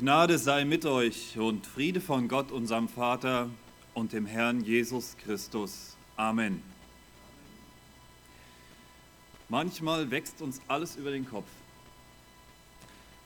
Gnade 0.00 0.38
sei 0.38 0.64
mit 0.64 0.86
euch 0.86 1.36
und 1.36 1.66
Friede 1.66 2.00
von 2.00 2.26
Gott, 2.26 2.52
unserem 2.52 2.88
Vater 2.88 3.50
und 3.92 4.14
dem 4.14 4.24
Herrn 4.24 4.64
Jesus 4.64 5.14
Christus. 5.22 5.94
Amen. 6.16 6.62
Manchmal 9.50 10.10
wächst 10.10 10.40
uns 10.40 10.58
alles 10.68 10.96
über 10.96 11.10
den 11.10 11.28
Kopf. 11.28 11.50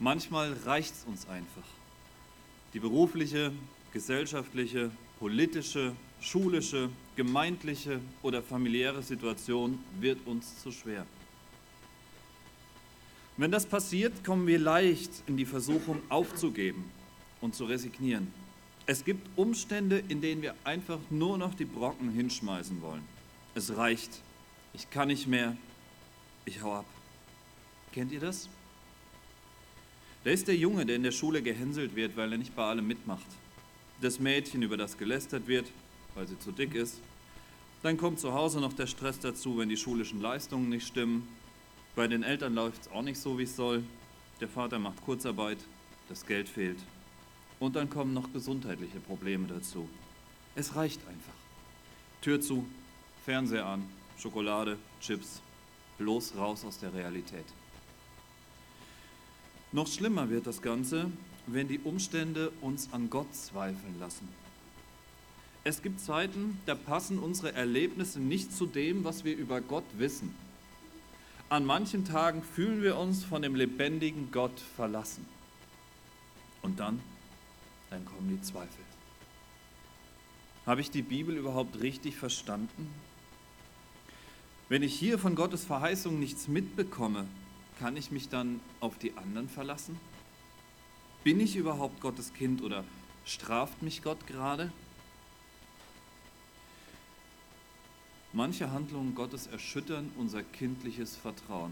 Manchmal 0.00 0.52
reicht 0.64 0.94
es 0.94 1.04
uns 1.04 1.28
einfach. 1.28 1.62
Die 2.72 2.80
berufliche, 2.80 3.52
gesellschaftliche, 3.92 4.90
politische, 5.20 5.92
schulische, 6.20 6.90
gemeindliche 7.14 8.00
oder 8.20 8.42
familiäre 8.42 9.04
Situation 9.04 9.78
wird 10.00 10.18
uns 10.26 10.60
zu 10.60 10.72
schwer. 10.72 11.06
Wenn 13.36 13.50
das 13.50 13.66
passiert, 13.66 14.24
kommen 14.24 14.46
wir 14.46 14.60
leicht 14.60 15.10
in 15.26 15.36
die 15.36 15.44
Versuchung 15.44 16.00
aufzugeben 16.08 16.84
und 17.40 17.54
zu 17.54 17.64
resignieren. 17.64 18.32
Es 18.86 19.04
gibt 19.04 19.26
Umstände, 19.36 20.04
in 20.08 20.20
denen 20.20 20.42
wir 20.42 20.54
einfach 20.62 21.00
nur 21.10 21.36
noch 21.36 21.54
die 21.54 21.64
Brocken 21.64 22.10
hinschmeißen 22.10 22.80
wollen. 22.80 23.02
Es 23.56 23.76
reicht. 23.76 24.20
Ich 24.72 24.88
kann 24.88 25.08
nicht 25.08 25.26
mehr. 25.26 25.56
Ich 26.44 26.62
hau 26.62 26.74
ab. 26.74 26.84
Kennt 27.92 28.12
ihr 28.12 28.20
das? 28.20 28.48
Da 30.22 30.30
ist 30.30 30.46
der 30.46 30.56
Junge, 30.56 30.86
der 30.86 30.96
in 30.96 31.02
der 31.02 31.12
Schule 31.12 31.42
gehänselt 31.42 31.96
wird, 31.96 32.16
weil 32.16 32.30
er 32.30 32.38
nicht 32.38 32.54
bei 32.54 32.64
allem 32.64 32.86
mitmacht. 32.86 33.26
Das 34.00 34.20
Mädchen, 34.20 34.62
über 34.62 34.76
das 34.76 34.96
gelästert 34.96 35.48
wird, 35.48 35.66
weil 36.14 36.28
sie 36.28 36.38
zu 36.38 36.52
dick 36.52 36.74
ist. 36.74 37.00
Dann 37.82 37.96
kommt 37.96 38.20
zu 38.20 38.32
Hause 38.32 38.60
noch 38.60 38.72
der 38.74 38.86
Stress 38.86 39.18
dazu, 39.18 39.58
wenn 39.58 39.68
die 39.68 39.76
schulischen 39.76 40.20
Leistungen 40.20 40.68
nicht 40.68 40.86
stimmen 40.86 41.26
bei 41.94 42.08
den 42.08 42.22
Eltern 42.22 42.54
läuft 42.54 42.82
es 42.82 42.90
auch 42.90 43.02
nicht 43.02 43.18
so, 43.18 43.38
wie 43.38 43.44
es 43.44 43.54
soll. 43.54 43.84
Der 44.40 44.48
Vater 44.48 44.78
macht 44.78 45.04
Kurzarbeit, 45.04 45.58
das 46.08 46.26
Geld 46.26 46.48
fehlt. 46.48 46.78
Und 47.60 47.76
dann 47.76 47.88
kommen 47.88 48.12
noch 48.12 48.32
gesundheitliche 48.32 48.98
Probleme 48.98 49.46
dazu. 49.46 49.88
Es 50.56 50.74
reicht 50.74 51.00
einfach. 51.06 51.32
Tür 52.20 52.40
zu, 52.40 52.66
Fernseher 53.24 53.66
an, 53.66 53.84
Schokolade, 54.18 54.76
Chips. 55.00 55.40
Bloß 55.98 56.36
raus 56.36 56.64
aus 56.64 56.78
der 56.78 56.92
Realität. 56.92 57.44
Noch 59.70 59.86
schlimmer 59.86 60.28
wird 60.28 60.46
das 60.46 60.60
Ganze, 60.60 61.10
wenn 61.46 61.68
die 61.68 61.78
Umstände 61.78 62.50
uns 62.60 62.92
an 62.92 63.10
Gott 63.10 63.32
zweifeln 63.34 63.98
lassen. 64.00 64.28
Es 65.62 65.82
gibt 65.82 66.00
Zeiten, 66.00 66.58
da 66.66 66.74
passen 66.74 67.18
unsere 67.18 67.54
Erlebnisse 67.54 68.20
nicht 68.20 68.52
zu 68.52 68.66
dem, 68.66 69.04
was 69.04 69.24
wir 69.24 69.36
über 69.36 69.60
Gott 69.60 69.84
wissen. 69.96 70.34
An 71.48 71.64
manchen 71.64 72.04
Tagen 72.04 72.42
fühlen 72.42 72.82
wir 72.82 72.96
uns 72.96 73.24
von 73.24 73.42
dem 73.42 73.54
lebendigen 73.54 74.30
Gott 74.32 74.58
verlassen. 74.76 75.26
Und 76.62 76.80
dann, 76.80 77.00
dann 77.90 78.04
kommen 78.04 78.28
die 78.28 78.42
Zweifel. 78.42 78.84
Habe 80.66 80.80
ich 80.80 80.90
die 80.90 81.02
Bibel 81.02 81.36
überhaupt 81.36 81.80
richtig 81.80 82.16
verstanden? 82.16 82.88
Wenn 84.70 84.82
ich 84.82 84.98
hier 84.98 85.18
von 85.18 85.34
Gottes 85.34 85.64
Verheißung 85.64 86.18
nichts 86.18 86.48
mitbekomme, 86.48 87.26
kann 87.78 87.96
ich 87.98 88.10
mich 88.10 88.30
dann 88.30 88.60
auf 88.80 88.96
die 88.98 89.14
anderen 89.16 89.48
verlassen? 89.48 90.00
Bin 91.22 91.38
ich 91.38 91.56
überhaupt 91.56 92.00
Gottes 92.00 92.32
Kind 92.32 92.62
oder 92.62 92.82
straft 93.26 93.82
mich 93.82 94.02
Gott 94.02 94.26
gerade? 94.26 94.72
Manche 98.36 98.72
Handlungen 98.72 99.14
Gottes 99.14 99.46
erschüttern 99.46 100.10
unser 100.18 100.42
kindliches 100.42 101.14
Vertrauen. 101.14 101.70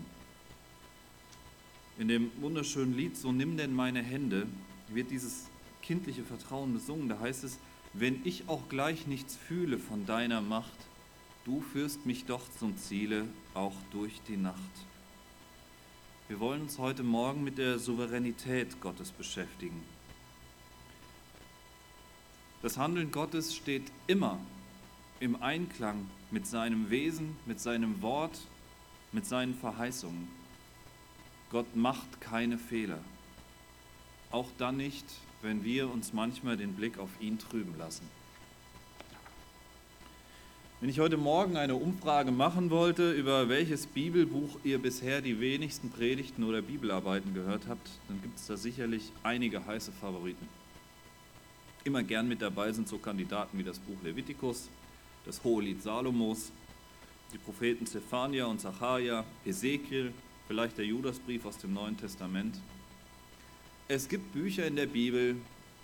In 1.99 2.07
dem 2.07 2.31
wunderschönen 2.41 2.97
Lied 2.97 3.17
So 3.17 3.33
nimm 3.33 3.57
denn 3.57 3.75
meine 3.75 4.01
Hände 4.01 4.47
wird 4.87 5.11
dieses 5.11 5.49
kindliche 5.83 6.23
Vertrauen 6.23 6.73
besungen. 6.73 7.09
Da 7.09 7.19
heißt 7.19 7.43
es, 7.43 7.59
wenn 7.95 8.21
ich 8.25 8.49
auch 8.49 8.69
gleich 8.69 9.09
nichts 9.09 9.35
fühle 9.35 9.77
von 9.77 10.07
deiner 10.07 10.41
Macht, 10.41 10.71
du 11.45 11.61
führst 11.61 12.07
mich 12.07 12.27
doch 12.27 12.43
zum 12.61 12.77
Ziele, 12.77 13.27
auch 13.55 13.75
durch 13.91 14.21
die 14.29 14.37
Nacht. 14.37 14.57
Wir 16.29 16.39
wollen 16.39 16.63
uns 16.63 16.79
heute 16.79 17.03
Morgen 17.03 17.43
mit 17.43 17.59
der 17.59 17.81
Souveränität 17.81 18.81
Gottes 18.81 19.11
beschäftigen. 19.11 19.83
Das 22.63 22.79
Handeln 22.79 23.11
Gottes 23.11 23.53
steht 23.57 23.91
immer 24.07 24.39
im 25.23 25.41
Einklang 25.41 26.09
mit 26.33 26.49
seinem 26.49 26.91
Wesen, 26.91 27.37
mit 27.47 27.61
seinem 27.61 28.03
Wort, 28.03 28.41
mit 29.13 29.25
seinen 29.25 29.55
Verheißungen. 29.55 30.27
Gott 31.49 31.77
macht 31.77 32.21
keine 32.21 32.59
Fehler. 32.59 32.99
Auch 34.33 34.49
dann 34.59 34.79
nicht, 34.79 35.05
wenn 35.41 35.63
wir 35.63 35.89
uns 35.93 36.13
manchmal 36.13 36.57
den 36.57 36.73
Blick 36.75 36.99
auf 36.99 37.11
ihn 37.21 37.39
trüben 37.39 37.79
lassen. 37.79 38.03
Wenn 40.81 40.89
ich 40.89 40.99
heute 40.99 41.19
Morgen 41.19 41.57
eine 41.57 41.77
Umfrage 41.77 42.33
machen 42.33 42.71
wollte, 42.71 43.13
über 43.13 43.49
welches 43.49 43.87
Bibelbuch 43.87 44.59
ihr 44.65 44.81
bisher 44.81 45.21
die 45.21 45.39
wenigsten 45.39 45.91
Predigten 45.91 46.43
oder 46.43 46.63
Bibelarbeiten 46.63 47.33
gehört 47.33 47.69
habt, 47.69 47.91
dann 48.09 48.21
gibt 48.23 48.41
es 48.41 48.49
da 48.49 48.57
sicherlich 48.57 49.13
einige 49.23 49.65
heiße 49.65 49.93
Favoriten. 49.93 50.49
Immer 51.85 52.03
gern 52.03 52.27
mit 52.27 52.43
dabei 52.43 52.73
sind 52.73 52.89
so 52.89 52.99
Kandidaten 52.99 53.57
wie 53.57 53.63
das 53.63 53.79
Buch 53.79 54.03
Levitikus, 54.03 54.69
das 55.25 55.43
Hohelied 55.45 55.83
Salomos, 55.83 56.51
die 57.33 57.39
Propheten 57.39 57.87
Zephania 57.87 58.47
und 58.47 58.61
Zacharia, 58.61 59.25
Ezekiel, 59.45 60.13
vielleicht 60.49 60.79
der 60.79 60.85
Judasbrief 60.85 61.45
aus 61.47 61.59
dem 61.59 61.73
Neuen 61.73 61.97
Testament. 61.97 62.57
Es 63.89 64.09
gibt 64.09 64.33
Bücher 64.33 64.67
in 64.67 64.77
der 64.77 64.87
Bibel, 64.87 65.37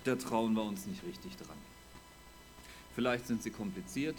da 0.04 0.16
trauen 0.16 0.54
wir 0.54 0.62
uns 0.62 0.86
nicht 0.86 1.02
richtig 1.04 1.36
dran. 1.36 1.56
Vielleicht 2.94 3.26
sind 3.26 3.42
sie 3.42 3.50
kompliziert, 3.50 4.16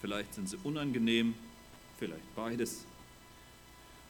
vielleicht 0.00 0.34
sind 0.34 0.48
sie 0.48 0.58
unangenehm, 0.64 1.34
vielleicht 1.98 2.34
beides. 2.34 2.86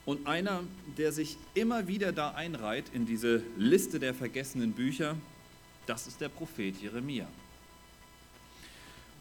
Und 0.05 0.27
einer, 0.27 0.65
der 0.97 1.13
sich 1.13 1.37
immer 1.55 1.87
wieder 1.87 2.13
da 2.13 2.31
einreiht 2.31 2.87
in 2.93 3.07
diese 3.07 3.43
Liste 3.57 4.01
der 4.01 4.15
vergessenen 4.15 4.73
Bücher, 4.73 5.17
das 5.87 6.07
ist 6.07 6.21
der 6.21 6.29
Prophet 6.29 6.81
Jeremia. 6.81 7.27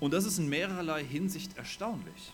Und 0.02 0.12
das 0.12 0.26
ist 0.26 0.40
in 0.40 0.50
mehrerlei 0.50 1.06
Hinsicht 1.06 1.56
erstaunlich. 1.58 2.34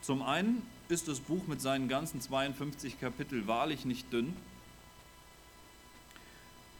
Zum 0.00 0.22
einen 0.22 0.66
ist 0.88 1.06
das 1.06 1.20
Buch 1.20 1.46
mit 1.46 1.60
seinen 1.60 1.86
ganzen 1.86 2.20
52 2.20 2.98
Kapiteln 2.98 3.46
wahrlich 3.46 3.84
nicht 3.84 4.12
dünn. 4.12 4.34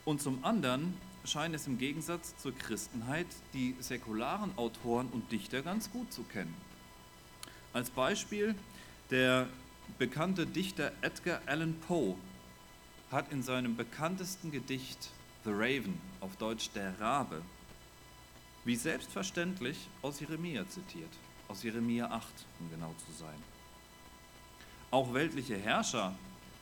Und 0.05 0.21
zum 0.21 0.45
anderen 0.45 0.95
scheint 1.25 1.55
es 1.55 1.67
im 1.67 1.79
Gegensatz 1.79 2.35
zur 2.39 2.57
Christenheit 2.57 3.27
die 3.53 3.77
säkularen 3.81 4.57
Autoren 4.57 5.09
und 5.13 5.31
Dichter 5.31 5.63
ganz 5.63 5.91
gut 5.93 6.13
zu 6.13 6.23
kennen. 6.25 6.55
Als 7.73 7.91
Beispiel 7.91 8.55
der 9.11 9.47
bekannte 9.99 10.47
Dichter 10.47 10.91
Edgar 11.03 11.43
Allan 11.47 11.75
Poe 11.87 12.17
hat 13.11 13.31
in 13.31 13.43
seinem 13.43 13.77
bekanntesten 13.77 14.51
Gedicht 14.51 15.11
The 15.45 15.51
Raven, 15.53 16.01
auf 16.21 16.35
Deutsch 16.37 16.71
der 16.75 16.99
Rabe, 16.99 17.43
wie 18.65 18.77
selbstverständlich 18.77 19.89
aus 20.03 20.21
Jeremia 20.21 20.69
zitiert, 20.69 21.11
aus 21.49 21.63
Jeremia 21.63 22.11
8, 22.11 22.27
um 22.61 22.71
genau 22.71 22.95
zu 23.07 23.13
sein. 23.19 23.43
Auch 24.91 25.15
weltliche 25.15 25.57
Herrscher 25.57 26.15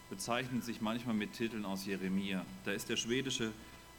bezeichnen 0.08 0.62
sich 0.62 0.80
manchmal 0.80 1.14
mit 1.14 1.32
Titeln 1.32 1.64
aus 1.64 1.84
Jeremia. 1.84 2.44
Da 2.64 2.72
ist 2.72 2.88
der 2.88 2.96
schwedische 2.96 3.52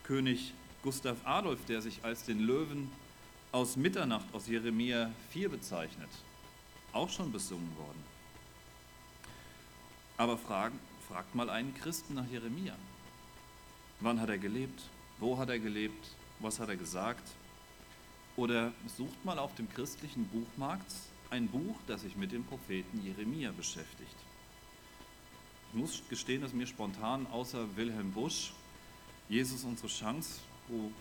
König 0.04 0.54
Gustav 0.84 1.18
Adolf, 1.26 1.64
der 1.66 1.82
sich 1.82 2.04
als 2.04 2.24
den 2.24 2.40
Löwen 2.40 2.90
aus 3.52 3.76
Mitternacht 3.76 4.26
aus 4.34 4.48
Jeremia 4.48 5.12
4 5.30 5.50
bezeichnet, 5.50 6.10
auch 6.94 7.10
schon 7.10 7.32
besungen 7.32 7.76
worden. 7.78 8.04
Aber 10.18 10.38
fragen, 10.38 10.80
fragt 11.08 11.36
mal 11.36 11.50
einen 11.50 11.74
Christen 11.76 12.16
nach 12.16 12.28
Jeremia. 12.28 12.76
Wann 14.00 14.20
hat 14.20 14.30
er 14.30 14.38
gelebt? 14.38 14.82
Wo 15.20 15.38
hat 15.38 15.50
er 15.50 15.60
gelebt? 15.60 16.08
Was 16.40 16.60
hat 16.60 16.70
er 16.70 16.78
gesagt? 16.78 17.28
Oder 18.42 18.72
sucht 18.98 19.24
mal 19.24 19.38
auf 19.38 19.54
dem 19.54 19.70
christlichen 19.70 20.26
Buchmarkt 20.26 20.92
ein 21.30 21.48
Buch, 21.48 21.76
das 21.86 22.02
sich 22.02 22.16
mit 22.16 22.32
dem 22.32 22.44
Propheten 22.44 23.00
Jeremia 23.06 23.52
beschäftigt. 23.52 24.16
Ich 25.70 25.80
muss 25.80 26.02
gestehen, 26.10 26.42
dass 26.42 26.52
mir 26.52 26.66
spontan 26.66 27.28
außer 27.28 27.76
Wilhelm 27.76 28.12
Busch, 28.12 28.54
Jesus 29.30 29.64
unsere 29.64 29.90
Chance, 29.90 30.40
wo 30.70 30.92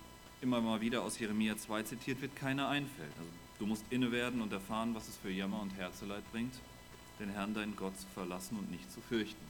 immer 0.43 0.61
mal 0.61 0.83
wieder 0.83 1.03
aus 1.03 1.19
Jeremia 1.19 1.57
2 1.57 1.85
zitiert 1.85 2.21
wird, 2.21 2.37
keiner 2.37 2.69
einfällt. 2.69 3.13
Also, 3.17 3.31
du 3.59 3.65
musst 3.65 3.85
inne 3.89 4.13
werden 4.13 4.43
und 4.43 4.53
erfahren, 4.53 4.95
was 4.95 5.09
es 5.09 5.17
für 5.17 5.31
Jammer 5.31 5.63
und 5.63 5.75
Herzeleid 5.79 6.31
bringt, 6.33 6.53
den 7.19 7.31
Herrn 7.31 7.55
deinen 7.55 7.75
Gott 7.75 7.99
zu 7.99 8.07
verlassen 8.13 8.59
und 8.59 8.71
nicht 8.71 8.93
zu 8.93 9.01
fürchten. 9.01 9.50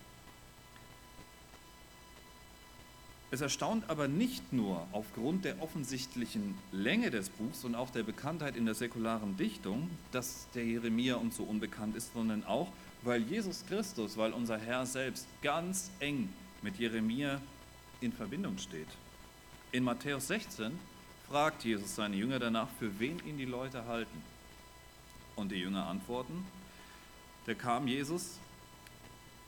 Es 3.33 3.41
erstaunt 3.41 3.89
aber 3.89 4.09
nicht 4.09 4.53
nur 4.53 4.89
aufgrund 4.91 5.45
der 5.45 5.63
offensichtlichen 5.63 6.59
Länge 6.73 7.11
des 7.11 7.29
Buchs 7.29 7.65
und 7.65 7.77
auch 7.77 7.91
der 7.91 8.03
Bekanntheit 8.03 8.57
in 8.57 8.65
der 8.65 8.75
säkularen 8.75 9.37
Dichtung, 9.37 9.89
dass 10.11 10.49
der 10.55 10.65
Jeremia 10.65 11.15
uns 11.15 11.37
so 11.37 11.45
unbekannt 11.45 11.95
ist, 11.95 12.13
sondern 12.13 12.45
auch, 12.45 12.69
weil 13.03 13.23
Jesus 13.23 13.65
Christus, 13.67 14.17
weil 14.17 14.33
unser 14.33 14.59
Herr 14.59 14.85
selbst 14.85 15.29
ganz 15.43 15.91
eng 16.01 16.29
mit 16.63 16.77
Jeremia 16.79 17.41
in 18.01 18.13
Verbindung 18.13 18.59
steht. 18.59 18.89
In 19.71 19.85
Matthäus 19.85 20.27
16 20.27 20.77
fragt 21.29 21.65
Jesus 21.65 21.95
seine 21.95 22.17
Jünger 22.17 22.41
danach, 22.41 22.69
für 22.81 22.99
wen 22.99 23.25
ihn 23.25 23.39
die 23.39 23.45
Leute 23.45 23.87
halten. 23.87 24.23
Und 25.37 25.53
die 25.53 25.57
Jünger 25.57 25.87
antworten, 25.87 26.45
da 27.47 27.55
kam 27.55 27.87
Jesus 27.87 28.41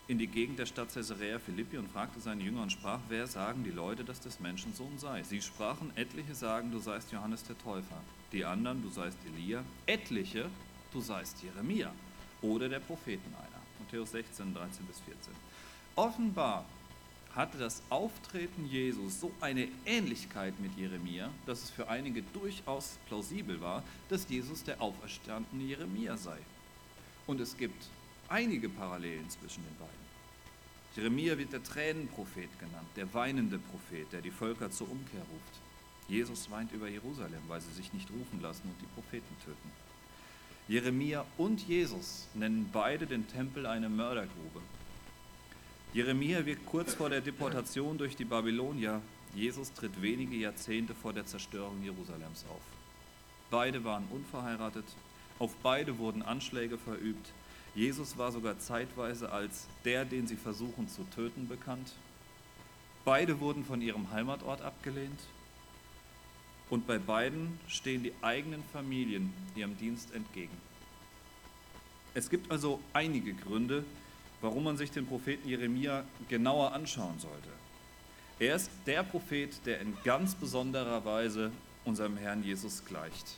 in 0.09 0.19
die 0.19 0.27
Gegend 0.27 0.59
der 0.59 0.67
Stadt 0.67 0.93
Caesarea 0.93 1.39
Philippi 1.39 1.79
und 1.79 1.91
fragte 1.91 2.21
seine 2.21 2.43
Jünger 2.43 2.63
und 2.63 2.73
sprach, 2.73 2.99
wer 3.09 3.27
sagen 3.27 3.65
die 3.65 3.71
Leute, 3.71 4.05
dass 4.05 4.21
das 4.21 4.41
Menschensohn 4.41 4.99
sei? 4.99 5.23
Sie 5.23 5.41
sprachen, 5.41 5.93
etliche 5.97 6.35
sagen, 6.35 6.73
du 6.73 6.79
seist 6.79 7.13
Johannes 7.13 7.45
der 7.45 7.57
Täufer, 7.59 8.01
die 8.33 8.45
anderen, 8.45 8.83
du 8.83 8.91
seist 8.91 9.17
Elia, 9.27 9.65
etliche, 9.87 10.51
du 10.93 11.01
seist 11.01 11.43
Jeremia 11.43 11.93
oder 12.43 12.69
der 12.69 12.81
Propheten 12.81 13.33
einer. 13.35 13.63
Matthäus 13.79 14.11
16, 14.11 14.55
13 14.55 14.87
bis 14.87 15.01
14. 15.01 15.33
Offenbar 15.95 16.65
hatte 17.35 17.57
das 17.57 17.83
Auftreten 17.89 18.67
Jesus 18.67 19.21
so 19.21 19.31
eine 19.41 19.69
Ähnlichkeit 19.87 20.59
mit 20.61 20.77
Jeremia, 20.77 21.31
dass 21.47 21.63
es 21.63 21.71
für 21.71 21.89
einige 21.89 22.23
durchaus 22.35 22.99
plausibel 23.09 23.61
war, 23.61 23.83
dass 24.09 24.29
Jesus 24.29 24.65
der 24.65 24.81
auferstandene 24.83 25.63
Jeremia 25.63 26.17
sei. 26.17 26.39
Und 27.27 27.41
es 27.41 27.57
gibt 27.57 27.85
einige 28.33 28.71
Parallelen 28.71 29.29
zwischen 29.29 29.63
den 29.63 29.77
beiden. 29.77 30.03
Jeremia 30.97 31.37
wird 31.37 31.53
der 31.53 31.63
Tränenprophet 31.63 32.59
genannt, 32.59 32.89
der 32.97 33.13
weinende 33.13 33.59
Prophet, 33.59 34.11
der 34.13 34.23
die 34.23 34.31
Völker 34.31 34.71
zur 34.71 34.91
Umkehr 34.91 35.21
ruft. 35.21 35.61
Jesus 36.09 36.51
weint 36.51 36.73
über 36.73 36.89
Jerusalem, 36.89 37.43
weil 37.49 37.61
sie 37.61 37.73
sich 37.73 37.93
nicht 37.93 38.11
rufen 38.11 38.41
lassen 38.41 38.63
und 38.65 38.81
die 38.81 38.93
Propheten 38.95 39.37
töten. 39.45 39.71
Jeremia 40.69 41.25
und 41.39 41.67
Jesus 41.67 42.27
nennen 42.35 42.69
beide 42.73 43.07
den 43.07 43.29
Tempel 43.29 43.67
eine 43.67 43.89
Mördergrube. 43.89 44.61
Jeremia 45.93 46.47
wirkt 46.47 46.67
kurz 46.67 46.95
vor 46.95 47.11
der 47.11 47.21
Deportation 47.21 47.99
durch 47.99 48.17
die 48.17 48.25
Babylonier. 48.25 49.03
Jesus 49.35 49.73
tritt 49.73 50.01
wenige 50.01 50.37
Jahrzehnte 50.37 50.95
vor 50.95 51.13
der 51.13 51.27
Zerstörung 51.27 51.83
Jerusalems 51.83 52.45
auf. 52.51 52.63
Beide 53.51 53.85
waren 53.85 54.07
unverheiratet, 54.11 54.87
auf 55.39 55.55
beide 55.63 55.99
wurden 55.99 56.23
Anschläge 56.23 56.79
verübt. 56.79 57.33
Jesus 57.75 58.19
war 58.19 58.31
sogar 58.33 58.59
zeitweise 58.59 59.33
als 59.33 59.67
der, 59.85 60.05
den 60.05 60.27
sie 60.27 60.37
versuchen 60.37 60.89
zu 60.89 61.05
töten, 61.05 61.49
bekannt. 61.49 61.93
Beide 63.05 63.41
wurden 63.41 63.65
von 63.65 63.81
ihrem 63.81 64.11
Heimatort 64.13 64.61
abgelehnt. 64.63 65.19
Und 66.69 66.87
bei 66.87 66.99
beiden 66.99 67.59
stehen 67.69 68.03
die 68.03 68.13
eigenen 68.23 68.63
Familien 68.73 69.33
ihrem 69.55 69.77
Dienst 69.79 70.15
entgegen. 70.15 70.57
Es 72.15 72.29
gibt 72.31 72.51
also 72.51 72.81
einige 72.93 73.35
Gründe, 73.35 73.85
warum 74.41 74.65
man 74.65 74.77
sich 74.77 74.91
den 74.91 75.07
Propheten 75.07 75.49
Jeremia 75.49 76.05
genauer 76.29 76.73
anschauen 76.73 77.19
sollte. 77.19 77.49
Er 78.39 78.57
ist 78.57 78.71
der 78.87 79.03
Prophet, 79.03 79.51
der 79.67 79.81
in 79.81 79.97
ganz 80.05 80.35
besonderer 80.35 81.05
Weise 81.05 81.53
unserem 81.85 82.17
Herrn 82.17 82.45
Jesus 82.45 82.85
gleicht. 82.85 83.37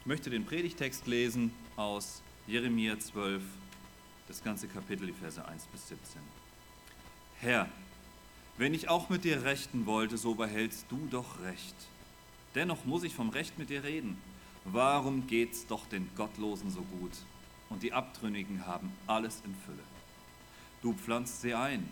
Ich 0.00 0.06
möchte 0.06 0.30
den 0.30 0.44
Predigtext 0.46 1.06
lesen 1.06 1.52
aus 1.76 2.22
Jeremia 2.48 2.98
12, 2.98 3.42
das 4.26 4.42
ganze 4.42 4.68
Kapitel, 4.68 5.06
die 5.06 5.12
Verse 5.12 5.46
1 5.46 5.66
bis 5.66 5.86
17. 5.88 6.22
Herr, 7.40 7.68
wenn 8.56 8.72
ich 8.72 8.88
auch 8.88 9.10
mit 9.10 9.24
dir 9.24 9.44
rechten 9.44 9.84
wollte, 9.84 10.16
so 10.16 10.34
behältst 10.34 10.86
du 10.88 10.96
doch 11.10 11.42
Recht. 11.42 11.74
Dennoch 12.54 12.86
muss 12.86 13.02
ich 13.02 13.14
vom 13.14 13.28
Recht 13.28 13.58
mit 13.58 13.68
dir 13.68 13.84
reden. 13.84 14.16
Warum 14.64 15.26
geht's 15.26 15.66
doch 15.66 15.86
den 15.88 16.08
Gottlosen 16.16 16.70
so 16.70 16.80
gut? 16.80 17.12
Und 17.68 17.82
die 17.82 17.92
Abtrünnigen 17.92 18.66
haben 18.66 18.90
alles 19.06 19.42
in 19.44 19.54
Fülle. 19.66 19.84
Du 20.80 20.94
pflanzt 20.94 21.42
sie 21.42 21.52
ein. 21.52 21.86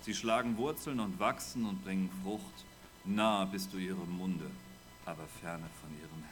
Sie 0.00 0.14
schlagen 0.14 0.56
Wurzeln 0.56 0.98
und 0.98 1.20
wachsen 1.20 1.64
und 1.64 1.84
bringen 1.84 2.10
Frucht. 2.24 2.64
Nah 3.04 3.44
bist 3.44 3.72
du 3.72 3.76
ihrem 3.76 4.18
Munde, 4.18 4.50
aber 5.06 5.28
ferne 5.40 5.70
von 5.80 5.90
ihrem 5.92 6.24
Herzen. 6.24 6.31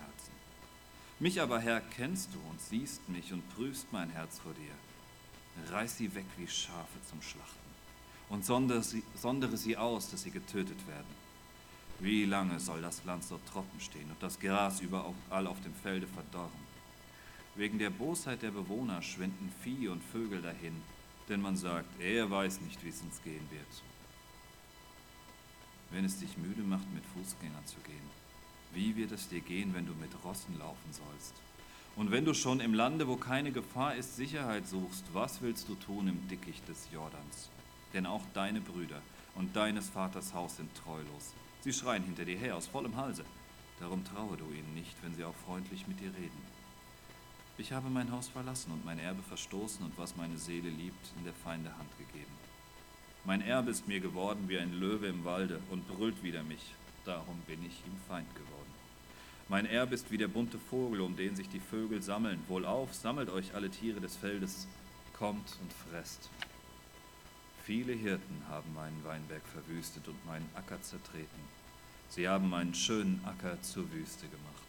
Mich 1.20 1.38
aber, 1.38 1.60
Herr, 1.60 1.82
kennst 1.82 2.30
du 2.32 2.38
und 2.50 2.58
siehst 2.62 3.06
mich 3.10 3.30
und 3.30 3.46
prüfst 3.54 3.86
mein 3.92 4.08
Herz 4.08 4.38
vor 4.38 4.54
dir. 4.54 5.70
Reiß 5.70 5.98
sie 5.98 6.14
weg 6.14 6.24
wie 6.38 6.48
Schafe 6.48 6.98
zum 7.10 7.20
Schlachten 7.20 7.70
und 8.30 8.42
sondere 8.42 8.82
sie, 8.82 9.02
sondere 9.14 9.58
sie 9.58 9.76
aus, 9.76 10.10
dass 10.10 10.22
sie 10.22 10.30
getötet 10.30 10.78
werden. 10.88 11.20
Wie 11.98 12.24
lange 12.24 12.58
soll 12.58 12.80
das 12.80 13.04
Land 13.04 13.24
so 13.24 13.38
trocken 13.52 13.80
stehen 13.80 14.08
und 14.08 14.22
das 14.22 14.40
Gras 14.40 14.80
überall 14.80 15.46
auf 15.46 15.60
dem 15.60 15.74
Felde 15.74 16.06
verdorren? 16.06 16.70
Wegen 17.54 17.78
der 17.78 17.90
Bosheit 17.90 18.40
der 18.40 18.52
Bewohner 18.52 19.02
schwinden 19.02 19.52
Vieh 19.62 19.88
und 19.88 20.02
Vögel 20.02 20.40
dahin, 20.40 20.80
denn 21.28 21.42
man 21.42 21.56
sagt, 21.58 22.00
er 22.00 22.30
weiß 22.30 22.62
nicht, 22.62 22.82
wie 22.82 22.88
es 22.88 23.02
uns 23.02 23.22
gehen 23.22 23.46
wird. 23.50 23.82
Wenn 25.90 26.06
es 26.06 26.18
dich 26.18 26.38
müde 26.38 26.62
macht, 26.62 26.90
mit 26.94 27.04
Fußgängern 27.04 27.66
zu 27.66 27.76
gehen, 27.80 28.19
wie 28.72 28.96
wird 28.96 29.12
es 29.12 29.28
dir 29.28 29.40
gehen, 29.40 29.74
wenn 29.74 29.86
du 29.86 29.92
mit 29.94 30.10
Rossen 30.24 30.58
laufen 30.58 30.92
sollst? 30.92 31.34
Und 31.96 32.10
wenn 32.10 32.24
du 32.24 32.34
schon 32.34 32.60
im 32.60 32.74
Lande, 32.74 33.08
wo 33.08 33.16
keine 33.16 33.52
Gefahr 33.52 33.94
ist, 33.96 34.16
Sicherheit 34.16 34.66
suchst, 34.66 35.04
was 35.12 35.42
willst 35.42 35.68
du 35.68 35.74
tun 35.74 36.08
im 36.08 36.28
Dickicht 36.28 36.66
des 36.68 36.88
Jordans? 36.92 37.50
Denn 37.92 38.06
auch 38.06 38.22
deine 38.32 38.60
Brüder 38.60 39.02
und 39.34 39.54
deines 39.56 39.88
Vaters 39.88 40.32
Haus 40.32 40.56
sind 40.56 40.74
treulos. 40.76 41.34
Sie 41.62 41.72
schreien 41.72 42.04
hinter 42.04 42.24
dir 42.24 42.38
her 42.38 42.56
aus 42.56 42.66
vollem 42.66 42.96
Halse. 42.96 43.24
Darum 43.80 44.04
traue 44.04 44.36
du 44.36 44.44
ihnen 44.44 44.74
nicht, 44.74 44.94
wenn 45.02 45.14
sie 45.14 45.24
auch 45.24 45.34
freundlich 45.46 45.86
mit 45.88 46.00
dir 46.00 46.14
reden. 46.14 46.42
Ich 47.58 47.72
habe 47.72 47.90
mein 47.90 48.10
Haus 48.12 48.28
verlassen 48.28 48.72
und 48.72 48.84
mein 48.84 48.98
Erbe 48.98 49.22
verstoßen 49.22 49.84
und 49.84 49.98
was 49.98 50.16
meine 50.16 50.38
Seele 50.38 50.70
liebt, 50.70 51.12
in 51.18 51.24
der 51.24 51.34
Feinde 51.34 51.76
Hand 51.76 51.90
gegeben. 51.98 52.32
Mein 53.24 53.42
Erbe 53.42 53.70
ist 53.70 53.86
mir 53.86 54.00
geworden 54.00 54.48
wie 54.48 54.58
ein 54.58 54.72
Löwe 54.72 55.08
im 55.08 55.24
Walde 55.24 55.60
und 55.70 55.86
brüllt 55.86 56.22
wider 56.22 56.42
mich, 56.42 56.74
darum 57.04 57.38
bin 57.46 57.60
ich 57.66 57.82
ihm 57.86 57.96
Feind 58.08 58.34
geworden. 58.34 58.59
Mein 59.50 59.66
Erbe 59.66 59.96
ist 59.96 60.12
wie 60.12 60.16
der 60.16 60.28
bunte 60.28 60.60
Vogel, 60.60 61.00
um 61.00 61.16
den 61.16 61.34
sich 61.34 61.48
die 61.48 61.58
Vögel 61.58 62.00
sammeln. 62.02 62.40
Wohlauf, 62.46 62.94
sammelt 62.94 63.30
euch 63.30 63.52
alle 63.52 63.68
Tiere 63.68 64.00
des 64.00 64.14
Feldes, 64.14 64.68
kommt 65.18 65.58
und 65.60 65.72
fresst. 65.72 66.30
Viele 67.64 67.92
Hirten 67.92 68.42
haben 68.48 68.72
meinen 68.74 69.04
Weinberg 69.04 69.42
verwüstet 69.52 70.06
und 70.06 70.24
meinen 70.24 70.48
Acker 70.54 70.80
zertreten. 70.82 71.40
Sie 72.10 72.28
haben 72.28 72.48
meinen 72.48 72.74
schönen 72.74 73.20
Acker 73.24 73.60
zur 73.60 73.90
Wüste 73.90 74.28
gemacht. 74.28 74.68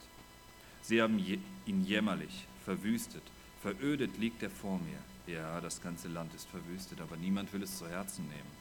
Sie 0.81 0.99
haben 0.99 1.19
ihn 1.67 1.85
jämmerlich, 1.85 2.47
verwüstet, 2.65 3.23
verödet 3.61 4.17
liegt 4.17 4.41
er 4.41 4.49
vor 4.49 4.79
mir. 4.79 5.31
Ja, 5.31 5.61
das 5.61 5.79
ganze 5.83 6.07
Land 6.07 6.33
ist 6.33 6.49
verwüstet, 6.49 7.01
aber 7.01 7.17
niemand 7.17 7.53
will 7.53 7.61
es 7.61 7.77
zu 7.77 7.87
Herzen 7.87 8.27
nehmen. 8.29 8.51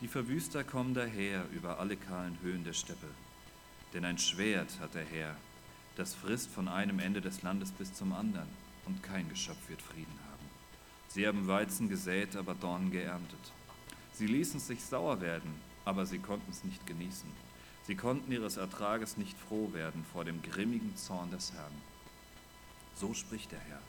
Die 0.00 0.08
Verwüster 0.08 0.64
kommen 0.64 0.94
daher 0.94 1.44
über 1.52 1.78
alle 1.78 1.96
kahlen 1.96 2.36
Höhen 2.42 2.64
der 2.64 2.72
Steppe. 2.72 3.06
Denn 3.94 4.04
ein 4.06 4.18
Schwert 4.18 4.80
hat 4.80 4.94
der 4.94 5.04
Herr, 5.04 5.36
das 5.96 6.14
frisst 6.14 6.50
von 6.50 6.68
einem 6.68 6.98
Ende 6.98 7.20
des 7.20 7.42
Landes 7.42 7.70
bis 7.72 7.92
zum 7.92 8.12
anderen, 8.12 8.48
und 8.86 9.02
kein 9.02 9.28
Geschöpf 9.28 9.68
wird 9.68 9.82
Frieden 9.82 10.18
haben. 10.30 10.46
Sie 11.08 11.26
haben 11.26 11.46
Weizen 11.46 11.88
gesät, 11.88 12.36
aber 12.36 12.54
Dornen 12.54 12.90
geerntet. 12.90 13.52
Sie 14.14 14.26
ließen 14.26 14.60
sich 14.60 14.82
sauer 14.82 15.20
werden, 15.20 15.54
aber 15.84 16.06
sie 16.06 16.18
konnten 16.18 16.50
es 16.50 16.64
nicht 16.64 16.86
genießen. 16.86 17.28
Sie 17.84 17.94
konnten 17.94 18.32
ihres 18.32 18.56
Ertrages 18.56 19.16
nicht 19.16 19.36
froh 19.38 19.72
werden 19.72 20.04
vor 20.12 20.24
dem 20.24 20.40
grimmigen 20.42 20.96
Zorn 20.96 21.30
des 21.30 21.52
Herrn. 21.52 21.72
So 22.94 23.12
spricht 23.12 23.52
der 23.52 23.60
Herr. 23.60 23.80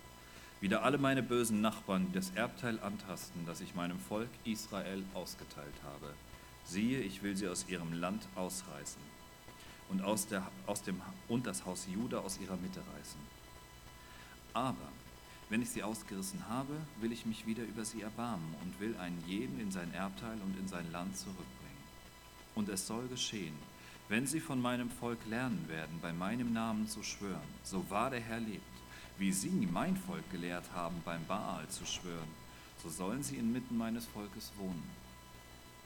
Wieder 0.59 0.83
alle 0.83 0.97
meine 0.97 1.23
bösen 1.23 1.61
Nachbarn, 1.61 2.07
die 2.07 2.13
das 2.13 2.31
Erbteil 2.35 2.79
antasten, 2.79 3.45
das 3.45 3.61
ich 3.61 3.75
meinem 3.75 3.99
Volk 3.99 4.29
Israel 4.43 5.03
ausgeteilt 5.13 5.75
habe. 5.83 6.13
Siehe, 6.65 6.99
ich 6.99 7.23
will 7.23 7.35
sie 7.35 7.47
aus 7.47 7.65
ihrem 7.67 7.93
Land 7.93 8.27
ausreißen 8.35 9.12
und, 9.93 10.01
aus 10.01 10.27
der, 10.27 10.43
aus 10.65 10.81
dem, 10.81 10.99
und 11.29 11.45
das 11.45 11.65
Haus 11.65 11.87
Juda 11.87 12.17
aus 12.17 12.39
ihrer 12.39 12.57
Mitte 12.57 12.81
reißen. 12.97 13.19
Aber 14.53 14.89
wenn 15.49 15.61
ich 15.61 15.69
sie 15.69 15.83
ausgerissen 15.83 16.47
habe, 16.49 16.73
will 16.99 17.11
ich 17.11 17.27
mich 17.27 17.45
wieder 17.45 17.63
über 17.63 17.85
sie 17.85 18.01
erbarmen 18.01 18.55
und 18.63 18.79
will 18.79 18.97
einen 18.97 19.23
jeden 19.27 19.59
in 19.59 19.71
sein 19.71 19.93
Erbteil 19.93 20.37
und 20.43 20.57
in 20.59 20.67
sein 20.67 20.91
Land 20.91 21.15
zurückbringen. 21.15 21.83
Und 22.55 22.69
es 22.69 22.87
soll 22.87 23.07
geschehen, 23.07 23.53
wenn 24.09 24.25
sie 24.25 24.39
von 24.39 24.59
meinem 24.59 24.89
Volk 24.89 25.19
lernen 25.29 25.63
werden, 25.69 25.99
bei 26.01 26.11
meinem 26.11 26.53
Namen 26.53 26.87
zu 26.87 27.03
schwören, 27.03 27.39
so 27.63 27.87
wahr 27.91 28.09
der 28.09 28.19
Herr 28.19 28.39
lebt, 28.39 28.63
wie 29.19 29.31
sie 29.31 29.67
mein 29.71 29.95
Volk 29.95 30.29
gelehrt 30.31 30.65
haben, 30.73 31.01
beim 31.05 31.23
Baal 31.27 31.67
zu 31.69 31.85
schwören, 31.85 32.29
so 32.81 32.89
sollen 32.89 33.21
sie 33.21 33.35
inmitten 33.35 33.77
meines 33.77 34.07
Volkes 34.07 34.51
wohnen. 34.57 34.89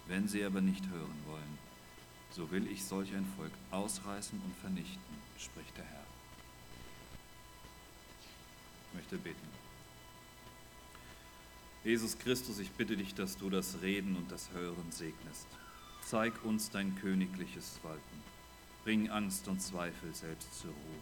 Wenn 0.08 0.30
sie 0.30 0.46
aber 0.46 0.62
nicht 0.62 0.88
hören 0.88 1.20
wollen, 1.26 1.67
so 2.38 2.52
will 2.52 2.72
ich 2.72 2.86
solch 2.86 3.14
ein 3.16 3.26
Volk 3.36 3.52
ausreißen 3.72 4.40
und 4.40 4.56
vernichten, 4.58 5.16
spricht 5.40 5.76
der 5.76 5.86
Herr. 5.86 6.06
Ich 8.90 8.96
möchte 8.96 9.18
beten. 9.18 9.48
Jesus 11.84 12.20
Christus, 12.20 12.60
ich 12.60 12.70
bitte 12.72 12.96
dich, 12.96 13.16
dass 13.16 13.38
du 13.38 13.50
das 13.50 13.82
Reden 13.82 14.16
und 14.16 14.32
das 14.32 14.52
Hören 14.52 14.92
segnest. 14.92 15.48
Zeig 16.06 16.46
uns 16.46 16.70
dein 16.70 16.96
königliches 16.96 17.80
Walten. 17.82 18.24
Bring 18.84 19.10
Angst 19.10 19.48
und 19.48 19.60
Zweifel 19.60 20.14
selbst 20.14 20.60
zur 20.60 20.70
Ruhe. 20.70 21.02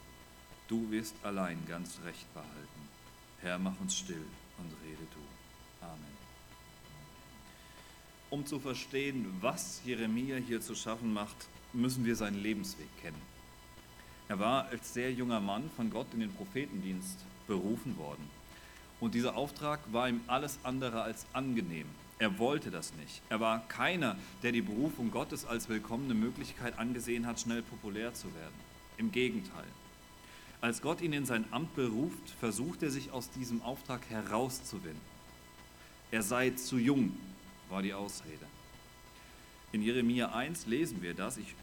Du 0.70 0.90
wirst 0.90 1.16
allein 1.24 1.60
ganz 1.68 2.00
recht 2.06 2.34
behalten. 2.34 2.90
Herr, 3.42 3.60
mach 3.60 3.78
uns 3.82 3.98
still 3.98 4.26
und 4.58 4.72
rede 4.84 5.06
du. 5.14 5.86
Amen. 5.86 6.15
Um 8.36 8.46
zu 8.46 8.60
verstehen, 8.60 9.34
was 9.40 9.80
Jeremia 9.86 10.36
hier 10.36 10.60
zu 10.60 10.76
schaffen 10.76 11.14
macht, 11.14 11.48
müssen 11.72 12.04
wir 12.04 12.18
seinen 12.18 12.44
Lebensweg 12.44 12.90
kennen. 13.02 13.22
Er 14.28 14.40
war 14.40 14.66
als 14.66 14.94
sehr 14.94 15.14
junger 15.14 15.40
Mann 15.40 15.70
von 15.78 15.90
Gott 15.90 16.08
in 16.12 16.20
den 16.20 16.34
Prophetendienst 16.34 17.18
berufen 17.48 17.98
worden. 17.98 18.30
Und 19.00 19.16
dieser 19.16 19.38
Auftrag 19.38 19.80
war 19.94 20.10
ihm 20.10 20.20
alles 20.28 20.60
andere 20.64 21.02
als 21.02 21.26
angenehm. 21.32 21.86
Er 22.20 22.38
wollte 22.38 22.72
das 22.72 22.94
nicht. 22.96 23.22
Er 23.30 23.40
war 23.40 23.66
keiner, 23.70 24.18
der 24.44 24.52
die 24.52 24.62
Berufung 24.62 25.12
Gottes 25.12 25.46
als 25.46 25.70
willkommene 25.70 26.14
Möglichkeit 26.14 26.78
angesehen 26.78 27.28
hat, 27.28 27.40
schnell 27.40 27.62
populär 27.62 28.14
zu 28.14 28.28
werden. 28.36 28.56
Im 28.98 29.14
Gegenteil. 29.14 29.64
Als 30.60 30.82
Gott 30.82 31.00
ihn 31.00 31.14
in 31.14 31.26
sein 31.26 31.46
Amt 31.52 31.74
beruft, 31.78 32.32
versucht 32.42 32.84
er 32.84 32.92
sich 32.92 33.12
aus 33.12 33.30
diesem 33.30 33.62
Auftrag 33.62 34.02
herauszuwinden. 34.10 35.16
Er 36.12 36.22
sei 36.22 36.50
zu 36.50 36.78
jung, 36.78 37.16
war 37.70 37.82
die 37.82 37.94
Ausrede. 37.94 38.46
In 39.72 39.82
Jeremia 39.82 40.32
1 40.32 40.68
lesen 40.68 41.02
wir 41.02 41.14
das. 41.14 41.38
Ich 41.38 41.54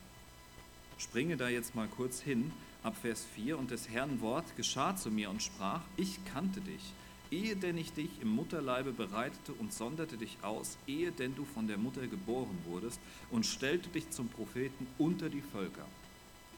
springe 0.99 1.37
da 1.37 1.49
jetzt 1.49 1.75
mal 1.75 1.88
kurz 1.88 2.21
hin, 2.21 2.52
ab 2.82 2.97
Vers 3.00 3.26
4. 3.35 3.59
Und 3.59 3.71
des 3.71 3.88
Herrn 3.88 4.21
Wort 4.21 4.56
geschah 4.56 4.97
zu 4.97 5.11
mir 5.11 5.30
und 5.30 5.42
sprach, 5.42 5.80
ich 5.97 6.25
kannte 6.26 6.61
dich, 6.61 6.92
ehe 7.30 7.56
denn 7.56 7.78
ich 7.78 7.92
dich 7.92 8.11
im 8.21 8.28
Mutterleibe 8.28 8.92
bereitete 8.92 9.52
und 9.54 9.73
sonderte 9.73 10.16
dich 10.16 10.37
aus, 10.42 10.76
ehe 10.87 11.12
denn 11.12 11.35
du 11.35 11.44
von 11.44 11.66
der 11.66 11.78
Mutter 11.78 12.06
geboren 12.06 12.59
wurdest 12.66 13.00
und 13.30 13.47
stellte 13.47 13.88
dich 13.88 14.11
zum 14.11 14.28
Propheten 14.28 14.87
unter 14.99 15.30
die 15.30 15.40
Völker. 15.40 15.87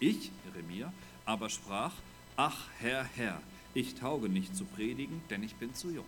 Ich, 0.00 0.32
Jeremia, 0.44 0.92
aber 1.24 1.48
sprach, 1.48 1.92
ach 2.36 2.66
Herr, 2.80 3.04
Herr, 3.14 3.40
ich 3.74 3.94
tauge 3.94 4.28
nicht 4.28 4.56
zu 4.56 4.64
predigen, 4.64 5.22
denn 5.30 5.42
ich 5.42 5.54
bin 5.54 5.74
zu 5.74 5.90
jung. 5.90 6.04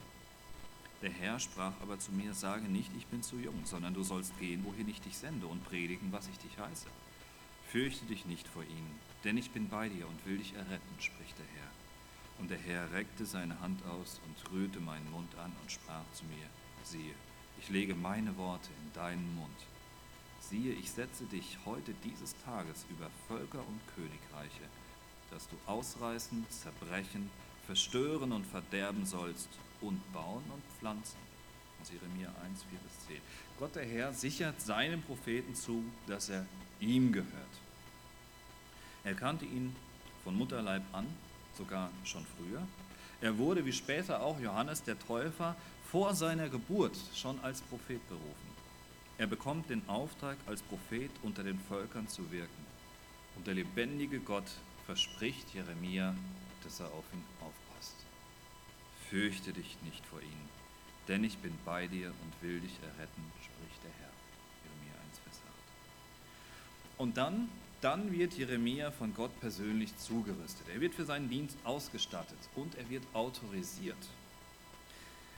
Der 1.06 1.14
Herr 1.14 1.38
sprach 1.38 1.72
aber 1.80 2.00
zu 2.00 2.10
mir, 2.10 2.34
sage 2.34 2.66
nicht, 2.66 2.90
ich 2.98 3.06
bin 3.06 3.22
zu 3.22 3.36
jung, 3.36 3.60
sondern 3.62 3.94
du 3.94 4.02
sollst 4.02 4.36
gehen, 4.40 4.64
wohin 4.64 4.88
ich 4.88 5.00
dich 5.00 5.16
sende 5.16 5.46
und 5.46 5.64
predigen, 5.64 6.10
was 6.10 6.26
ich 6.26 6.36
dich 6.38 6.58
heiße. 6.58 6.88
Fürchte 7.70 8.04
dich 8.06 8.26
nicht 8.26 8.48
vor 8.48 8.64
ihnen, 8.64 8.98
denn 9.22 9.38
ich 9.38 9.52
bin 9.52 9.68
bei 9.68 9.88
dir 9.88 10.08
und 10.08 10.26
will 10.26 10.38
dich 10.38 10.54
erretten, 10.54 10.96
spricht 10.98 11.38
der 11.38 11.46
Herr. 11.46 11.70
Und 12.40 12.50
der 12.50 12.58
Herr 12.58 12.90
reckte 12.90 13.24
seine 13.24 13.60
Hand 13.60 13.86
aus 13.86 14.20
und 14.26 14.52
rührte 14.52 14.80
meinen 14.80 15.08
Mund 15.12 15.32
an 15.36 15.52
und 15.62 15.70
sprach 15.70 16.02
zu 16.12 16.24
mir, 16.24 16.48
siehe, 16.82 17.14
ich 17.60 17.68
lege 17.68 17.94
meine 17.94 18.36
Worte 18.36 18.70
in 18.82 18.92
deinen 18.92 19.32
Mund. 19.36 19.60
Siehe, 20.40 20.72
ich 20.72 20.90
setze 20.90 21.26
dich 21.26 21.56
heute 21.64 21.94
dieses 22.02 22.34
Tages 22.44 22.84
über 22.90 23.08
Völker 23.28 23.60
und 23.60 23.80
Königreiche, 23.94 24.68
dass 25.30 25.48
du 25.48 25.56
ausreißen, 25.66 26.46
zerbrechen, 26.50 27.30
verstören 27.64 28.32
und 28.32 28.44
verderben 28.44 29.06
sollst 29.06 29.50
und 29.80 30.00
bauen 30.12 30.44
und 30.52 30.62
pflanzen. 30.78 31.18
Aus 31.80 31.90
Jeremia 31.90 32.28
1, 32.44 32.62
4 32.62 32.78
bis 32.78 33.06
10. 33.08 33.16
Gott 33.58 33.74
der 33.74 33.84
Herr 33.84 34.12
sichert 34.12 34.60
seinem 34.60 35.02
Propheten 35.02 35.54
zu, 35.54 35.84
dass 36.06 36.28
er 36.28 36.46
ihm 36.80 37.12
gehört. 37.12 37.30
Er 39.04 39.14
kannte 39.14 39.44
ihn 39.44 39.74
von 40.24 40.36
Mutterleib 40.36 40.82
an, 40.92 41.06
sogar 41.56 41.90
schon 42.04 42.26
früher. 42.36 42.66
Er 43.20 43.38
wurde, 43.38 43.64
wie 43.64 43.72
später 43.72 44.22
auch 44.22 44.38
Johannes 44.40 44.82
der 44.82 44.98
Täufer, 44.98 45.56
vor 45.90 46.14
seiner 46.14 46.48
Geburt 46.48 46.96
schon 47.14 47.38
als 47.40 47.60
Prophet 47.62 48.06
berufen. 48.08 48.56
Er 49.18 49.26
bekommt 49.26 49.70
den 49.70 49.88
Auftrag, 49.88 50.36
als 50.46 50.60
Prophet 50.62 51.10
unter 51.22 51.42
den 51.42 51.58
Völkern 51.58 52.08
zu 52.08 52.30
wirken. 52.30 52.66
Und 53.36 53.46
der 53.46 53.54
lebendige 53.54 54.20
Gott 54.20 54.50
verspricht 54.84 55.54
Jeremia, 55.54 56.14
dass 56.64 56.80
er 56.80 56.86
auf 56.86 57.04
ihn 57.12 57.22
aufpasst. 57.40 57.65
Fürchte 59.10 59.52
dich 59.52 59.76
nicht 59.84 60.04
vor 60.06 60.20
ihnen, 60.20 60.48
denn 61.08 61.22
ich 61.22 61.38
bin 61.38 61.56
bei 61.64 61.86
dir 61.86 62.08
und 62.08 62.42
will 62.42 62.60
dich 62.60 62.76
erretten, 62.82 63.32
spricht 63.40 63.84
der 63.84 63.92
Herr. 64.00 64.10
Jeremia 64.64 65.00
1, 65.08 65.18
Vers 65.20 65.40
8. 65.46 67.00
Und 67.00 67.16
dann, 67.16 67.48
dann 67.80 68.12
wird 68.12 68.34
Jeremia 68.34 68.90
von 68.90 69.14
Gott 69.14 69.38
persönlich 69.40 69.96
zugerüstet. 69.96 70.66
Er 70.74 70.80
wird 70.80 70.94
für 70.94 71.04
seinen 71.04 71.28
Dienst 71.28 71.56
ausgestattet 71.64 72.38
und 72.56 72.74
er 72.74 72.88
wird 72.90 73.04
autorisiert. 73.12 73.96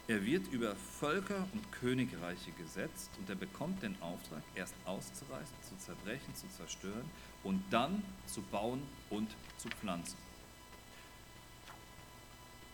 Er 0.06 0.25
wird 0.25 0.50
über 0.50 0.75
Völker 0.75 1.46
und 1.52 1.70
Königreiche 1.70 2.50
gesetzt 2.52 3.10
und 3.18 3.28
er 3.28 3.37
bekommt 3.37 3.82
den 3.82 3.94
Auftrag, 4.00 4.42
erst 4.54 4.75
auszureißen, 4.87 5.56
zu 5.68 5.76
zerbrechen, 5.84 6.34
zu 6.34 6.48
zerstören 6.56 7.04
und 7.44 7.62
dann 7.68 8.02
zu 8.26 8.40
bauen 8.40 8.82
und 9.10 9.28
zu 9.58 9.68
pflanzen. 9.68 10.16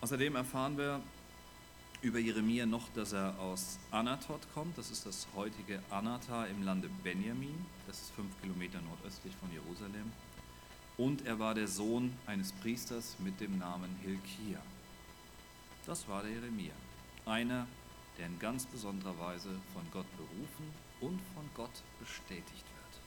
Außerdem 0.04 0.37
erfahren 0.37 0.76
wir 0.76 1.00
über 2.02 2.18
Jeremia 2.18 2.66
noch, 2.66 2.90
dass 2.94 3.14
er 3.14 3.38
aus 3.40 3.78
Anatot 3.90 4.42
kommt. 4.52 4.76
Das 4.76 4.90
ist 4.90 5.06
das 5.06 5.26
heutige 5.34 5.80
Anata 5.88 6.44
im 6.44 6.62
Lande 6.62 6.90
Benjamin. 7.02 7.64
Das 7.87 8.02
ist 8.02 8.11
fünf 8.11 8.38
Kilometer 8.42 8.82
nordöstlich 8.82 9.32
von 9.37 9.50
Jerusalem. 9.50 10.12
Und 10.99 11.25
er 11.25 11.38
war 11.38 11.54
der 11.54 11.68
Sohn 11.68 12.12
eines 12.26 12.52
Priesters 12.52 13.16
mit 13.20 13.40
dem 13.40 13.56
Namen 13.56 13.96
Hilkia. 14.02 14.61
Das 15.87 16.06
war 16.06 16.23
der 16.23 16.32
Jeremia. 16.32 16.75
Einer, 17.25 17.66
der 18.18 18.26
in 18.26 18.38
ganz 18.38 18.66
besonderer 18.66 19.18
Weise 19.18 19.49
von 19.73 19.84
Gott 19.90 20.16
berufen 20.18 20.70
und 21.00 21.18
von 21.34 21.49
Gott 21.54 21.82
bestätigt 21.99 22.44
wird. 22.44 23.00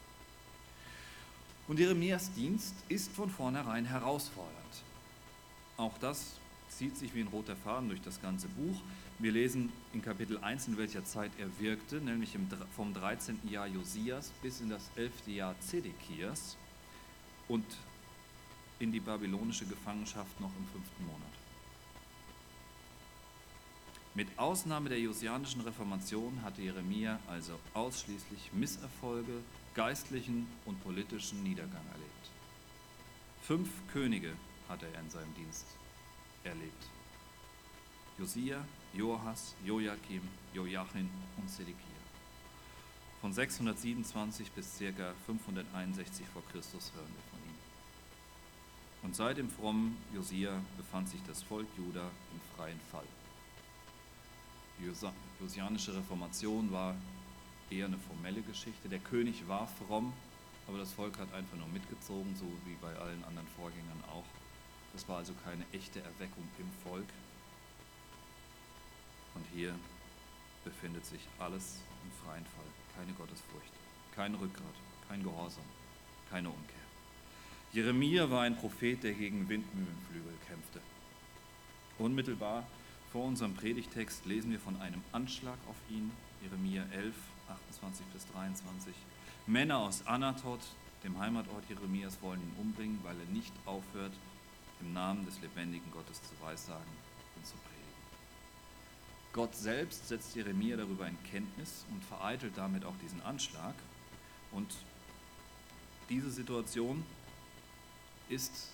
Und 1.68 1.78
Jeremias 1.78 2.34
Dienst 2.34 2.74
ist 2.90 3.12
von 3.12 3.30
vornherein 3.30 3.86
herausfordernd. 3.86 4.82
Auch 5.78 5.96
das 6.00 6.40
zieht 6.78 6.96
sich 6.96 7.16
wie 7.16 7.22
ein 7.22 7.28
roter 7.28 7.56
Faden 7.56 7.90
durch 7.90 8.02
das 8.02 8.22
ganze 8.22 8.48
Buch. 8.50 8.80
Wir 9.18 9.32
lesen 9.32 9.72
in 9.94 10.02
Kapitel 10.04 10.38
1, 10.38 10.68
in 10.68 10.78
welcher 10.78 11.04
Zeit 11.04 11.32
er 11.40 11.48
wirkte, 11.60 11.96
nämlich 11.96 12.38
vom 12.76 12.94
13. 12.94 13.40
Jahr 13.50 13.66
Josias 13.66 14.32
bis 14.44 14.62
in 14.62 14.70
das 14.70 14.92
11. 14.96 15.28
Jahr 15.28 15.56
Zedekias 15.60 16.56
und 17.48 17.66
in 18.80 18.92
die 18.92 19.00
babylonische 19.00 19.66
Gefangenschaft 19.66 20.40
noch 20.40 20.52
im 20.56 20.68
fünften 20.68 21.06
Monat. 21.06 21.22
Mit 24.14 24.28
Ausnahme 24.38 24.90
der 24.90 25.00
josianischen 25.00 25.62
Reformation 25.62 26.44
hatte 26.44 26.62
Jeremia 26.62 27.20
also 27.28 27.54
ausschließlich 27.74 28.52
Misserfolge, 28.54 29.42
geistlichen 29.74 30.48
und 30.66 30.84
politischen 30.84 31.42
Niedergang 31.42 31.86
erlebt. 31.92 32.32
Fünf 33.42 33.70
Könige 33.92 34.34
hatte 34.70 34.86
er 34.94 35.02
in 35.02 35.10
seinem 35.10 35.34
Dienst 35.34 35.66
erlebt. 36.48 36.84
Josia, 38.18 38.66
Joachas, 38.94 39.56
Joachim, 39.64 40.22
Joachim 40.54 41.10
und 41.38 41.50
Sedekia. 41.50 41.98
Von 43.22 43.34
627 43.34 44.52
bis 44.52 44.80
ca. 44.80 45.14
561 45.26 46.26
vor 46.28 46.44
Christus 46.52 46.92
hören 46.96 47.08
wir 47.08 47.24
von 47.32 47.40
ihm. 47.40 47.58
Und 49.04 49.16
seit 49.16 49.38
dem 49.38 49.50
frommen 49.50 49.98
Josia 50.14 50.52
befand 50.78 51.10
sich 51.10 51.22
das 51.28 51.44
Volk 51.44 51.68
Juda 51.78 52.10
im 52.34 52.42
freien 52.56 52.80
Fall. 52.92 53.06
Die 54.80 54.92
josianische 55.42 55.96
Reformation 55.96 56.72
war 56.72 56.96
eher 57.70 57.86
eine 57.86 57.98
formelle 57.98 58.42
Geschichte. 58.42 58.90
Der 58.90 59.00
König 59.00 59.48
war 59.48 59.68
fromm, 59.68 60.14
aber 60.68 60.78
das 60.78 60.94
Volk 60.94 61.18
hat 61.18 61.34
einfach 61.34 61.58
nur 61.58 61.68
mitgezogen, 61.68 62.36
so 62.36 62.46
wie 62.66 62.76
bei 62.82 62.96
allen 62.96 63.24
anderen 63.24 63.48
Vorgängern 63.56 64.04
auch. 64.12 64.26
Das 64.98 65.08
war 65.08 65.18
also 65.18 65.34
keine 65.46 65.64
echte 65.74 66.00
Erweckung 66.00 66.44
im 66.58 66.72
Volk. 66.84 67.06
Und 69.36 69.46
hier 69.54 69.76
befindet 70.64 71.06
sich 71.06 71.22
alles 71.38 71.82
im 72.04 72.26
freien 72.26 72.44
Fall. 72.44 72.66
Keine 72.98 73.14
Gottesfurcht, 73.14 73.74
kein 74.16 74.34
Rückgrat, 74.34 74.74
kein 75.08 75.22
Gehorsam, 75.22 75.64
keine 76.32 76.50
Umkehr. 76.50 76.88
Jeremia 77.74 78.28
war 78.32 78.42
ein 78.42 78.58
Prophet, 78.58 79.04
der 79.04 79.14
gegen 79.14 79.48
Windmühlenflügel 79.48 80.34
kämpfte. 80.48 80.82
Unmittelbar 82.00 82.66
vor 83.12 83.26
unserem 83.26 83.54
Predigtext 83.54 84.26
lesen 84.26 84.50
wir 84.50 84.60
von 84.60 84.82
einem 84.82 85.04
Anschlag 85.12 85.60
auf 85.70 85.78
ihn, 85.92 86.12
Jeremia 86.42 86.84
11, 86.92 87.14
28 87.48 88.04
bis 88.08 88.26
23. 88.32 88.96
Männer 89.46 89.78
aus 89.78 90.08
Anatot, 90.08 90.62
dem 91.04 91.20
Heimatort 91.20 91.70
Jeremias, 91.70 92.18
wollen 92.24 92.42
ihn 92.42 92.56
umbringen, 92.60 93.00
weil 93.04 93.16
er 93.20 93.32
nicht 93.32 93.54
aufhört, 93.68 94.14
im 94.82 94.94
Namen 94.94 95.26
des 95.26 95.40
lebendigen 95.42 95.92
Gottes 95.92 96.22
zu 96.22 96.34
weissagen 96.42 96.92
und 97.36 97.46
zu 97.46 97.54
predigen. 97.54 97.78
Gott 99.34 99.56
selbst 99.56 100.08
setzt 100.08 100.36
Jeremia 100.36 100.78
darüber 100.78 101.08
in 101.08 101.18
Kenntnis 101.24 101.86
und 101.92 102.04
vereitelt 102.04 102.54
damit 102.58 102.86
auch 102.86 102.96
diesen 103.04 103.22
Anschlag. 103.22 103.76
Und 104.52 104.74
diese 106.10 106.32
Situation 106.32 107.04
ist 108.30 108.70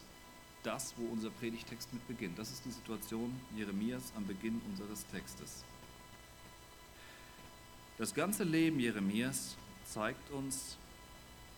das, 0.64 0.94
wo 0.98 1.06
unser 1.12 1.30
Predigtext 1.30 1.94
mit 1.94 2.08
beginnt. 2.08 2.40
Das 2.40 2.52
ist 2.52 2.64
die 2.66 2.72
Situation 2.72 3.40
Jeremias 3.56 4.14
am 4.16 4.26
Beginn 4.26 4.62
unseres 4.70 5.06
Textes. 5.08 5.64
Das 7.98 8.14
ganze 8.14 8.44
Leben 8.44 8.80
Jeremias 8.80 9.56
zeigt 9.86 10.32
uns 10.32 10.78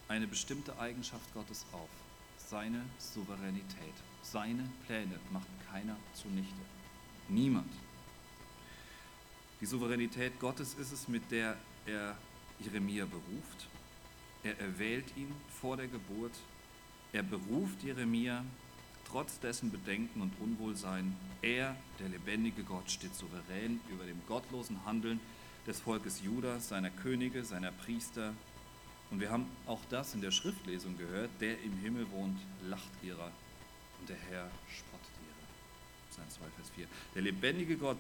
eine 0.07 0.27
bestimmte 0.27 0.77
Eigenschaft 0.79 1.33
Gottes 1.33 1.65
auf, 1.71 1.89
seine 2.37 2.81
Souveränität. 2.99 3.93
Seine 4.32 4.67
Pläne 4.86 5.20
macht 5.32 5.48
keiner 5.72 5.96
zunichte. 6.13 6.62
Niemand. 7.29 7.72
Die 9.62 9.65
Souveränität 9.67 10.39
Gottes 10.39 10.74
ist 10.74 10.91
es, 10.91 11.08
mit 11.08 11.29
der 11.32 11.55
er 11.86 12.17
Jeremia 12.60 13.05
beruft. 13.05 13.67
Er 14.44 14.60
erwählt 14.60 15.05
ihn 15.15 15.32
vor 15.62 15.77
der 15.77 15.88
Geburt. 15.88 16.34
Er 17.13 17.24
beruft 17.24 17.84
Jeremia 17.84 18.44
trotz 19.10 19.39
dessen 19.39 19.72
Bedenken 19.72 20.22
und 20.22 20.34
Unwohlsein. 20.39 21.15
Er, 21.41 21.75
der 22.00 22.10
lebendige 22.10 22.63
Gott, 22.63 22.89
steht 22.89 23.15
souverän 23.15 23.79
über 23.89 24.05
dem 24.05 24.20
gottlosen 24.27 24.84
Handeln 24.86 25.20
des 25.67 25.79
Volkes 25.79 26.22
Judas, 26.24 26.70
seiner 26.70 26.89
Könige, 26.89 27.46
seiner 27.46 27.72
Priester. 27.72 28.34
Und 29.12 29.20
wir 29.20 29.29
haben 29.29 29.46
auch 29.67 29.82
das 29.89 30.15
in 30.15 30.22
der 30.22 30.32
Schriftlesung 30.32 30.98
gehört, 30.98 31.29
der 31.39 31.62
im 31.62 31.77
Himmel 31.77 32.10
wohnt, 32.12 32.39
lacht 32.63 32.91
ihrer 33.03 33.32
und 33.99 34.09
der 34.09 34.17
Herr 34.29 34.49
spottet 34.69 35.11
ihrer. 35.21 36.11
Psalm 36.11 36.29
2, 36.29 36.55
Vers 36.55 36.69
4. 36.75 36.87
Der 37.15 37.21
lebendige 37.21 37.77
Gott 37.77 37.99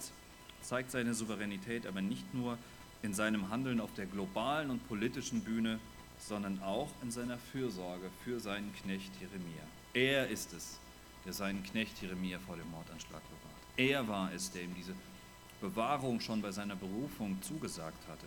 zeigt 0.61 0.91
seine 0.91 1.13
Souveränität 1.13 1.85
aber 1.85 2.01
nicht 2.01 2.33
nur 2.33 2.57
in 3.03 3.13
seinem 3.13 3.49
Handeln 3.49 3.79
auf 3.79 3.93
der 3.93 4.05
globalen 4.05 4.71
und 4.71 4.87
politischen 4.87 5.41
Bühne, 5.41 5.79
sondern 6.19 6.61
auch 6.63 6.89
in 7.03 7.11
seiner 7.11 7.37
Fürsorge 7.37 8.09
für 8.23 8.39
seinen 8.39 8.73
Knecht 8.75 9.11
Jeremia. 9.19 9.63
Er 9.93 10.27
ist 10.27 10.53
es, 10.53 10.79
der 11.25 11.33
seinen 11.33 11.63
Knecht 11.63 12.01
Jeremia 12.01 12.39
vor 12.39 12.55
dem 12.55 12.69
Mordanschlag 12.71 13.21
bewahrt. 13.21 13.55
Er 13.77 14.07
war 14.07 14.31
es, 14.33 14.51
der 14.51 14.63
ihm 14.63 14.73
diese 14.75 14.93
Bewahrung 15.61 16.19
schon 16.19 16.41
bei 16.41 16.51
seiner 16.51 16.75
Berufung 16.75 17.41
zugesagt 17.41 18.07
hatte. 18.07 18.25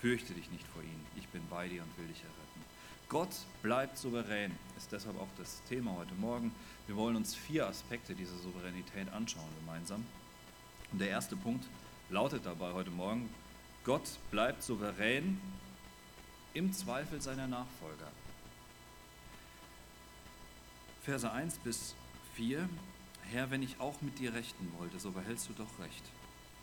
Fürchte 0.00 0.34
dich 0.34 0.50
nicht 0.50 0.66
vor 0.68 0.82
ihm, 0.82 1.00
ich 1.16 1.26
bin 1.28 1.42
bei 1.48 1.68
dir 1.68 1.82
und 1.82 1.98
will 1.98 2.06
dich 2.06 2.22
erretten. 2.22 2.44
Gott 3.08 3.34
bleibt 3.62 3.98
souverän, 3.98 4.52
ist 4.76 4.92
deshalb 4.92 5.20
auch 5.20 5.28
das 5.38 5.62
Thema 5.68 5.94
heute 5.96 6.14
Morgen. 6.14 6.52
Wir 6.86 6.96
wollen 6.96 7.16
uns 7.16 7.34
vier 7.34 7.66
Aspekte 7.66 8.14
dieser 8.14 8.36
Souveränität 8.36 9.10
anschauen 9.12 9.48
gemeinsam. 9.60 10.04
Und 10.92 11.00
der 11.00 11.08
erste 11.08 11.34
Punkt 11.34 11.66
lautet 12.10 12.44
dabei 12.44 12.72
heute 12.72 12.90
Morgen, 12.90 13.28
Gott 13.84 14.18
bleibt 14.30 14.62
souverän 14.62 15.40
im 16.52 16.72
Zweifel 16.72 17.20
seiner 17.20 17.46
Nachfolger. 17.46 18.10
Verse 21.02 21.30
1 21.30 21.58
bis 21.58 21.94
4. 22.34 22.68
Herr, 23.30 23.50
wenn 23.50 23.62
ich 23.62 23.80
auch 23.80 24.00
mit 24.02 24.18
dir 24.18 24.34
rechten 24.34 24.70
wollte, 24.78 24.98
so 24.98 25.10
behältst 25.10 25.48
du 25.48 25.54
doch 25.54 25.78
recht. 25.78 26.02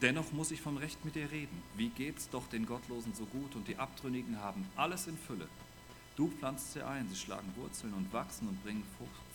Dennoch 0.02 0.32
muss 0.32 0.52
ich 0.52 0.62
vom 0.62 0.78
Recht 0.78 1.04
mit 1.06 1.16
dir 1.16 1.30
reden. 1.32 1.62
Wie 1.76 1.90
geht's 1.90 2.30
doch 2.30 2.48
den 2.48 2.66
Gottlosen 2.66 3.14
so 3.14 3.26
gut 3.26 3.56
und 3.56 3.68
die 3.68 3.78
Abtrünnigen 3.78 4.40
haben 4.40 4.68
alles 4.76 5.08
in 5.08 5.18
Fülle. 5.18 5.48
Du 6.16 6.30
pflanzt 6.30 6.74
sie 6.74 6.86
ein, 6.86 7.08
sie 7.10 7.16
schlagen 7.16 7.54
Wurzeln 7.56 7.94
und 7.94 8.12
wachsen 8.14 8.48
und 8.48 8.64
bringen 8.64 8.84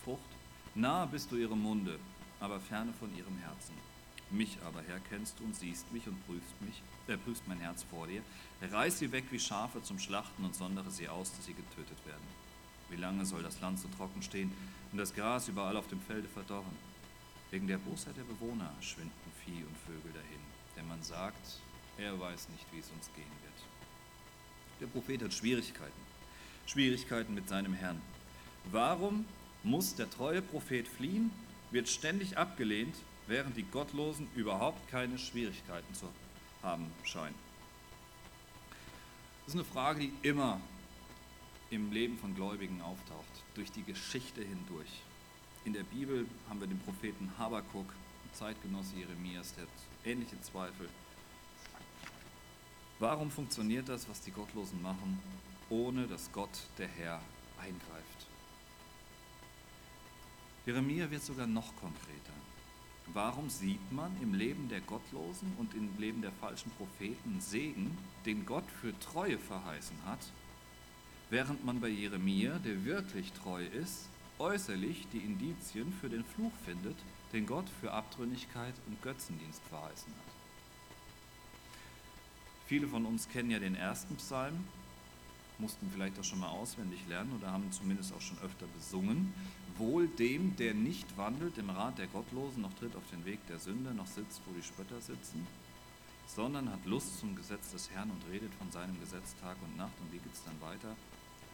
Frucht. 0.04 0.35
Nahe 0.76 1.06
bist 1.06 1.32
du 1.32 1.36
ihrem 1.36 1.62
Munde, 1.62 1.98
aber 2.38 2.60
ferne 2.60 2.92
von 2.92 3.08
ihrem 3.16 3.38
Herzen. 3.38 3.74
Mich 4.30 4.58
aber, 4.62 4.82
Herr, 4.82 5.00
kennst 5.08 5.40
du 5.40 5.44
und 5.44 5.56
siehst 5.56 5.90
mich 5.90 6.06
und 6.06 6.22
prüfst 6.26 6.60
mich, 6.60 6.82
äh, 7.08 7.16
prüfst 7.16 7.48
mein 7.48 7.60
Herz 7.60 7.82
vor 7.84 8.06
dir. 8.06 8.20
Reiß 8.60 8.98
sie 8.98 9.10
weg 9.10 9.24
wie 9.30 9.40
Schafe 9.40 9.82
zum 9.82 9.98
Schlachten 9.98 10.44
und 10.44 10.54
sondere 10.54 10.90
sie 10.90 11.08
aus, 11.08 11.34
dass 11.34 11.46
sie 11.46 11.54
getötet 11.54 11.96
werden. 12.04 12.26
Wie 12.90 12.96
lange 12.96 13.24
soll 13.24 13.42
das 13.42 13.58
Land 13.62 13.78
so 13.78 13.88
trocken 13.96 14.20
stehen 14.20 14.52
und 14.92 14.98
das 14.98 15.14
Gras 15.14 15.48
überall 15.48 15.78
auf 15.78 15.86
dem 15.88 16.00
Felde 16.02 16.28
verdorren? 16.28 16.76
Wegen 17.50 17.66
der 17.68 17.78
Bosheit 17.78 18.18
der 18.18 18.24
Bewohner 18.24 18.70
schwinden 18.82 19.32
Vieh 19.46 19.64
und 19.64 19.78
Vögel 19.78 20.12
dahin, 20.12 20.40
denn 20.76 20.86
man 20.88 21.02
sagt, 21.02 21.60
er 21.96 22.20
weiß 22.20 22.50
nicht, 22.50 22.66
wie 22.72 22.80
es 22.80 22.90
uns 22.90 23.08
gehen 23.16 23.24
wird. 23.44 24.80
Der 24.82 24.86
Prophet 24.88 25.22
hat 25.22 25.32
Schwierigkeiten, 25.32 26.02
Schwierigkeiten 26.66 27.32
mit 27.32 27.48
seinem 27.48 27.72
Herrn. 27.72 28.02
Warum 28.70 29.24
muss 29.66 29.96
der 29.96 30.08
treue 30.08 30.42
Prophet 30.42 30.86
fliehen, 30.86 31.32
wird 31.72 31.88
ständig 31.88 32.38
abgelehnt, 32.38 32.94
während 33.26 33.56
die 33.56 33.64
Gottlosen 33.64 34.28
überhaupt 34.36 34.88
keine 34.88 35.18
Schwierigkeiten 35.18 35.92
zu 35.92 36.08
haben 36.62 36.86
scheinen? 37.02 37.34
Das 39.44 39.54
ist 39.54 39.60
eine 39.60 39.64
Frage, 39.64 40.00
die 40.00 40.12
immer 40.22 40.60
im 41.70 41.90
Leben 41.90 42.16
von 42.16 42.34
Gläubigen 42.36 42.80
auftaucht, 42.80 43.24
durch 43.54 43.72
die 43.72 43.82
Geschichte 43.82 44.40
hindurch. 44.40 45.02
In 45.64 45.72
der 45.72 45.82
Bibel 45.82 46.26
haben 46.48 46.60
wir 46.60 46.68
den 46.68 46.78
Propheten 46.78 47.32
Habakuk, 47.36 47.92
Zeitgenosse 48.32 48.94
Jeremias, 48.96 49.52
der 49.54 49.64
hat 49.64 49.70
ähnliche 50.04 50.40
Zweifel. 50.42 50.88
Warum 53.00 53.32
funktioniert 53.32 53.88
das, 53.88 54.08
was 54.08 54.20
die 54.20 54.30
Gottlosen 54.30 54.80
machen, 54.80 55.20
ohne 55.70 56.06
dass 56.06 56.30
Gott, 56.30 56.56
der 56.78 56.88
Herr, 56.88 57.20
eingreift? 57.58 58.35
Jeremia 60.66 61.08
wird 61.08 61.22
sogar 61.22 61.46
noch 61.46 61.76
konkreter. 61.76 62.32
Warum 63.14 63.48
sieht 63.48 63.92
man 63.92 64.10
im 64.20 64.34
Leben 64.34 64.68
der 64.68 64.80
Gottlosen 64.80 65.52
und 65.58 65.72
im 65.74 65.88
Leben 65.96 66.22
der 66.22 66.32
falschen 66.32 66.72
Propheten 66.72 67.40
Segen, 67.40 67.96
den 68.26 68.44
Gott 68.44 68.68
für 68.80 68.98
Treue 68.98 69.38
verheißen 69.38 69.96
hat, 70.06 70.18
während 71.30 71.64
man 71.64 71.80
bei 71.80 71.88
Jeremia, 71.88 72.58
der 72.58 72.84
wirklich 72.84 73.32
treu 73.32 73.64
ist, 73.64 74.08
äußerlich 74.40 75.06
die 75.12 75.18
Indizien 75.18 75.92
für 76.00 76.08
den 76.08 76.24
Fluch 76.24 76.52
findet, 76.64 76.96
den 77.32 77.46
Gott 77.46 77.66
für 77.80 77.92
Abtrünnigkeit 77.92 78.74
und 78.88 79.00
Götzendienst 79.02 79.62
verheißen 79.70 80.12
hat. 80.12 80.34
Viele 82.66 82.88
von 82.88 83.06
uns 83.06 83.28
kennen 83.28 83.52
ja 83.52 83.60
den 83.60 83.76
ersten 83.76 84.16
Psalm, 84.16 84.64
mussten 85.58 85.88
vielleicht 85.92 86.18
auch 86.18 86.24
schon 86.24 86.40
mal 86.40 86.48
auswendig 86.48 87.00
lernen 87.08 87.32
oder 87.38 87.52
haben 87.52 87.70
zumindest 87.70 88.12
auch 88.12 88.20
schon 88.20 88.38
öfter 88.38 88.66
besungen. 88.76 89.32
Wohl 89.78 90.08
dem, 90.08 90.56
der 90.56 90.72
nicht 90.72 91.16
wandelt 91.18 91.58
im 91.58 91.68
Rat 91.70 91.98
der 91.98 92.06
Gottlosen, 92.06 92.62
noch 92.62 92.72
tritt 92.74 92.96
auf 92.96 93.02
den 93.10 93.24
Weg 93.26 93.46
der 93.46 93.58
Sünde, 93.58 93.92
noch 93.92 94.06
sitzt, 94.06 94.40
wo 94.46 94.54
die 94.54 94.62
Spötter 94.62 95.00
sitzen, 95.00 95.46
sondern 96.26 96.70
hat 96.70 96.84
Lust 96.86 97.18
zum 97.18 97.36
Gesetz 97.36 97.72
des 97.72 97.90
Herrn 97.90 98.10
und 98.10 98.22
redet 98.32 98.54
von 98.54 98.70
seinem 98.70 98.98
Gesetz 99.00 99.34
Tag 99.40 99.56
und 99.62 99.76
Nacht. 99.76 99.92
Und 100.00 100.12
wie 100.12 100.18
geht 100.18 100.32
es 100.32 100.44
dann 100.44 100.60
weiter? 100.60 100.96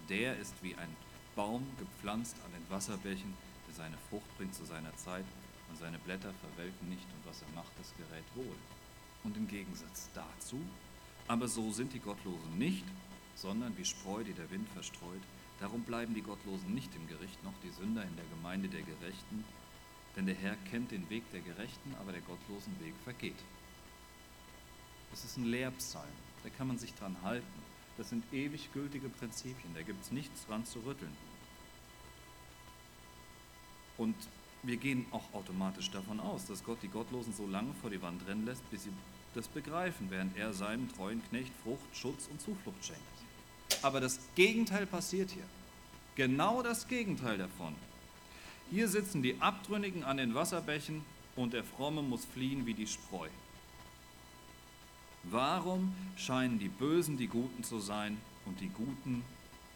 Der 0.08 0.38
ist 0.38 0.54
wie 0.62 0.74
ein 0.76 0.96
Baum 1.35 1.66
gepflanzt 1.78 2.37
an 2.44 2.52
den 2.52 2.70
Wasserbächen, 2.70 3.35
der 3.66 3.74
seine 3.74 3.96
Frucht 4.08 4.37
bringt 4.37 4.54
zu 4.54 4.64
seiner 4.64 4.94
Zeit 4.96 5.24
und 5.68 5.78
seine 5.78 5.98
Blätter 5.98 6.32
verwelken 6.35 6.88
nicht 6.88 7.06
und 7.16 7.28
was 7.28 7.42
er 7.42 7.54
macht, 7.54 7.72
das 7.78 7.92
gerät 7.96 8.24
wohl. 8.35 8.56
Und 9.24 9.37
im 9.37 9.48
Gegensatz 9.48 10.11
dazu, 10.14 10.61
aber 11.28 11.48
so 11.48 11.72
sind 11.72 11.92
die 11.92 12.00
Gottlosen 12.00 12.58
nicht, 12.58 12.85
sondern 13.35 13.76
wie 13.78 13.85
Spreu, 13.85 14.22
die 14.22 14.32
der 14.32 14.50
Wind 14.50 14.68
verstreut. 14.68 15.22
Darum 15.62 15.85
bleiben 15.85 16.12
die 16.12 16.22
Gottlosen 16.22 16.75
nicht 16.75 16.92
im 16.96 17.07
Gericht, 17.07 17.42
noch 17.44 17.55
die 17.62 17.70
Sünder 17.70 18.03
in 18.03 18.16
der 18.16 18.25
Gemeinde 18.35 18.68
der 18.68 18.83
Gerechten, 18.83 19.44
denn 20.16 20.27
der 20.27 20.35
Herr 20.35 20.57
kennt 20.68 20.90
den 20.90 21.09
Weg 21.09 21.22
der 21.31 21.40
Gerechten, 21.40 21.94
aber 22.01 22.11
der 22.11 22.20
Gottlosen 22.22 22.75
Weg 22.81 22.94
vergeht. 23.05 23.38
Das 25.12 25.25
ist 25.25 25.37
ein 25.37 25.44
Lehrpsalm, 25.44 26.11
da 26.42 26.51
kann 26.51 26.66
man 26.66 26.79
sich 26.79 26.92
dran 26.94 27.16
halten. 27.22 27.46
Das 27.96 28.09
sind 28.09 28.25
ewig 28.33 28.72
gültige 28.72 29.09
Prinzipien, 29.09 29.72
da 29.72 29.83
gibt 29.83 30.03
es 30.03 30.11
nichts 30.11 30.44
dran 30.46 30.66
zu 30.66 30.81
rütteln. 30.81 31.16
Und 33.98 34.16
wir 34.64 34.79
gehen 34.79 35.07
auch 35.12 35.33
automatisch 35.33 35.92
davon 35.92 36.18
aus, 36.18 36.44
dass 36.46 36.64
Gott 36.64 36.83
die 36.83 36.88
Gottlosen 36.88 37.35
so 37.35 37.46
lange 37.46 37.72
vor 37.75 37.90
die 37.90 38.03
Wand 38.03 38.27
rennen 38.27 38.46
lässt, 38.46 38.68
bis 38.72 38.83
sie 38.83 38.92
das 39.37 39.46
begreifen, 39.46 40.11
während 40.11 40.37
er 40.37 40.53
seinem 40.55 40.92
treuen 40.92 41.22
Knecht 41.29 41.53
Frucht, 41.62 41.87
Schutz 41.94 42.27
und 42.27 42.40
Zuflucht 42.40 42.85
schenkt. 42.85 43.32
Aber 43.80 44.00
das 44.00 44.18
Gegenteil 44.35 44.87
passiert 44.87 45.30
hier. 45.30 45.44
Genau 46.14 46.62
das 46.62 46.88
Gegenteil 46.88 47.38
davon. 47.38 47.74
Hier 48.70 48.88
sitzen 48.88 49.22
die 49.22 49.40
Abtrünnigen 49.40 50.04
an 50.04 50.18
den 50.18 50.35
Wasserbächen 50.35 51.02
und 51.37 51.54
der 51.54 51.64
Fromme 51.64 52.02
muss 52.02 52.24
fliehen 52.24 52.66
wie 52.66 52.74
die 52.74 52.87
Spreu. 52.87 53.28
Warum 55.24 55.94
scheinen 56.16 56.58
die 56.58 56.68
Bösen 56.68 57.16
die 57.16 57.28
Guten 57.28 57.64
zu 57.64 57.78
sein 57.78 58.18
und 58.44 58.61
die 58.61 58.68
Guten 58.68 59.22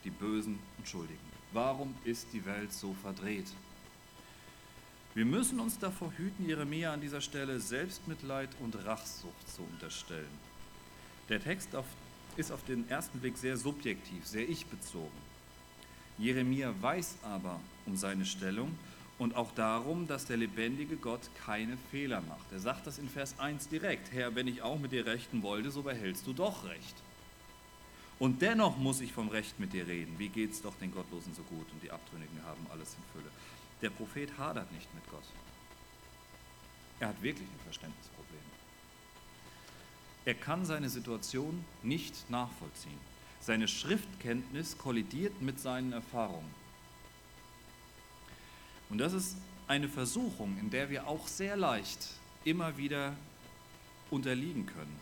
die 0.05 0.11
Bösen 0.11 0.59
und 0.79 0.89
Schuldigen? 0.89 1.19
Warum 1.53 1.95
ist 2.05 2.29
die 2.33 2.45
Welt 2.45 2.73
so 2.73 2.95
verdreht? 3.03 3.47
Wir 5.15 5.25
müssen 5.25 5.61
uns 5.61 5.79
davor 5.79 6.13
hüten, 6.19 6.47
Jeremia 6.47 6.93
an 6.93 7.01
dieser 7.01 7.23
Stelle 7.23 7.59
Selbstmitleid 7.59 8.51
und 8.61 8.77
Rachsucht 8.85 9.49
zu 9.55 9.63
unterstellen. 9.63 10.29
Der 11.29 11.43
Text 11.43 11.75
auf, 11.75 11.87
ist 12.37 12.53
auf 12.53 12.65
den 12.65 12.89
ersten 12.89 13.21
Blick 13.21 13.37
sehr 13.37 13.57
subjektiv, 13.57 14.27
sehr 14.27 14.49
ich-bezogen. 14.49 15.27
Jeremia 16.19 16.75
weiß 16.81 17.17
aber 17.23 17.61
um 17.85 17.97
seine 17.97 18.25
Stellung 18.25 18.77
und 19.19 19.35
auch 19.37 19.53
darum, 19.53 20.07
dass 20.07 20.27
der 20.27 20.37
lebendige 20.37 20.97
Gott 20.97 21.31
keine 21.45 21.77
Fehler 21.91 22.21
macht. 22.23 22.53
Er 22.53 22.61
sagt 22.61 22.87
das 22.87 22.99
in 22.99 23.09
Vers 23.09 23.39
1 23.39 23.69
direkt, 23.69 24.13
Herr, 24.13 24.35
wenn 24.35 24.49
ich 24.49 24.63
auch 24.63 24.79
mit 24.79 24.93
dir 24.93 25.07
rechten 25.07 25.43
wollte, 25.43 25.71
so 25.71 25.83
behältst 25.83 26.27
du 26.27 26.33
doch 26.33 26.65
Recht. 26.65 26.95
Und 28.19 28.41
dennoch 28.41 28.79
muss 28.79 29.01
ich 29.01 29.13
vom 29.13 29.29
Recht 29.29 29.61
mit 29.61 29.73
dir 29.75 29.87
reden. 29.87 30.19
Wie 30.19 30.29
geht 30.29 30.53
es 30.53 30.63
doch 30.63 30.75
den 30.77 30.93
Gottlosen 30.93 31.35
so 31.35 31.43
gut 31.43 31.67
und 31.73 31.83
die 31.83 31.91
Abtrünnigen 31.91 32.43
haben 32.45 32.67
alles 32.71 32.95
in 32.95 33.03
Fülle. 33.13 33.31
Der 33.83 33.91
Prophet 33.91 34.39
hadert 34.39 34.73
nicht 34.73 34.93
mit 34.95 35.07
Gott. 35.11 35.25
Er 36.99 37.09
hat 37.09 37.23
wirklich 37.23 37.47
ein 37.47 37.65
Verständnisproblem. 37.65 38.56
Er 40.27 40.35
kann 40.35 40.65
seine 40.65 40.91
Situation 40.91 41.65
nicht 41.85 42.29
nachvollziehen. 42.29 42.99
Seine 43.41 43.69
Schriftkenntnis 43.69 44.77
kollidiert 44.77 45.41
mit 45.41 45.61
seinen 45.61 45.93
Erfahrungen. 45.93 46.53
Und 48.91 48.99
das 48.99 49.13
ist 49.13 49.37
eine 49.69 49.89
Versuchung, 49.89 50.59
in 50.59 50.69
der 50.71 50.91
wir 50.91 51.07
auch 51.07 51.29
sehr 51.29 51.57
leicht 51.57 52.09
immer 52.45 52.77
wieder 52.77 53.15
unterliegen 54.11 54.67
können. 54.67 54.97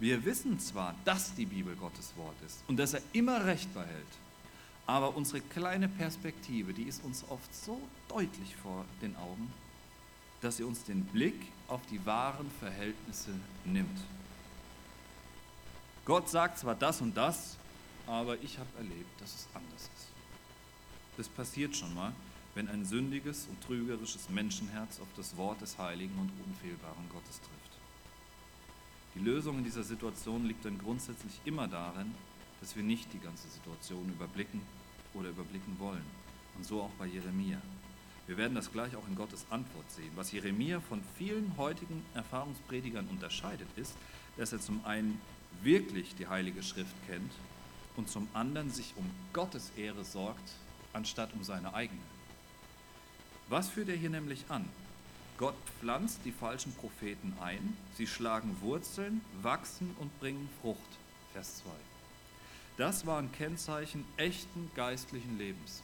Wir 0.00 0.24
wissen 0.24 0.58
zwar, 0.58 0.96
dass 1.04 1.36
die 1.36 1.46
Bibel 1.46 1.76
Gottes 1.76 2.12
Wort 2.16 2.34
ist 2.44 2.58
und 2.66 2.76
dass 2.76 2.94
er 2.94 3.02
immer 3.12 3.44
Recht 3.46 3.72
behält, 3.72 3.88
aber 4.84 5.16
unsere 5.16 5.40
kleine 5.40 5.88
Perspektive, 5.88 6.72
die 6.72 6.82
ist 6.82 7.04
uns 7.04 7.24
oft 7.30 7.54
so 7.54 7.80
deutlich 8.08 8.56
vor 8.56 8.84
den 9.00 9.14
Augen, 9.16 9.52
dass 10.40 10.56
sie 10.56 10.64
uns 10.64 10.82
den 10.82 11.04
Blick 11.04 11.40
auf 11.68 11.80
die 11.90 12.04
wahren 12.04 12.50
Verhältnisse 12.58 13.30
nimmt. 13.64 13.98
Gott 16.04 16.28
sagt 16.28 16.58
zwar 16.58 16.74
das 16.74 17.00
und 17.00 17.16
das, 17.16 17.56
aber 18.06 18.36
ich 18.42 18.58
habe 18.58 18.68
erlebt, 18.76 19.20
dass 19.20 19.34
es 19.34 19.48
anders 19.54 19.82
ist. 19.82 20.08
Das 21.16 21.28
passiert 21.28 21.74
schon 21.74 21.94
mal, 21.94 22.12
wenn 22.54 22.68
ein 22.68 22.84
sündiges 22.84 23.46
und 23.48 23.62
trügerisches 23.62 24.28
Menschenherz 24.28 25.00
auf 25.00 25.08
das 25.16 25.36
Wort 25.36 25.60
des 25.62 25.78
heiligen 25.78 26.16
und 26.18 26.30
unfehlbaren 26.46 27.08
Gottes 27.10 27.40
trifft. 27.40 27.54
Die 29.14 29.20
Lösung 29.20 29.58
in 29.58 29.64
dieser 29.64 29.82
Situation 29.82 30.44
liegt 30.44 30.64
dann 30.64 30.78
grundsätzlich 30.78 31.40
immer 31.44 31.68
darin, 31.68 32.14
dass 32.60 32.76
wir 32.76 32.82
nicht 32.82 33.12
die 33.12 33.20
ganze 33.20 33.48
Situation 33.48 34.08
überblicken 34.08 34.60
oder 35.14 35.30
überblicken 35.30 35.76
wollen. 35.78 36.04
Und 36.56 36.64
so 36.64 36.82
auch 36.82 36.90
bei 36.98 37.06
Jeremia. 37.06 37.60
Wir 38.26 38.36
werden 38.36 38.54
das 38.54 38.72
gleich 38.72 38.94
auch 38.96 39.06
in 39.08 39.16
Gottes 39.16 39.46
Antwort 39.50 39.90
sehen. 39.90 40.10
Was 40.16 40.32
Jeremia 40.32 40.80
von 40.80 41.02
vielen 41.16 41.56
heutigen 41.56 42.04
Erfahrungspredigern 42.14 43.06
unterscheidet, 43.08 43.68
ist, 43.76 43.94
dass 44.36 44.52
er 44.52 44.60
zum 44.60 44.84
einen 44.84 45.20
wirklich 45.62 46.14
die 46.16 46.26
Heilige 46.26 46.62
Schrift 46.62 46.94
kennt 47.06 47.32
und 47.96 48.08
zum 48.08 48.28
anderen 48.34 48.70
sich 48.70 48.94
um 48.96 49.08
Gottes 49.32 49.70
Ehre 49.76 50.04
sorgt, 50.04 50.52
anstatt 50.92 51.32
um 51.34 51.44
seine 51.44 51.74
eigene. 51.74 52.00
Was 53.48 53.68
führt 53.68 53.88
er 53.88 53.96
hier 53.96 54.10
nämlich 54.10 54.44
an? 54.48 54.68
Gott 55.36 55.56
pflanzt 55.80 56.20
die 56.24 56.32
falschen 56.32 56.72
Propheten 56.74 57.34
ein, 57.40 57.76
sie 57.96 58.06
schlagen 58.06 58.56
Wurzeln, 58.60 59.20
wachsen 59.42 59.94
und 59.98 60.18
bringen 60.20 60.48
Frucht. 60.60 60.80
Vers 61.32 61.56
2. 61.56 61.70
Das 62.76 63.06
war 63.06 63.18
ein 63.18 63.32
Kennzeichen 63.32 64.04
echten 64.16 64.70
geistlichen 64.76 65.36
Lebens. 65.38 65.82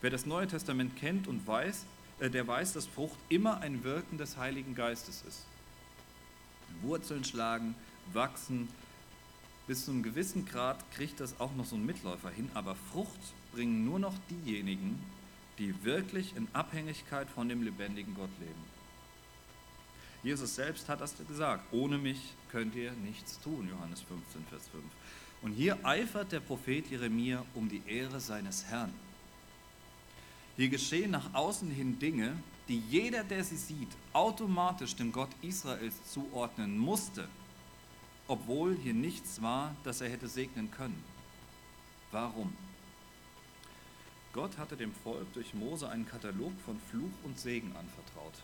Wer 0.00 0.10
das 0.10 0.26
Neue 0.26 0.48
Testament 0.48 0.96
kennt 0.96 1.28
und 1.28 1.46
weiß, 1.46 1.86
äh, 2.18 2.30
der 2.30 2.46
weiß, 2.46 2.72
dass 2.72 2.86
Frucht 2.86 3.18
immer 3.28 3.60
ein 3.60 3.84
Wirken 3.84 4.18
des 4.18 4.36
Heiligen 4.36 4.74
Geistes 4.74 5.22
ist. 5.26 5.44
Wurzeln 6.82 7.24
schlagen, 7.24 7.74
wachsen, 8.12 8.68
bis 9.66 9.84
zu 9.84 9.92
einem 9.92 10.02
gewissen 10.02 10.44
Grad 10.44 10.78
kriegt 10.92 11.20
das 11.20 11.38
auch 11.40 11.54
noch 11.54 11.66
so 11.66 11.76
ein 11.76 11.86
Mitläufer 11.86 12.30
hin, 12.30 12.50
aber 12.54 12.74
Frucht 12.74 13.20
bringen 13.52 13.84
nur 13.84 13.98
noch 13.98 14.14
diejenigen, 14.30 15.00
die 15.58 15.84
wirklich 15.84 16.34
in 16.36 16.48
Abhängigkeit 16.52 17.28
von 17.30 17.48
dem 17.48 17.62
lebendigen 17.62 18.14
Gott 18.14 18.30
leben. 18.40 18.72
Jesus 20.22 20.54
selbst 20.54 20.88
hat 20.88 21.00
das 21.00 21.14
gesagt, 21.26 21.72
ohne 21.72 21.98
mich 21.98 22.34
könnt 22.50 22.74
ihr 22.74 22.92
nichts 22.92 23.40
tun, 23.40 23.68
Johannes 23.68 24.00
15, 24.02 24.44
Vers 24.50 24.68
5. 24.68 24.84
Und 25.42 25.52
hier 25.52 25.84
eifert 25.84 26.30
der 26.30 26.40
Prophet 26.40 26.88
Jeremia 26.88 27.44
um 27.54 27.68
die 27.68 27.82
Ehre 27.86 28.20
seines 28.20 28.64
Herrn. 28.66 28.92
Hier 30.56 30.68
geschehen 30.68 31.10
nach 31.10 31.34
außen 31.34 31.70
hin 31.70 31.98
Dinge, 31.98 32.36
die 32.68 32.78
jeder, 32.90 33.24
der 33.24 33.42
sie 33.42 33.56
sieht, 33.56 33.88
automatisch 34.12 34.94
dem 34.94 35.10
Gott 35.10 35.30
Israels 35.40 35.94
zuordnen 36.12 36.78
musste, 36.78 37.28
obwohl 38.28 38.76
hier 38.76 38.94
nichts 38.94 39.42
war, 39.42 39.74
das 39.84 40.00
er 40.00 40.10
hätte 40.10 40.28
segnen 40.28 40.70
können. 40.70 41.02
Warum? 42.10 42.52
Gott 44.32 44.56
hatte 44.56 44.76
dem 44.76 44.94
Volk 44.94 45.30
durch 45.34 45.52
Mose 45.52 45.88
einen 45.88 46.06
Katalog 46.06 46.52
von 46.64 46.78
Fluch 46.90 47.12
und 47.24 47.38
Segen 47.38 47.68
anvertraut. 47.76 48.34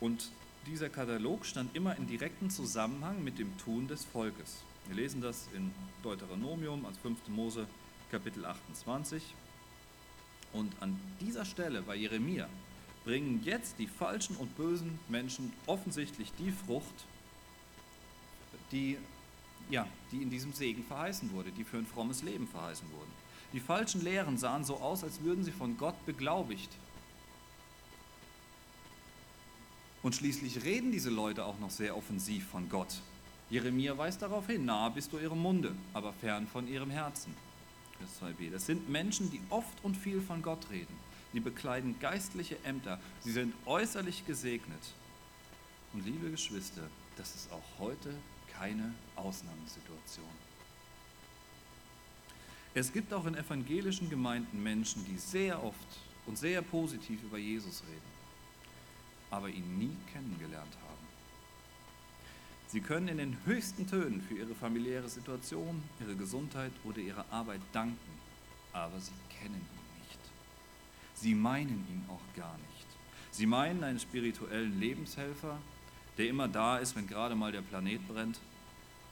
Und 0.00 0.30
dieser 0.66 0.88
Katalog 0.88 1.44
stand 1.46 1.74
immer 1.74 1.96
in 1.96 2.06
direktem 2.06 2.50
Zusammenhang 2.50 3.24
mit 3.24 3.38
dem 3.38 3.56
Tun 3.58 3.88
des 3.88 4.04
Volkes. 4.04 4.62
Wir 4.86 4.96
lesen 4.96 5.20
das 5.20 5.48
in 5.54 5.72
Deuteronomium 6.02 6.86
als 6.86 6.98
5. 6.98 7.28
Mose 7.28 7.66
Kapitel 8.10 8.44
28. 8.44 9.22
Und 10.52 10.72
an 10.80 10.98
dieser 11.20 11.44
Stelle 11.44 11.82
bei 11.82 11.96
Jeremia 11.96 12.48
bringen 13.04 13.42
jetzt 13.44 13.78
die 13.78 13.86
falschen 13.86 14.36
und 14.36 14.56
bösen 14.56 14.98
Menschen 15.08 15.52
offensichtlich 15.66 16.32
die 16.38 16.50
Frucht, 16.50 17.06
die, 18.72 18.98
ja, 19.70 19.86
die 20.12 20.22
in 20.22 20.30
diesem 20.30 20.52
Segen 20.52 20.84
verheißen 20.84 21.32
wurde, 21.32 21.50
die 21.50 21.64
für 21.64 21.78
ein 21.78 21.86
frommes 21.86 22.22
Leben 22.22 22.46
verheißen 22.48 22.86
wurden. 22.90 23.10
Die 23.52 23.60
falschen 23.60 24.02
Lehren 24.02 24.38
sahen 24.38 24.64
so 24.64 24.76
aus, 24.76 25.04
als 25.04 25.22
würden 25.22 25.44
sie 25.44 25.52
von 25.52 25.78
Gott 25.78 25.94
beglaubigt. 26.04 26.70
Und 30.02 30.14
schließlich 30.14 30.64
reden 30.64 30.92
diese 30.92 31.10
Leute 31.10 31.44
auch 31.44 31.58
noch 31.58 31.70
sehr 31.70 31.96
offensiv 31.96 32.46
von 32.46 32.68
Gott. 32.68 33.00
Jeremia 33.50 33.96
weist 33.96 34.22
darauf 34.22 34.46
hin, 34.46 34.64
nahe 34.64 34.90
bist 34.90 35.12
du 35.12 35.18
ihrem 35.18 35.40
Munde, 35.40 35.74
aber 35.94 36.12
fern 36.12 36.46
von 36.46 36.68
ihrem 36.68 36.90
Herzen. 36.90 37.34
Vers 37.98 38.30
2b. 38.30 38.50
Das 38.50 38.66
sind 38.66 38.88
Menschen, 38.88 39.30
die 39.30 39.40
oft 39.50 39.82
und 39.82 39.96
viel 39.96 40.20
von 40.20 40.42
Gott 40.42 40.70
reden. 40.70 40.94
Die 41.32 41.40
bekleiden 41.40 41.96
geistliche 42.00 42.56
Ämter. 42.64 43.00
Sie 43.20 43.32
sind 43.32 43.54
äußerlich 43.66 44.26
gesegnet. 44.26 44.80
Und 45.92 46.04
liebe 46.04 46.30
Geschwister, 46.30 46.82
das 47.16 47.34
ist 47.34 47.50
auch 47.52 47.78
heute 47.78 48.14
keine 48.58 48.94
Ausnahmesituation. 49.16 50.24
Es 52.74 52.92
gibt 52.92 53.12
auch 53.14 53.24
in 53.24 53.34
evangelischen 53.34 54.10
Gemeinden 54.10 54.62
Menschen, 54.62 55.04
die 55.06 55.16
sehr 55.16 55.62
oft 55.62 55.76
und 56.26 56.36
sehr 56.36 56.60
positiv 56.62 57.22
über 57.22 57.38
Jesus 57.38 57.82
reden, 57.82 58.12
aber 59.30 59.48
ihn 59.48 59.78
nie 59.78 59.96
kennengelernt 60.12 60.74
haben. 60.82 61.06
Sie 62.68 62.80
können 62.80 63.08
in 63.08 63.18
den 63.18 63.36
höchsten 63.46 63.86
Tönen 63.86 64.20
für 64.20 64.34
ihre 64.34 64.54
familiäre 64.54 65.08
Situation, 65.08 65.82
ihre 66.00 66.16
Gesundheit 66.16 66.72
oder 66.84 66.98
ihre 66.98 67.24
Arbeit 67.30 67.60
danken, 67.72 67.96
aber 68.72 69.00
sie 69.00 69.12
kennen 69.40 69.54
ihn 69.54 70.00
nicht. 70.02 70.18
Sie 71.14 71.34
meinen 71.34 71.86
ihn 71.88 72.04
auch 72.08 72.36
gar 72.36 72.58
nicht. 72.58 72.86
Sie 73.30 73.46
meinen 73.46 73.84
einen 73.84 74.00
spirituellen 74.00 74.78
Lebenshelfer, 74.80 75.58
der 76.18 76.28
immer 76.28 76.48
da 76.48 76.78
ist, 76.78 76.96
wenn 76.96 77.06
gerade 77.06 77.34
mal 77.34 77.52
der 77.52 77.62
Planet 77.62 78.06
brennt, 78.08 78.38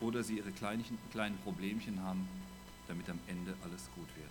oder 0.00 0.22
sie 0.22 0.38
ihre 0.38 0.50
kleinen, 0.50 0.84
kleinen 1.12 1.38
Problemchen 1.38 2.02
haben 2.02 2.28
damit 2.88 3.08
am 3.08 3.18
Ende 3.26 3.54
alles 3.62 3.88
gut 3.94 4.08
wird. 4.16 4.30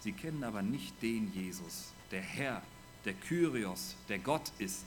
Sie 0.00 0.12
kennen 0.12 0.42
aber 0.44 0.62
nicht 0.62 1.00
den 1.02 1.32
Jesus, 1.32 1.92
der 2.10 2.22
Herr, 2.22 2.62
der 3.04 3.14
Kyrios, 3.14 3.96
der 4.08 4.18
Gott 4.18 4.52
ist, 4.58 4.84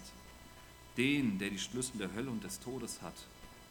den, 0.98 1.40
der 1.40 1.50
die 1.50 1.60
Schlüssel 1.60 1.98
der 1.98 2.14
Hölle 2.14 2.30
und 2.30 2.44
des 2.44 2.60
Todes 2.60 3.02
hat 3.02 3.16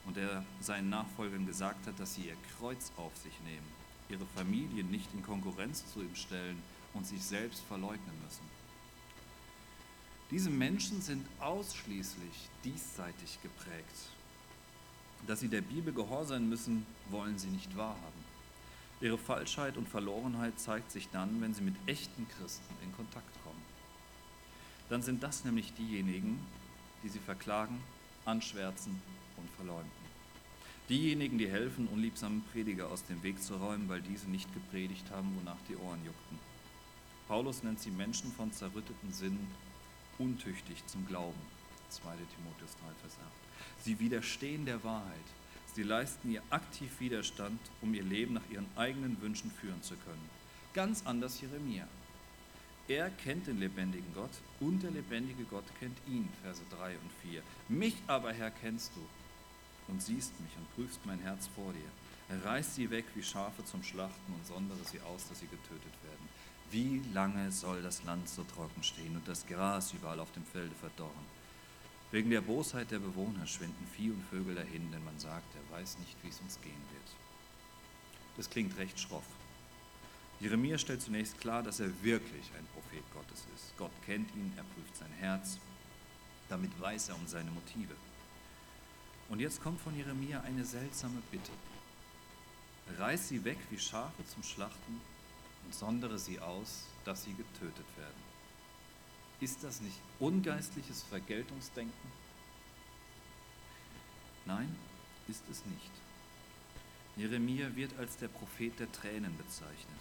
und 0.07 0.17
der 0.17 0.45
seinen 0.61 0.91
Nachfolgern 0.91 1.47
gesagt 1.47 1.87
hat, 1.87 1.99
dass 1.99 2.15
sie 2.15 2.23
ihr 2.23 2.37
Kreuz 2.59 2.93
auf 2.97 3.17
sich 3.17 3.33
nehmen, 3.45 3.67
ihre 4.09 4.27
Familien 4.37 4.91
nicht 4.91 5.09
in 5.15 5.23
Konkurrenz 5.23 5.85
zu 5.93 6.01
ihm 6.01 6.15
stellen 6.15 6.63
und 6.93 7.07
sich 7.07 7.23
selbst 7.23 7.63
verleugnen 7.67 8.15
müssen. 8.23 8.64
Diese 10.31 10.51
Menschen 10.51 11.03
sind 11.03 11.27
ausschließlich 11.41 12.49
diesseitig 12.65 13.39
geprägt. 13.43 14.09
Dass 15.27 15.41
sie 15.41 15.49
der 15.49 15.61
Bibel 15.61 15.93
gehorsam 15.93 16.49
müssen, 16.49 16.87
wollen 17.11 17.39
sie 17.39 17.49
nicht 17.49 17.77
wahrhaben. 17.77 18.25
Ihre 19.01 19.19
Falschheit 19.19 19.77
und 19.77 19.89
Verlorenheit 19.89 20.59
zeigt 20.59 20.91
sich 20.91 21.09
dann, 21.11 21.41
wenn 21.41 21.55
sie 21.55 21.63
mit 21.63 21.75
echten 21.87 22.27
Christen 22.39 22.75
in 22.83 22.95
Kontakt 22.95 23.45
kommen. 23.45 23.63
Dann 24.89 25.03
sind 25.03 25.23
das 25.23 25.45
nämlich 25.45 25.73
diejenigen, 25.75 26.39
die 27.03 27.09
sie 27.09 27.19
verklagen, 27.19 27.81
anschwärzen 28.25 29.01
und 29.37 29.51
verleumden. 29.57 30.05
Diejenigen, 30.89 31.39
die 31.39 31.49
helfen, 31.49 31.89
unliebsamen 31.89 32.43
Prediger 32.53 32.91
aus 32.91 33.05
dem 33.05 33.23
Weg 33.23 33.43
zu 33.43 33.57
räumen, 33.57 33.89
weil 33.89 34.03
diese 34.03 34.29
nicht 34.29 34.53
gepredigt 34.53 35.11
haben, 35.11 35.35
wonach 35.39 35.57
die 35.69 35.77
Ohren 35.77 36.05
juckten. 36.05 36.39
Paulus 37.27 37.63
nennt 37.63 37.81
sie 37.81 37.91
Menschen 37.91 38.31
von 38.33 38.53
zerrütteten 38.53 39.13
Sinnen, 39.13 39.47
untüchtig 40.19 40.87
zum 40.87 41.07
Glauben. 41.07 41.41
2. 41.91 42.11
Timotheus 42.11 42.77
3, 42.81 42.87
Vers 43.01 43.17
8. 43.21 43.85
Sie 43.85 43.99
widerstehen 44.01 44.67
der 44.67 44.83
Wahrheit, 44.83 45.25
Sie 45.75 45.83
leisten 45.83 46.31
ihr 46.31 46.43
aktiv 46.51 47.01
Widerstand, 47.01 47.59
um 47.83 47.95
ihr 47.95 48.05
Leben 48.05 48.35
nach 48.35 48.49
ihren 48.49 48.69
eigenen 48.77 49.21
Wünschen 49.21 49.51
führen 49.51 49.83
zu 49.83 49.97
können. 49.97 50.31
Ganz 50.73 51.05
anders 51.05 51.41
Jeremia. 51.41 51.89
Er 52.87 53.11
kennt 53.11 53.49
den 53.49 53.59
lebendigen 53.59 54.15
Gott 54.15 54.31
und 54.61 54.85
der 54.85 54.93
lebendige 54.93 55.43
Gott 55.45 55.65
kennt 55.81 55.99
ihn, 56.07 56.29
Verse 56.43 56.63
3 56.71 56.93
und 56.93 57.11
4. 57.29 57.43
Mich 57.69 57.97
aber, 58.07 58.33
Herr, 58.33 58.53
kennst 58.53 58.93
du 58.95 59.01
und 59.91 60.01
siehst 60.01 60.39
mich 60.41 60.57
und 60.57 60.73
prüfst 60.77 61.05
mein 61.07 61.19
Herz 61.19 61.49
vor 61.57 61.73
dir. 61.73 62.45
Reißt 62.45 62.77
sie 62.77 62.89
weg 62.91 63.07
wie 63.17 63.23
Schafe 63.23 63.65
zum 63.65 63.83
Schlachten 63.83 64.33
und 64.33 64.47
sondere 64.47 64.79
sie 64.85 65.01
aus, 65.01 65.29
dass 65.29 65.41
sie 65.41 65.47
getötet 65.47 65.93
werden. 66.05 66.24
Wie 66.75 67.01
lange 67.13 67.53
soll 67.53 67.83
das 67.83 68.03
Land 68.03 68.29
so 68.29 68.43
trocken 68.43 68.83
stehen 68.83 69.15
und 69.15 69.29
das 69.29 69.47
Gras 69.47 69.93
überall 69.93 70.19
auf 70.19 70.33
dem 70.33 70.45
Felde 70.45 70.75
verdorren? 70.75 71.25
Wegen 72.11 72.31
der 72.31 72.41
Bosheit 72.41 72.91
der 72.91 72.99
Bewohner 72.99 73.47
schwinden 73.47 73.87
Vieh 73.95 74.11
und 74.11 74.25
Vögel 74.25 74.57
dahin, 74.57 74.91
denn 74.91 75.05
man 75.05 75.17
sagt, 75.21 75.47
er 75.55 75.79
weiß 75.79 76.01
nicht, 76.01 76.17
wie 76.25 76.31
es 76.31 76.41
uns 76.41 76.61
gehen 76.63 76.83
wird. 76.91 77.11
Das 78.37 78.51
klingt 78.51 78.77
recht 78.77 78.99
schroff. 78.99 79.23
Jeremia 80.41 80.77
stellt 80.77 81.01
zunächst 81.01 81.39
klar, 81.39 81.63
dass 81.63 81.79
er 81.79 82.03
wirklich 82.03 82.51
ein 82.59 82.67
Prophet 82.75 83.05
Gottes 83.13 83.45
ist. 83.55 83.77
Gott 83.79 83.93
kennt 84.05 84.35
ihn, 84.35 84.53
er 84.57 84.65
prüft 84.65 84.97
sein 84.97 85.13
Herz. 85.21 85.61
Damit 86.49 86.73
weiß 86.81 87.11
er 87.11 87.15
um 87.15 87.27
seine 87.29 87.53
Motive. 87.53 87.95
Und 89.29 89.39
jetzt 89.39 89.63
kommt 89.63 89.81
von 89.81 89.97
Jeremia 89.97 90.41
eine 90.41 90.65
seltsame 90.65 91.23
Bitte. 91.31 91.53
Reiß 92.99 93.29
sie 93.29 93.45
weg 93.45 93.59
wie 93.71 93.79
Schafe 93.79 94.27
zum 94.27 94.43
Schlachten 94.43 95.01
und 95.65 95.75
sondere 95.75 96.19
sie 96.19 96.41
aus, 96.41 96.85
dass 97.05 97.25
sie 97.25 97.35
getötet 97.35 97.87
werden. 97.97 98.25
Ist 99.41 99.63
das 99.65 99.81
nicht 99.81 99.99
ungeistliches 100.21 101.03
Vergeltungsdenken? 101.03 102.13
Nein, 104.47 104.75
ist 105.29 105.43
es 105.51 105.65
nicht. 105.67 105.91
Jeremia 107.17 107.75
wird 107.77 107.97
als 107.99 108.17
der 108.17 108.29
Prophet 108.29 108.79
der 108.79 108.91
Tränen 108.91 109.37
bezeichnet. 109.37 110.01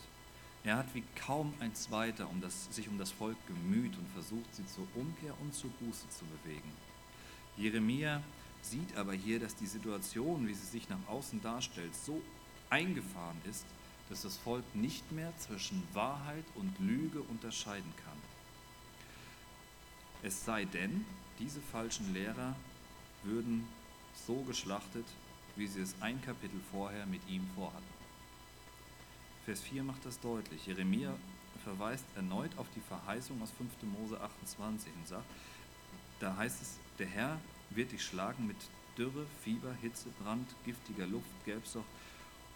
Er 0.64 0.78
hat 0.78 0.96
wie 0.96 1.04
kaum 1.16 1.54
ein 1.60 1.76
zweiter 1.76 2.30
um 2.30 2.40
das, 2.42 2.74
sich 2.74 2.88
um 2.88 2.98
das 2.98 3.12
Volk 3.12 3.38
gemüht 3.48 3.98
und 3.98 4.08
versucht, 4.14 4.56
sie 4.56 4.66
zur 4.66 4.88
Umkehr 4.96 5.34
und 5.42 5.54
zur 5.54 5.70
Buße 5.72 6.10
zu 6.10 6.26
bewegen. 6.26 6.72
Jeremia 7.58 8.22
sieht 8.62 8.96
aber 8.96 9.14
hier, 9.14 9.40
dass 9.40 9.56
die 9.56 9.66
Situation, 9.66 10.48
wie 10.48 10.54
sie 10.54 10.66
sich 10.66 10.90
nach 10.90 11.08
außen 11.10 11.42
darstellt, 11.42 11.94
so 11.96 12.22
eingefahren 12.70 13.38
ist, 13.50 13.66
dass 14.10 14.24
das 14.24 14.38
Volk 14.38 14.64
nicht 14.76 15.12
mehr 15.12 15.34
zwischen 15.38 15.82
Wahrheit 15.94 16.46
und 16.56 16.78
Lüge 16.80 17.22
unterscheiden 17.22 17.94
kann. 18.06 18.18
Es 20.22 20.46
sei 20.46 20.66
denn, 20.66 21.06
diese 21.40 21.62
falschen 21.62 22.14
Lehrer 22.14 22.56
würden 23.24 23.68
so 24.28 24.42
geschlachtet, 24.44 25.06
wie 25.56 25.68
sie 25.68 25.82
es 25.82 25.96
ein 26.02 26.22
Kapitel 26.22 26.60
vorher 26.72 27.06
mit 27.06 27.22
ihm 27.28 27.48
vorhatten. 27.56 27.94
Vers 29.46 29.62
4 29.62 29.84
macht 29.84 30.06
das 30.06 30.20
deutlich. 30.20 30.66
Jeremia 30.66 31.14
verweist 31.64 32.06
erneut 32.16 32.52
auf 32.58 32.68
die 32.76 32.82
Verheißung 32.82 33.42
aus 33.42 33.52
5. 33.52 33.70
Mose 34.00 34.20
28 34.20 34.94
und 34.94 35.08
sagt, 35.08 35.26
da 36.20 36.36
heißt 36.38 36.62
es, 36.62 36.78
der 37.00 37.08
Herr 37.08 37.40
wird 37.70 37.92
dich 37.92 38.04
schlagen 38.04 38.48
mit 38.48 38.58
Dürre, 38.98 39.26
Fieber, 39.44 39.74
Hitze, 39.82 40.10
Brand, 40.24 40.48
giftiger 40.66 41.08
Luft, 41.08 41.28
Gelbsucht 41.46 41.86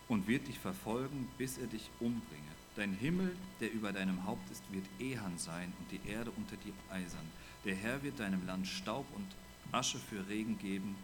und 0.07 0.27
wird 0.27 0.47
dich 0.47 0.59
verfolgen, 0.59 1.27
bis 1.37 1.57
er 1.57 1.67
dich 1.67 1.89
umbringe. 1.99 2.43
Dein 2.75 2.93
Himmel, 2.93 3.35
der 3.59 3.73
über 3.73 3.91
deinem 3.91 4.25
Haupt 4.25 4.49
ist, 4.51 4.63
wird 4.71 4.85
ehern 4.99 5.37
sein 5.37 5.73
und 5.79 5.91
die 5.91 6.09
Erde 6.09 6.31
unter 6.37 6.55
dir 6.57 6.73
eisern. 6.89 7.25
Der 7.65 7.75
Herr 7.75 8.03
wird 8.03 8.19
deinem 8.19 8.45
Land 8.45 8.67
Staub 8.67 9.05
und 9.15 9.25
Asche 9.71 9.97
für 9.97 10.27
Regen 10.29 10.57
geben 10.59 10.95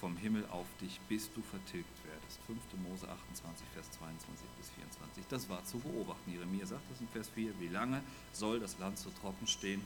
vom 0.00 0.16
Himmel 0.16 0.44
auf 0.50 0.66
dich, 0.80 1.00
bis 1.08 1.32
du 1.32 1.42
vertilgt 1.42 1.90
werdest. 2.04 2.38
5. 2.46 2.58
Mose 2.88 3.08
28, 3.08 3.66
Vers 3.74 3.90
22 3.92 4.46
bis 4.58 4.70
24. 4.70 5.24
Das 5.28 5.48
war 5.48 5.64
zu 5.64 5.78
beobachten. 5.78 6.32
Jeremia 6.32 6.66
sagt 6.66 6.90
das 6.90 7.00
in 7.00 7.08
Vers 7.08 7.28
4. 7.34 7.52
Wie 7.60 7.68
lange 7.68 8.02
soll 8.32 8.60
das 8.60 8.78
Land 8.78 8.98
so 8.98 9.10
trocken 9.20 9.46
stehen 9.46 9.82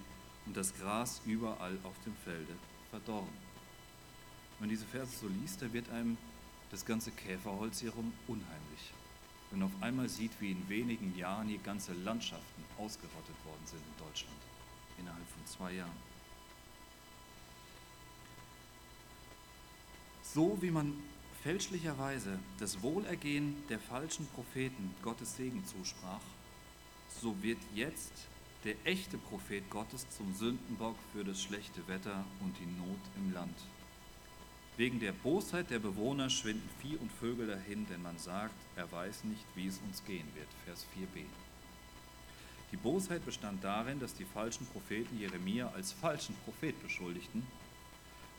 und 0.47 0.57
das 0.57 0.75
Gras 0.75 1.21
überall 1.25 1.79
auf 1.85 1.95
dem 2.05 2.15
Felde 2.25 2.55
verdorren? 2.91 3.33
Wenn 4.59 4.69
man 4.69 4.69
diese 4.69 4.85
Verse 4.87 5.17
so 5.17 5.29
liest, 5.29 5.63
da 5.63 5.73
wird 5.73 5.89
einem 5.91 6.19
das 6.71 6.85
ganze 6.85 7.11
Käferholz 7.11 7.81
hierum 7.81 8.13
unheimlich. 8.27 8.93
Wenn 9.51 9.61
man 9.61 9.69
auf 9.69 9.83
einmal 9.83 10.09
sieht, 10.09 10.33
wie 10.41 10.53
in 10.53 10.69
wenigen 10.69 11.17
Jahren 11.17 11.49
hier 11.49 11.59
ganze 11.59 11.93
Landschaften 11.93 12.65
ausgerottet 12.79 13.35
worden 13.45 13.67
sind 13.67 13.81
in 13.81 14.05
Deutschland. 14.07 14.39
Innerhalb 14.99 15.29
von 15.29 15.47
zwei 15.47 15.73
Jahren. 15.73 16.11
So 20.23 20.57
wie 20.61 20.71
man 20.71 20.95
fälschlicherweise 21.43 22.39
das 22.59 22.83
Wohlergehen 22.83 23.57
der 23.69 23.81
falschen 23.81 24.27
Propheten 24.29 24.95
Gottes 25.03 25.37
Segen 25.37 25.65
zusprach, 25.65 26.21
so 27.21 27.43
wird 27.43 27.59
jetzt 27.75 28.13
der 28.65 28.77
echte 28.85 29.19
Prophet 29.19 29.69
Gottes 29.71 30.07
zum 30.11 30.33
Sündenbock 30.35 30.97
für 31.13 31.25
das 31.25 31.43
schlechte 31.43 31.87
Wetter 31.89 32.25
und 32.41 32.57
die 32.59 32.67
Not 32.67 33.01
im 33.17 33.33
Land. 33.33 33.57
Wegen 34.77 35.01
der 35.01 35.13
Bosheit 35.13 35.71
der 35.71 35.79
Bewohner 35.79 36.31
schwinden 36.31 36.69
Vieh 36.81 36.97
und 36.97 37.13
Vögel 37.13 37.47
dahin, 37.47 37.87
denn 37.89 38.03
man 38.03 38.19
sagt, 38.19 38.55
er 38.77 38.91
weiß 38.91 39.25
nicht, 39.25 39.45
wie 39.55 39.67
es 39.67 39.79
uns 39.87 40.05
gehen 40.05 40.27
wird. 40.35 40.49
Vers 40.65 40.87
4b. 40.97 41.25
Die 42.73 42.77
Bosheit 42.77 43.25
bestand 43.25 43.65
darin, 43.65 43.99
dass 43.99 44.15
die 44.15 44.25
falschen 44.25 44.67
Propheten 44.67 45.19
Jeremia 45.19 45.71
als 45.75 45.93
falschen 45.93 46.35
Prophet 46.45 46.81
beschuldigten 46.83 47.43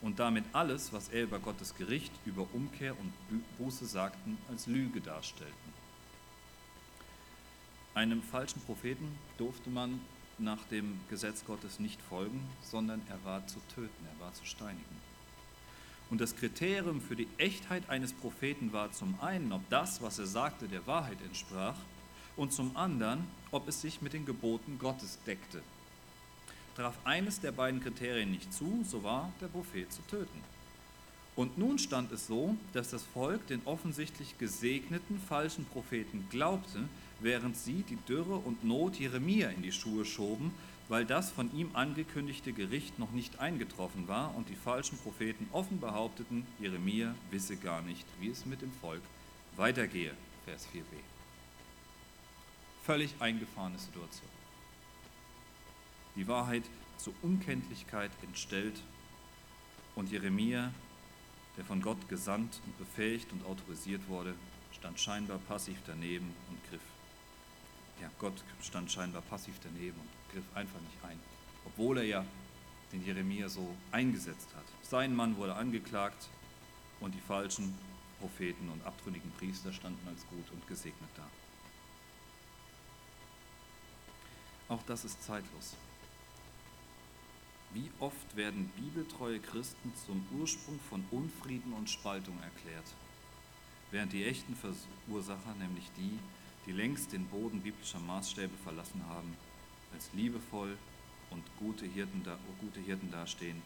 und 0.02 0.20
damit 0.20 0.46
alles, 0.54 0.94
was 0.94 1.10
er 1.10 1.24
über 1.24 1.40
Gottes 1.40 1.76
Gericht, 1.76 2.12
über 2.26 2.48
Umkehr 2.54 2.96
und 2.98 3.14
Buße 3.58 3.86
sagten, 3.86 4.38
als 4.50 4.68
Lüge 4.68 5.02
darstellten. 5.02 5.72
Einem 7.94 8.24
falschen 8.24 8.62
Propheten 8.62 9.18
durfte 9.38 9.70
man 9.70 10.00
nach 10.38 10.64
dem 10.72 11.00
Gesetz 11.10 11.46
Gottes 11.46 11.80
nicht 11.80 12.02
folgen, 12.02 12.42
sondern 12.64 13.02
er 13.10 13.24
war 13.26 13.46
zu 13.48 13.60
töten, 13.76 14.08
er 14.16 14.26
war 14.26 14.34
zu 14.34 14.46
steinigen. 14.46 15.11
Und 16.12 16.20
das 16.20 16.36
Kriterium 16.36 17.02
für 17.02 17.16
die 17.16 17.30
Echtheit 17.38 17.90
eines 17.90 18.12
Propheten 18.12 18.74
war 18.74 18.92
zum 18.92 19.18
einen, 19.22 19.54
ob 19.54 19.68
das, 19.70 20.02
was 20.02 20.20
er 20.20 20.28
sagte, 20.28 20.68
der 20.68 20.86
Wahrheit 20.86 21.18
entsprach, 21.26 21.78
und 22.36 22.54
zum 22.54 22.76
anderen, 22.76 23.26
ob 23.52 23.68
es 23.68 23.82
sich 23.82 24.02
mit 24.02 24.14
den 24.14 24.26
Geboten 24.26 24.78
Gottes 24.78 25.18
deckte. 25.26 25.62
Traf 26.76 26.96
eines 27.06 27.40
der 27.40 27.52
beiden 27.52 27.82
Kriterien 27.82 28.32
nicht 28.32 28.54
zu, 28.54 28.84
so 28.88 29.04
war 29.04 29.32
der 29.42 29.48
Prophet 29.48 29.92
zu 29.92 30.02
töten. 30.04 30.44
Und 31.36 31.58
nun 31.58 31.80
stand 31.80 32.12
es 32.12 32.28
so, 32.28 32.56
dass 32.74 32.90
das 32.90 33.04
Volk 33.04 33.48
den 33.48 33.62
offensichtlich 33.64 34.38
gesegneten 34.38 35.20
falschen 35.30 35.66
Propheten 35.66 36.28
glaubte, 36.30 36.90
während 37.22 37.56
sie 37.56 37.84
die 37.90 37.98
Dürre 38.08 38.36
und 38.36 38.66
Not 38.66 39.00
Jeremia 39.00 39.50
in 39.50 39.62
die 39.62 39.72
Schuhe 39.72 40.04
schoben, 40.04 40.52
weil 40.92 41.06
das 41.06 41.32
von 41.32 41.56
ihm 41.56 41.72
angekündigte 41.74 42.52
Gericht 42.52 43.00
noch 43.00 43.12
nicht 43.12 43.40
eingetroffen 43.40 44.10
war 44.10 44.36
und 44.36 44.50
die 44.50 44.56
falschen 44.56 44.98
Propheten 44.98 45.48
offen 45.54 45.80
behaupteten, 45.80 46.46
Jeremia 46.60 47.16
wisse 47.30 47.56
gar 47.56 47.82
nicht, 47.82 48.06
wie 48.20 48.30
es 48.30 48.46
mit 48.46 48.62
dem 48.62 48.74
Volk 48.74 49.02
weitergehe. 49.56 50.14
Vers 50.44 50.68
4b. 50.74 50.84
Völlig 52.84 53.16
eingefahrene 53.20 53.80
Situation 53.80 54.28
die 56.18 56.28
Wahrheit 56.28 56.64
zur 56.98 57.14
Unkenntlichkeit 57.22 58.12
entstellt 58.22 58.82
und 59.96 60.12
Jeremia, 60.12 60.74
der 61.56 61.64
von 61.64 61.82
Gott 61.82 62.10
gesandt 62.10 62.60
und 62.66 62.78
befähigt 62.78 63.32
und 63.32 63.46
autorisiert 63.46 64.02
wurde, 64.10 64.36
stand 64.74 65.00
scheinbar 65.00 65.38
passiv 65.40 65.78
daneben 65.88 66.34
und 66.50 66.70
griff. 66.70 66.82
Ja, 68.02 68.10
Gott 68.20 68.44
stand 68.62 68.92
scheinbar 68.92 69.22
passiv 69.22 69.56
daneben 69.64 69.98
und 70.00 70.21
griff 70.32 70.44
einfach 70.56 70.80
nicht 70.82 71.04
ein, 71.04 71.20
obwohl 71.66 71.98
er 71.98 72.06
ja 72.06 72.26
den 72.92 73.06
Jeremia 73.06 73.50
so 73.50 73.76
eingesetzt 73.92 74.50
hat. 74.56 74.66
Sein 74.82 75.16
Mann 75.16 75.38
wurde 75.38 75.56
angeklagt 75.56 76.28
und 77.00 77.16
die 77.16 77.22
falschen 77.22 77.74
Propheten 78.20 78.70
und 78.70 78.86
abtrünnigen 78.86 79.32
Priester 79.32 79.74
standen 79.74 80.08
als 80.08 80.26
gut 80.28 80.46
und 80.52 80.68
gesegnet 80.68 81.10
da. 81.16 81.28
Auch 84.74 84.84
das 84.84 85.04
ist 85.04 85.24
zeitlos. 85.24 85.76
Wie 87.74 87.90
oft 88.00 88.36
werden 88.36 88.72
bibeltreue 88.76 89.40
Christen 89.40 89.94
zum 90.06 90.26
Ursprung 90.40 90.80
von 90.90 91.04
Unfrieden 91.10 91.74
und 91.74 91.90
Spaltung 91.90 92.38
erklärt, 92.42 92.86
während 93.92 94.14
die 94.14 94.26
echten 94.26 94.56
Verursacher, 94.56 95.56
nämlich 95.58 95.90
die, 95.98 96.20
die 96.66 96.74
längst 96.74 97.14
den 97.14 97.26
Boden 97.28 97.62
biblischer 97.62 98.00
Maßstäbe 98.00 98.56
verlassen 98.64 99.04
haben, 99.08 99.36
als 99.94 100.10
liebevoll 100.14 100.78
und 101.30 101.44
gute 101.58 101.86
Hirten, 101.86 102.24
gute 102.60 102.80
Hirten 102.80 103.12
dastehen, 103.12 103.62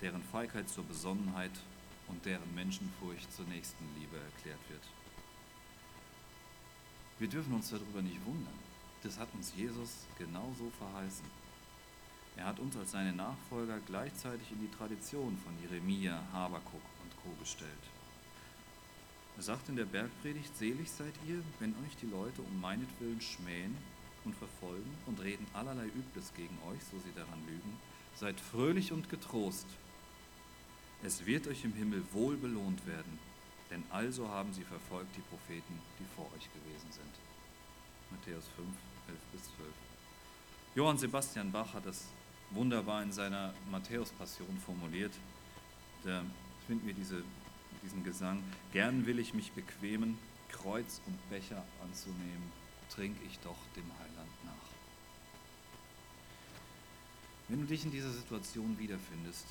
deren 0.00 0.22
Feigheit 0.22 0.68
zur 0.68 0.84
Besonnenheit 0.84 1.52
und 2.08 2.24
deren 2.24 2.54
Menschenfurcht 2.54 3.32
zur 3.34 3.46
Nächstenliebe 3.46 4.16
erklärt 4.16 4.60
wird. 4.68 4.82
Wir 7.18 7.28
dürfen 7.28 7.52
uns 7.52 7.70
darüber 7.70 8.02
nicht 8.02 8.24
wundern. 8.24 8.58
Das 9.02 9.18
hat 9.18 9.28
uns 9.34 9.52
Jesus 9.56 10.06
genauso 10.18 10.70
verheißen. 10.78 11.24
Er 12.36 12.46
hat 12.46 12.58
uns 12.58 12.76
als 12.76 12.92
seine 12.92 13.12
Nachfolger 13.12 13.78
gleichzeitig 13.86 14.50
in 14.52 14.60
die 14.60 14.70
Tradition 14.76 15.36
von 15.44 15.52
Jeremia, 15.60 16.22
Habakuk 16.32 16.80
und 17.02 17.16
Co. 17.22 17.30
gestellt. 17.40 17.70
Er 19.36 19.42
sagt 19.42 19.68
in 19.68 19.76
der 19.76 19.84
Bergpredigt, 19.84 20.56
selig 20.56 20.90
seid 20.90 21.14
ihr, 21.26 21.42
wenn 21.58 21.74
euch 21.84 21.96
die 22.00 22.06
Leute 22.06 22.42
um 22.42 22.60
meinetwillen 22.60 23.20
schmähen 23.20 23.76
und 24.24 24.34
verfolgen 24.34 24.90
und 25.06 25.20
reden 25.20 25.46
allerlei 25.54 25.86
Übles 25.86 26.32
gegen 26.36 26.56
euch, 26.70 26.80
so 26.90 26.98
sie 26.98 27.12
daran 27.14 27.40
lügen. 27.46 27.76
Seid 28.16 28.38
fröhlich 28.40 28.92
und 28.92 29.08
getrost. 29.08 29.66
Es 31.02 31.24
wird 31.26 31.46
euch 31.46 31.64
im 31.64 31.72
Himmel 31.72 32.04
wohl 32.12 32.36
belohnt 32.36 32.86
werden, 32.86 33.18
denn 33.70 33.82
also 33.90 34.28
haben 34.28 34.52
sie 34.52 34.64
verfolgt 34.64 35.16
die 35.16 35.22
Propheten, 35.22 35.78
die 35.98 36.04
vor 36.14 36.26
euch 36.36 36.48
gewesen 36.52 36.90
sind. 36.90 37.14
Matthäus 38.10 38.44
5, 38.56 38.68
11 39.08 39.18
bis 39.32 39.42
12. 39.56 39.68
Johann 40.74 40.98
Sebastian 40.98 41.50
Bach 41.50 41.72
hat 41.72 41.86
das 41.86 42.04
wunderbar 42.50 43.02
in 43.02 43.12
seiner 43.12 43.54
Matthäus-Passion 43.70 44.58
formuliert. 44.64 45.12
Da 46.04 46.22
finden 46.66 46.86
wir 46.86 46.94
diese, 46.94 47.22
diesen 47.82 48.04
Gesang. 48.04 48.42
Gern 48.72 49.06
will 49.06 49.18
ich 49.18 49.32
mich 49.32 49.52
bequemen, 49.52 50.18
Kreuz 50.50 51.00
und 51.06 51.30
Becher 51.30 51.64
anzunehmen, 51.82 52.52
trink 52.90 53.16
ich 53.26 53.38
doch 53.40 53.56
dem 53.76 53.90
Heiland 53.98 54.09
Wenn 57.50 57.62
du 57.62 57.66
dich 57.66 57.84
in 57.84 57.90
dieser 57.90 58.12
Situation 58.12 58.78
wiederfindest, 58.78 59.44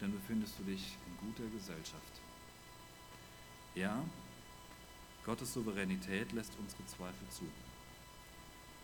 dann 0.00 0.10
befindest 0.10 0.58
du 0.58 0.62
dich 0.64 0.96
in 1.06 1.28
guter 1.28 1.46
Gesellschaft. 1.50 2.20
Ja, 3.74 4.02
Gottes 5.26 5.52
Souveränität 5.52 6.32
lässt 6.32 6.52
unsere 6.58 6.86
Zweifel 6.86 7.28
zu. 7.28 7.44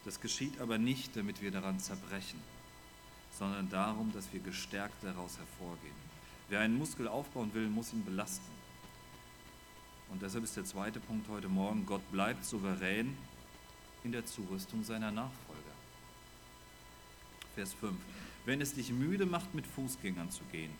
Das 0.05 0.21
geschieht 0.21 0.61
aber 0.61 0.77
nicht, 0.77 1.17
damit 1.17 1.41
wir 1.41 1.51
daran 1.51 1.81
zerbrechen, 1.81 2.39
sondern 3.39 3.71
darum, 3.71 4.13
dass 4.13 4.31
wir 4.35 4.41
gestärkt 4.41 5.03
daraus 5.03 5.39
hervorgehen. 5.39 6.13
Wer 6.51 6.61
einen 6.61 6.77
Muskel 6.77 7.09
aufbauen 7.09 7.55
will, 7.55 7.69
muss 7.69 7.95
ihn 7.95 8.05
belasten. 8.05 8.53
Und 10.11 10.21
deshalb 10.21 10.45
ist 10.45 10.59
der 10.59 10.67
zweite 10.67 11.01
Punkt 11.01 11.27
heute 11.31 11.49
Morgen, 11.49 11.87
Gott 11.87 12.03
bleibt 12.13 12.45
souverän 12.45 13.17
in 14.05 14.13
der 14.13 14.27
Zurüstung 14.27 14.85
seiner 14.85 15.11
Nachfolger. 15.11 15.63
Vers 17.55 17.73
5. 17.81 17.97
Wenn 18.45 18.61
es 18.61 18.75
dich 18.75 18.91
müde 18.91 19.25
macht, 19.25 19.55
mit 19.55 19.67
Fußgängern 19.69 20.33
zu 20.33 20.43
gehen, 20.51 20.73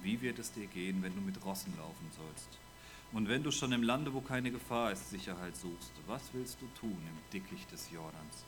wie 0.00 0.20
wird 0.20 0.38
es 0.38 0.52
dir 0.52 0.66
gehen, 0.66 1.02
wenn 1.02 1.14
du 1.14 1.22
mit 1.22 1.42
Rossen 1.46 1.72
laufen 1.78 2.10
sollst? 2.14 2.48
Und 3.12 3.28
wenn 3.28 3.42
du 3.42 3.50
schon 3.50 3.72
im 3.72 3.82
Lande, 3.82 4.12
wo 4.12 4.20
keine 4.20 4.50
Gefahr 4.50 4.92
ist, 4.92 5.08
Sicherheit 5.08 5.56
suchst, 5.56 5.92
was 6.06 6.20
willst 6.34 6.58
du 6.60 6.66
tun 6.78 6.98
im 7.08 7.32
Dickicht 7.32 7.72
des 7.72 7.90
Jordans? 7.90 8.44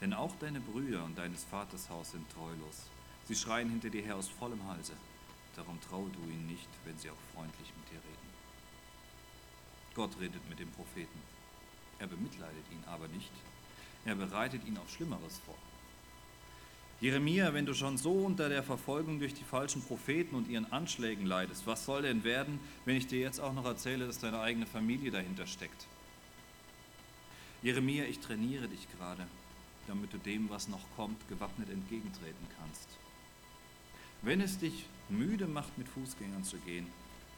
Denn 0.00 0.14
auch 0.14 0.34
deine 0.40 0.60
Brüder 0.60 1.04
und 1.04 1.18
deines 1.18 1.44
Vaters 1.44 1.90
Haus 1.90 2.12
sind 2.12 2.30
treulos. 2.30 2.88
Sie 3.28 3.34
schreien 3.34 3.68
hinter 3.68 3.90
dir 3.90 4.02
her 4.02 4.16
aus 4.16 4.28
vollem 4.28 4.66
Halse. 4.66 4.94
Darum 5.54 5.78
traue 5.82 6.08
du 6.08 6.20
ihnen 6.30 6.46
nicht, 6.46 6.68
wenn 6.86 6.96
sie 6.98 7.10
auch 7.10 7.34
freundlich 7.34 7.72
mit 7.76 7.90
dir 7.90 7.98
reden. 7.98 8.28
Gott 9.94 10.18
redet 10.18 10.48
mit 10.48 10.60
dem 10.60 10.70
Propheten. 10.70 11.20
Er 11.98 12.06
bemitleidet 12.06 12.64
ihn 12.70 12.84
aber 12.86 13.08
nicht. 13.08 13.32
Er 14.06 14.14
bereitet 14.14 14.64
ihn 14.66 14.78
auf 14.78 14.90
Schlimmeres 14.90 15.38
vor. 15.44 15.56
Jeremia, 17.00 17.52
wenn 17.52 17.66
du 17.66 17.74
schon 17.74 17.98
so 17.98 18.12
unter 18.12 18.48
der 18.48 18.62
Verfolgung 18.62 19.18
durch 19.18 19.34
die 19.34 19.44
falschen 19.44 19.82
Propheten 19.82 20.34
und 20.34 20.48
ihren 20.48 20.72
Anschlägen 20.72 21.26
leidest, 21.26 21.66
was 21.66 21.84
soll 21.84 22.02
denn 22.02 22.24
werden, 22.24 22.58
wenn 22.86 22.96
ich 22.96 23.06
dir 23.06 23.20
jetzt 23.20 23.38
auch 23.38 23.52
noch 23.52 23.66
erzähle, 23.66 24.06
dass 24.06 24.18
deine 24.18 24.40
eigene 24.40 24.64
Familie 24.64 25.10
dahinter 25.10 25.46
steckt? 25.46 25.86
Jeremia, 27.62 28.04
ich 28.04 28.20
trainiere 28.20 28.68
dich 28.68 28.86
gerade, 28.96 29.26
damit 29.86 30.12
du 30.14 30.18
dem, 30.18 30.48
was 30.48 30.68
noch 30.68 30.80
kommt, 30.96 31.28
gewappnet 31.28 31.68
entgegentreten 31.68 32.46
kannst. 32.58 32.88
Wenn 34.22 34.40
es 34.40 34.58
dich 34.58 34.86
müde 35.10 35.46
macht, 35.46 35.76
mit 35.76 35.88
Fußgängern 35.88 36.44
zu 36.44 36.56
gehen, 36.58 36.86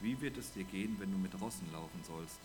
wie 0.01 0.21
wird 0.21 0.37
es 0.39 0.53
dir 0.53 0.65
gehen, 0.65 0.97
wenn 1.01 1.11
du 1.11 1.19
mit 1.19 1.35
Rossen 1.41 1.67
laufen 1.73 2.01
sollst? 2.07 2.39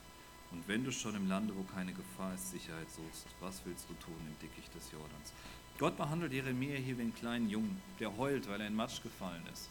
Und 0.52 0.68
wenn 0.68 0.84
du 0.84 0.92
schon 0.92 1.16
im 1.16 1.28
Lande, 1.28 1.54
wo 1.56 1.64
keine 1.64 1.94
Gefahr 1.94 2.34
ist, 2.34 2.52
Sicherheit 2.52 2.90
suchst, 2.90 3.28
was 3.40 3.62
willst 3.66 3.86
du 3.90 3.94
tun 4.04 4.16
im 4.28 4.40
Dickicht 4.40 4.74
des 4.74 4.92
Jordans? 4.92 5.32
Gott 5.80 5.98
behandelt 5.98 6.32
Jeremia 6.32 6.78
hier 6.78 6.98
wie 6.98 7.02
einen 7.02 7.16
kleinen 7.16 7.50
Jungen, 7.50 7.82
der 8.00 8.16
heult, 8.16 8.48
weil 8.48 8.62
er 8.62 8.68
in 8.68 8.76
Matsch 8.76 9.02
gefallen 9.02 9.44
ist. 9.52 9.70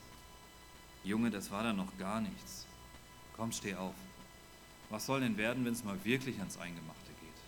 Junge, 1.04 1.30
das 1.30 1.50
war 1.50 1.62
da 1.62 1.72
noch 1.72 1.96
gar 1.98 2.20
nichts. 2.20 2.66
Komm, 3.36 3.52
steh 3.52 3.74
auf. 3.74 3.94
Was 4.90 5.06
soll 5.06 5.20
denn 5.20 5.36
werden, 5.36 5.64
wenn 5.64 5.72
es 5.72 5.84
mal 5.84 6.04
wirklich 6.04 6.38
ans 6.38 6.58
Eingemachte 6.58 7.10
geht? 7.20 7.40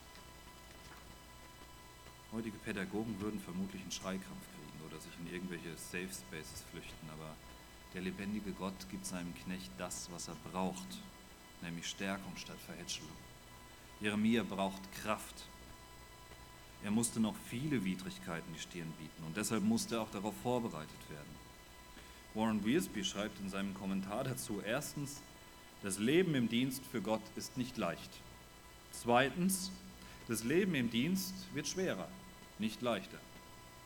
Heutige 2.32 2.58
Pädagogen 2.58 3.20
würden 3.20 3.40
vermutlich 3.40 3.82
einen 3.82 3.92
Schreikrampf 3.92 4.46
kriegen 4.54 4.86
oder 4.88 5.00
sich 5.00 5.12
in 5.20 5.32
irgendwelche 5.32 5.76
Safe 5.76 6.08
Spaces 6.08 6.64
flüchten, 6.70 7.10
aber 7.12 7.34
der 7.92 8.02
lebendige 8.02 8.52
Gott 8.52 8.88
gibt 8.90 9.04
seinem 9.04 9.34
Knecht 9.34 9.70
das, 9.78 10.08
was 10.10 10.28
er 10.28 10.36
braucht, 10.50 10.98
nämlich 11.62 11.86
Stärkung 11.86 12.36
statt 12.36 12.58
Verhätschelung. 12.66 13.10
Jeremia 14.00 14.42
braucht 14.42 14.80
Kraft, 15.02 15.44
er 16.84 16.90
musste 16.90 17.18
noch 17.18 17.34
viele 17.48 17.82
Widrigkeiten 17.84 18.52
die 18.54 18.60
Stirn 18.60 18.92
bieten 18.98 19.24
und 19.26 19.36
deshalb 19.36 19.64
musste 19.64 19.96
er 19.96 20.02
auch 20.02 20.10
darauf 20.10 20.34
vorbereitet 20.42 21.10
werden. 21.10 21.34
Warren 22.34 22.64
Wiersbe 22.64 23.02
schreibt 23.04 23.40
in 23.40 23.48
seinem 23.48 23.74
Kommentar 23.74 24.24
dazu, 24.24 24.60
erstens, 24.64 25.22
das 25.82 25.98
Leben 25.98 26.34
im 26.34 26.48
Dienst 26.48 26.82
für 26.92 27.00
Gott 27.00 27.22
ist 27.36 27.56
nicht 27.56 27.78
leicht. 27.78 28.10
Zweitens, 28.92 29.70
das 30.28 30.44
Leben 30.44 30.74
im 30.74 30.90
Dienst 30.90 31.34
wird 31.54 31.68
schwerer, 31.68 32.08
nicht 32.58 32.82
leichter. 32.82 33.18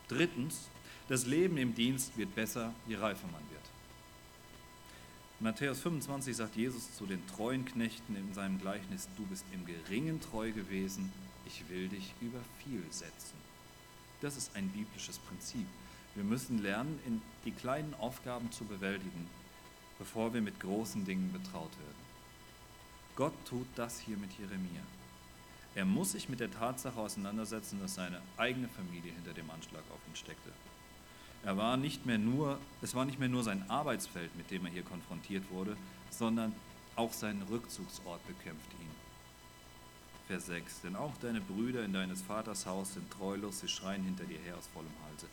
Drittens, 0.08 0.68
das 1.08 1.24
Leben 1.24 1.56
im 1.56 1.74
Dienst 1.74 2.16
wird 2.16 2.34
besser, 2.34 2.74
je 2.86 2.96
reifer 2.96 3.26
man 3.26 3.42
wird. 3.50 3.62
In 5.40 5.44
Matthäus 5.44 5.80
25 5.80 6.36
sagt 6.36 6.56
Jesus 6.56 6.94
zu 6.96 7.06
den 7.06 7.24
treuen 7.28 7.64
Knechten 7.64 8.16
in 8.16 8.34
seinem 8.34 8.60
Gleichnis, 8.60 9.08
du 9.16 9.24
bist 9.26 9.44
im 9.52 9.64
Geringen 9.66 10.20
treu 10.20 10.50
gewesen, 10.50 11.12
ich 11.48 11.68
will 11.68 11.88
dich 11.88 12.12
über 12.20 12.40
viel 12.62 12.84
setzen. 12.90 13.36
Das 14.20 14.36
ist 14.36 14.54
ein 14.54 14.68
biblisches 14.68 15.18
Prinzip. 15.18 15.66
Wir 16.14 16.24
müssen 16.24 16.62
lernen, 16.62 17.22
die 17.44 17.52
kleinen 17.52 17.94
Aufgaben 17.94 18.52
zu 18.52 18.64
bewältigen, 18.64 19.28
bevor 19.98 20.34
wir 20.34 20.42
mit 20.42 20.60
großen 20.60 21.04
Dingen 21.04 21.32
betraut 21.32 21.70
werden. 21.78 22.08
Gott 23.16 23.32
tut 23.46 23.66
das 23.76 23.98
hier 24.00 24.16
mit 24.16 24.30
Jeremia. 24.38 24.82
Er 25.74 25.84
muss 25.84 26.12
sich 26.12 26.28
mit 26.28 26.40
der 26.40 26.50
Tatsache 26.50 26.98
auseinandersetzen, 26.98 27.80
dass 27.80 27.94
seine 27.94 28.20
eigene 28.36 28.68
Familie 28.68 29.12
hinter 29.12 29.32
dem 29.32 29.50
Anschlag 29.50 29.82
auf 29.92 30.00
ihn 30.08 30.16
steckte. 30.16 30.52
Er 31.44 31.56
war 31.56 31.76
nicht 31.76 32.04
mehr 32.04 32.18
nur, 32.18 32.58
es 32.82 32.94
war 32.94 33.04
nicht 33.04 33.18
mehr 33.18 33.28
nur 33.28 33.44
sein 33.44 33.68
Arbeitsfeld, 33.70 34.36
mit 34.36 34.50
dem 34.50 34.66
er 34.66 34.72
hier 34.72 34.82
konfrontiert 34.82 35.50
wurde, 35.50 35.76
sondern 36.10 36.52
auch 36.96 37.12
sein 37.12 37.42
Rückzugsort 37.48 38.26
bekämpfte 38.26 38.74
ihn. 38.76 38.97
Vers 40.28 40.44
6. 40.46 40.82
Denn 40.82 40.94
auch 40.94 41.16
deine 41.22 41.40
Brüder 41.40 41.82
in 41.84 41.94
deines 41.94 42.20
Vaters 42.20 42.66
Haus 42.66 42.92
sind 42.92 43.10
treulos, 43.10 43.60
sie 43.60 43.68
schreien 43.68 44.04
hinter 44.04 44.24
dir 44.24 44.38
her 44.38 44.58
aus 44.58 44.68
vollem 44.68 44.92
Halse. 45.06 45.26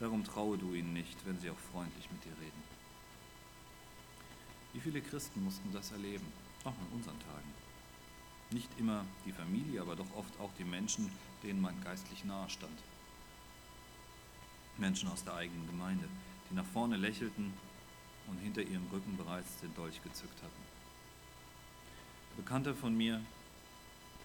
Darum 0.00 0.24
traue 0.24 0.58
du 0.58 0.74
ihnen 0.74 0.92
nicht, 0.92 1.16
wenn 1.24 1.38
sie 1.38 1.50
auch 1.50 1.58
freundlich 1.72 2.10
mit 2.10 2.24
dir 2.24 2.36
reden. 2.42 2.62
Wie 4.72 4.80
viele 4.80 5.00
Christen 5.00 5.44
mussten 5.44 5.72
das 5.72 5.92
erleben, 5.92 6.26
auch 6.64 6.74
in 6.74 6.98
unseren 6.98 7.18
Tagen? 7.20 7.54
Nicht 8.50 8.68
immer 8.76 9.04
die 9.24 9.32
Familie, 9.32 9.80
aber 9.80 9.94
doch 9.94 10.12
oft 10.16 10.40
auch 10.40 10.50
die 10.58 10.64
Menschen, 10.64 11.12
denen 11.44 11.60
man 11.60 11.80
geistlich 11.84 12.24
nahe 12.24 12.50
stand. 12.50 12.78
Menschen 14.78 15.08
aus 15.10 15.22
der 15.22 15.34
eigenen 15.34 15.68
Gemeinde, 15.68 16.08
die 16.50 16.54
nach 16.54 16.66
vorne 16.66 16.96
lächelten 16.96 17.54
und 18.26 18.38
hinter 18.38 18.62
ihrem 18.62 18.86
Rücken 18.92 19.16
bereits 19.16 19.60
den 19.60 19.72
Dolch 19.76 20.02
gezückt 20.02 20.42
hatten. 20.42 20.64
Bekannter 22.36 22.74
von 22.74 22.96
mir 22.96 23.20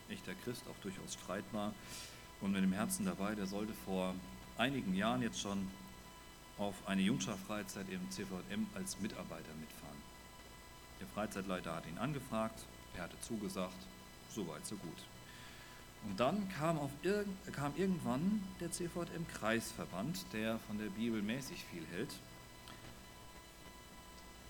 echter 0.10 0.34
Christ, 0.44 0.64
auch 0.70 0.82
durchaus 0.82 1.14
streitbar 1.14 1.74
und 2.42 2.52
mit 2.52 2.64
dem 2.64 2.74
Herzen 2.74 3.06
dabei, 3.06 3.36
der 3.36 3.48
sollte 3.48 3.74
vor 3.86 4.16
einigen 4.58 4.94
Jahren 4.96 5.22
jetzt 5.22 5.40
schon 5.40 5.68
auf 6.58 6.76
eine 6.86 7.02
Jungscher-Freizeit 7.02 7.86
im 7.90 8.10
CVM 8.12 8.68
als 8.76 9.00
Mitarbeiter 9.00 9.54
mitfahren. 9.60 9.98
Der 11.00 11.08
Freizeitleiter 11.08 11.76
hat 11.76 11.88
ihn 11.88 11.98
angefragt, 11.98 12.66
er 12.96 13.04
hatte 13.04 13.20
zugesagt, 13.22 13.88
so 14.30 14.48
weit, 14.48 14.66
so 14.66 14.76
gut. 14.76 14.98
Und 16.06 16.20
dann 16.20 16.48
kam, 16.50 16.80
irg 17.04 17.26
kam 17.52 17.74
irgendwann 17.76 18.44
der 18.60 18.72
CVM-Kreisverband, 18.72 20.26
der 20.34 20.60
von 20.60 20.78
der 20.78 20.88
Bibel 20.88 21.22
mäßig 21.22 21.64
viel 21.66 21.86
hält, 21.92 22.14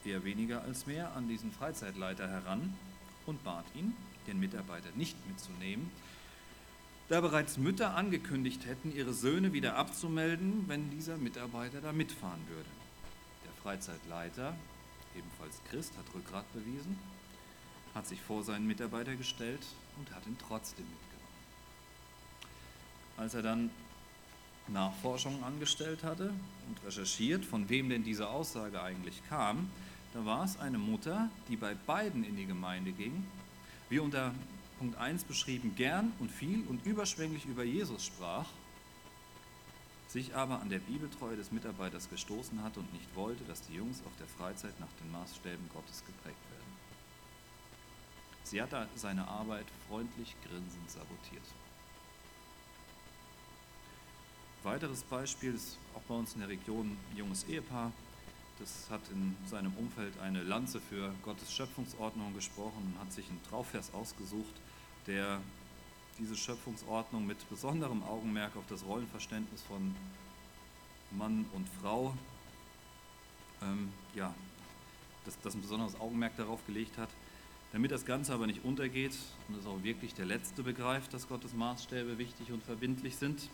eher 0.06 0.24
weniger 0.24 0.62
als 0.62 0.86
mehr, 0.86 1.14
an 1.16 1.28
diesen 1.28 1.52
Freizeitleiter 1.52 2.28
heran 2.28 2.76
und 3.26 3.44
bat 3.44 3.66
ihn, 3.76 3.96
den 4.30 4.40
Mitarbeiter 4.40 4.90
nicht 4.96 5.16
mitzunehmen, 5.28 5.90
da 7.10 7.22
bereits 7.22 7.58
Mütter 7.58 7.96
angekündigt 7.96 8.68
hätten, 8.68 8.96
ihre 8.96 9.14
Söhne 9.14 9.52
wieder 9.52 9.76
abzumelden, 9.76 10.66
wenn 10.68 10.92
dieser 10.92 11.18
Mitarbeiter 11.18 11.82
da 11.82 11.92
mitfahren 11.92 12.42
würde. 12.48 12.70
Der 13.46 13.52
Freizeitleiter, 13.64 14.56
ebenfalls 15.18 15.60
Christ, 15.70 15.94
hat 15.98 16.06
Rückgrat 16.14 16.46
bewiesen, 16.54 17.00
hat 17.96 18.06
sich 18.06 18.22
vor 18.22 18.44
seinen 18.44 18.68
Mitarbeiter 18.68 19.16
gestellt 19.16 19.66
und 19.98 20.14
hat 20.14 20.26
ihn 20.28 20.38
trotzdem 20.38 20.86
mitgenommen. 20.86 21.10
Als 23.18 23.34
er 23.34 23.42
dann 23.42 23.72
Nachforschungen 24.68 25.44
angestellt 25.44 26.04
hatte 26.04 26.32
und 26.68 26.86
recherchiert, 26.86 27.44
von 27.44 27.70
wem 27.70 27.90
denn 27.90 28.04
diese 28.04 28.30
Aussage 28.30 28.80
eigentlich 28.84 29.20
kam, 29.30 29.72
da 30.14 30.26
war 30.26 30.46
es 30.46 30.60
eine 30.60 30.78
Mutter, 30.78 31.30
die 31.48 31.56
bei 31.56 31.74
beiden 31.74 32.24
in 32.24 32.36
die 32.36 32.46
Gemeinde 32.46 32.92
ging 32.92 33.26
wie 33.90 34.00
unter 34.00 34.34
Punkt 34.78 34.98
1 34.98 35.26
beschrieben, 35.26 35.74
gern 35.76 36.14
und 36.20 36.32
viel 36.32 36.66
und 36.68 36.86
überschwänglich 36.86 37.46
über 37.46 37.64
Jesus 37.64 38.06
sprach, 38.06 38.46
sich 40.08 40.36
aber 40.36 40.62
an 40.62 40.70
der 40.70 40.80
Bibeltreue 40.80 41.36
des 41.36 41.52
Mitarbeiters 41.52 42.10
gestoßen 42.10 42.64
hatte 42.64 42.80
und 42.80 42.92
nicht 42.94 43.16
wollte, 43.16 43.44
dass 43.44 43.62
die 43.68 43.76
Jungs 43.76 44.02
auf 44.06 44.12
der 44.20 44.28
Freizeit 44.28 44.80
nach 44.80 44.88
den 45.02 45.12
Maßstäben 45.12 45.70
Gottes 45.74 46.04
geprägt 46.06 46.38
werden. 46.52 46.60
Sie 48.44 48.62
hat 48.62 48.70
seine 48.96 49.28
Arbeit 49.28 49.66
freundlich 49.88 50.36
grinsend 50.48 50.90
sabotiert. 50.90 51.44
Weiteres 54.64 55.04
Beispiel 55.04 55.54
ist 55.54 55.78
auch 55.96 56.02
bei 56.02 56.16
uns 56.16 56.34
in 56.34 56.40
der 56.40 56.50
Region 56.50 56.98
ein 57.12 57.18
junges 57.18 57.44
Ehepaar, 57.46 57.92
das 58.60 58.90
hat 58.90 59.02
in 59.12 59.36
seinem 59.48 59.74
Umfeld 59.76 60.20
eine 60.20 60.44
Lanze 60.44 60.82
für 60.82 61.14
Gottes 61.24 61.54
Schöpfungsordnung 61.54 62.34
gesprochen 62.34 62.94
und 62.94 63.00
hat 63.00 63.12
sich 63.12 63.28
einen 63.30 63.42
Trauvers 63.50 63.94
ausgesucht, 63.94 64.54
der 65.08 65.40
diese 66.20 66.36
Schöpfungsordnung 66.36 67.26
mit 67.26 67.38
besonderem 67.50 68.04
Augenmerk 68.04 68.56
auf 68.58 68.66
das 68.70 68.86
Rollenverständnis 68.86 69.62
von 69.64 69.96
Mann 71.12 71.46
und 71.54 71.68
Frau, 71.82 72.14
ähm, 73.62 73.92
ja, 74.14 74.34
dass 75.26 75.40
das 75.42 75.56
ein 75.56 75.62
besonderes 75.62 76.00
Augenmerk 76.00 76.36
darauf 76.36 76.66
gelegt 76.66 76.98
hat. 76.98 77.10
Damit 77.72 77.92
das 77.92 78.06
Ganze 78.06 78.34
aber 78.34 78.48
nicht 78.48 78.66
untergeht 78.66 79.16
und 79.48 79.58
es 79.58 79.66
auch 79.66 79.84
wirklich 79.84 80.14
der 80.16 80.26
Letzte 80.26 80.64
begreift, 80.64 81.14
dass 81.14 81.28
Gottes 81.28 81.54
Maßstäbe 81.54 82.18
wichtig 82.18 82.52
und 82.52 82.64
verbindlich 82.64 83.16
sind, 83.16 83.50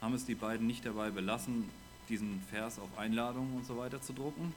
haben 0.00 0.14
es 0.14 0.24
die 0.24 0.34
beiden 0.34 0.66
nicht 0.66 0.84
dabei 0.84 1.10
belassen, 1.10 1.68
diesen 2.10 2.42
Vers 2.50 2.78
auf 2.78 2.98
Einladungen 2.98 3.56
und 3.56 3.64
so 3.64 3.78
weiter 3.78 4.02
zu 4.02 4.12
drucken. 4.12 4.52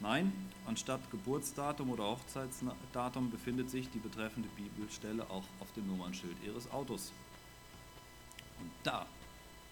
Nein, 0.00 0.32
anstatt 0.66 1.08
Geburtsdatum 1.10 1.90
oder 1.90 2.04
Hochzeitsdatum 2.04 3.30
befindet 3.30 3.70
sich 3.70 3.88
die 3.90 4.00
betreffende 4.00 4.48
Bibelstelle 4.56 5.22
auch 5.30 5.44
auf 5.60 5.72
dem 5.76 5.86
Nummernschild 5.86 6.36
ihres 6.44 6.70
Autos. 6.72 7.12
Und 8.58 8.70
da 8.82 9.06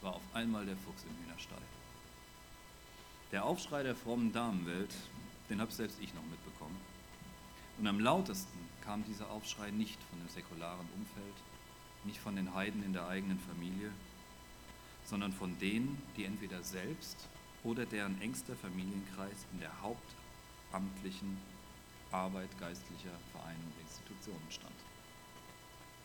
war 0.00 0.14
auf 0.14 0.22
einmal 0.34 0.64
der 0.64 0.76
Fuchs 0.76 1.04
im 1.04 1.24
Hühnerstall. 1.24 1.62
Der 3.32 3.44
Aufschrei 3.44 3.82
der 3.82 3.96
frommen 3.96 4.32
Damenwelt, 4.32 4.94
den 5.48 5.60
habe 5.60 5.72
selbst 5.72 5.98
ich 6.00 6.14
noch 6.14 6.24
mitbekommen. 6.24 6.76
Und 7.78 7.86
am 7.86 7.98
lautesten 7.98 8.58
kam 8.84 9.04
dieser 9.04 9.30
Aufschrei 9.30 9.70
nicht 9.70 9.98
von 10.10 10.18
dem 10.18 10.28
säkularen 10.28 10.86
Umfeld, 10.94 11.34
nicht 12.04 12.18
von 12.20 12.36
den 12.36 12.54
Heiden 12.54 12.84
in 12.84 12.92
der 12.92 13.08
eigenen 13.08 13.38
Familie, 13.40 13.90
sondern 15.04 15.32
von 15.32 15.58
denen, 15.58 16.00
die 16.16 16.24
entweder 16.24 16.62
selbst 16.62 17.28
oder 17.64 17.86
deren 17.86 18.20
engster 18.20 18.56
Familienkreis 18.56 19.46
in 19.52 19.60
der 19.60 19.72
hauptamtlichen 19.80 21.38
Arbeit 22.10 22.50
geistlicher 22.58 23.16
Vereine 23.32 23.58
und 23.64 23.80
Institutionen 23.80 24.50
stand. 24.50 24.74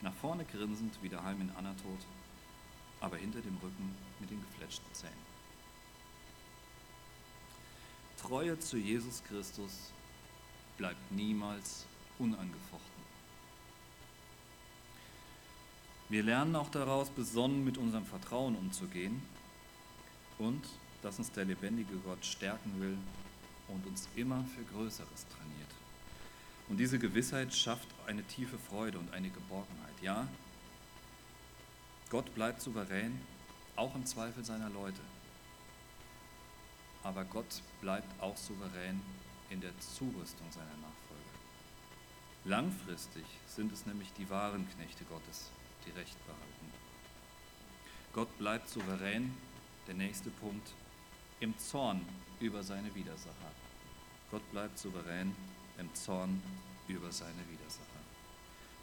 Nach 0.02 0.14
vorne 0.14 0.46
grinsend 0.46 0.94
wie 1.02 1.10
daheim 1.10 1.42
in 1.42 1.50
Anatod, 1.52 2.00
aber 3.00 3.18
hinter 3.18 3.42
dem 3.42 3.58
Rücken 3.58 3.96
mit 4.20 4.30
den 4.30 4.42
gefletschten 4.42 4.94
Zähnen. 4.94 5.28
Treue 8.18 8.60
zu 8.60 8.78
Jesus 8.78 9.24
Christus 9.24 9.92
bleibt 10.78 11.12
niemals 11.12 11.86
unangefochten. 12.20 12.97
Wir 16.10 16.24
lernen 16.24 16.56
auch 16.56 16.70
daraus, 16.70 17.10
besonnen 17.10 17.66
mit 17.66 17.78
unserem 17.78 18.06
Vertrauen 18.06 18.56
umzugehen 18.56 19.22
und 20.38 20.64
dass 21.02 21.20
uns 21.20 21.32
der 21.32 21.46
lebendige 21.46 21.96
Gott 21.98 22.26
stärken 22.26 22.80
will 22.80 22.98
und 23.68 23.86
uns 23.86 24.08
immer 24.16 24.46
für 24.56 24.64
Größeres 24.64 25.26
trainiert. 25.28 25.70
Und 26.70 26.78
diese 26.78 27.00
Gewissheit 27.00 27.54
schafft 27.54 27.88
eine 28.08 28.24
tiefe 28.24 28.58
Freude 28.58 29.00
und 29.00 29.14
eine 29.14 29.30
Geborgenheit. 29.30 29.94
Ja, 30.02 30.28
Gott 32.10 32.34
bleibt 32.36 32.62
souverän, 32.62 33.20
auch 33.76 33.94
im 33.96 34.06
Zweifel 34.06 34.44
seiner 34.46 34.70
Leute. 34.70 35.02
Aber 37.04 37.26
Gott 37.26 37.62
bleibt 37.82 38.22
auch 38.22 38.38
souverän 38.38 39.02
in 39.50 39.60
der 39.62 39.78
Zurüstung 39.80 40.48
seiner 40.52 40.66
Nachfolger. 40.66 41.38
Langfristig 42.46 43.26
sind 43.48 43.72
es 43.74 43.86
nämlich 43.86 44.12
die 44.14 44.30
wahren 44.30 44.68
Knechte 44.76 45.04
Gottes, 45.06 45.52
die 45.88 46.00
Recht 46.00 46.18
behalten. 46.26 46.68
Gott 48.14 48.38
bleibt 48.38 48.70
souverän, 48.70 49.34
der 49.88 49.96
nächste 49.96 50.30
Punkt, 50.30 50.68
im 51.40 51.58
Zorn 51.58 52.06
über 52.40 52.64
seine 52.64 52.94
Widersacher. 52.96 53.52
Gott 54.32 54.52
bleibt 54.52 54.78
souverän 54.78 55.36
im 55.78 55.94
Zorn 55.94 56.42
über 56.88 57.12
seine 57.12 57.48
Widersacher. 57.50 57.86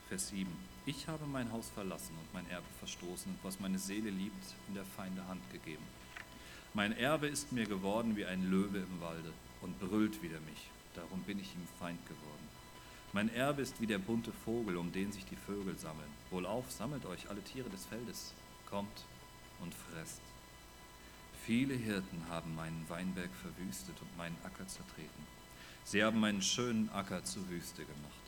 Vers 0.08 0.28
7. 0.28 0.50
Ich 0.86 1.08
habe 1.08 1.26
mein 1.26 1.50
Haus 1.50 1.70
verlassen 1.74 2.14
und 2.20 2.34
mein 2.34 2.48
Erbe 2.50 2.66
verstoßen 2.78 3.32
und 3.32 3.38
was 3.42 3.58
meine 3.58 3.78
Seele 3.78 4.10
liebt, 4.10 4.44
in 4.68 4.74
der 4.74 4.84
Feinde 4.84 5.26
Hand 5.26 5.42
gegeben. 5.50 5.84
Mein 6.74 6.92
Erbe 6.92 7.26
ist 7.26 7.52
mir 7.52 7.66
geworden 7.66 8.16
wie 8.16 8.26
ein 8.26 8.50
Löwe 8.50 8.78
im 8.78 9.00
Walde 9.00 9.32
und 9.62 9.78
brüllt 9.80 10.22
wider 10.22 10.40
mich. 10.40 10.68
Darum 10.94 11.22
bin 11.22 11.38
ich 11.38 11.54
ihm 11.54 11.66
Feind 11.78 12.04
geworden. 12.06 12.33
Mein 13.14 13.32
Erbe 13.32 13.62
ist 13.62 13.80
wie 13.80 13.86
der 13.86 13.98
bunte 13.98 14.32
Vogel, 14.32 14.76
um 14.76 14.90
den 14.90 15.12
sich 15.12 15.24
die 15.24 15.36
Vögel 15.36 15.78
sammeln. 15.78 16.10
Wohlauf, 16.30 16.68
sammelt 16.72 17.06
euch 17.06 17.30
alle 17.30 17.44
Tiere 17.44 17.70
des 17.70 17.86
Feldes. 17.86 18.34
Kommt 18.68 19.04
und 19.60 19.72
fresst. 19.72 20.20
Viele 21.46 21.74
Hirten 21.74 22.28
haben 22.28 22.56
meinen 22.56 22.84
Weinberg 22.88 23.30
verwüstet 23.40 23.94
und 24.00 24.16
meinen 24.18 24.36
Acker 24.42 24.66
zertreten. 24.66 25.26
Sie 25.84 26.02
haben 26.02 26.18
meinen 26.18 26.42
schönen 26.42 26.90
Acker 26.90 27.22
zur 27.22 27.48
Wüste 27.50 27.84
gemacht. 27.84 28.26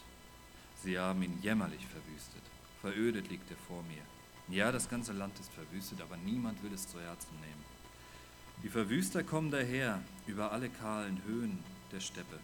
Sie 0.84 0.96
haben 0.96 1.20
ihn 1.20 1.42
jämmerlich 1.42 1.84
verwüstet. 1.84 2.42
Verödet 2.80 3.28
liegt 3.28 3.50
er 3.50 3.56
vor 3.56 3.82
mir. 3.82 4.54
Ja, 4.56 4.70
das 4.70 4.88
ganze 4.88 5.14
Land 5.14 5.36
ist 5.40 5.50
verwüstet, 5.52 6.00
aber 6.00 6.16
niemand 6.18 6.62
will 6.62 6.72
es 6.72 6.86
zu 6.86 7.00
Herzen 7.00 7.34
nehmen. 7.40 7.64
Die 8.62 8.68
Verwüster 8.68 9.24
kommen 9.24 9.50
daher 9.50 10.00
über 10.28 10.52
alle 10.52 10.68
kahlen 10.68 11.20
Höhen 11.26 11.58
der 11.90 11.98
Steppe, 11.98 12.38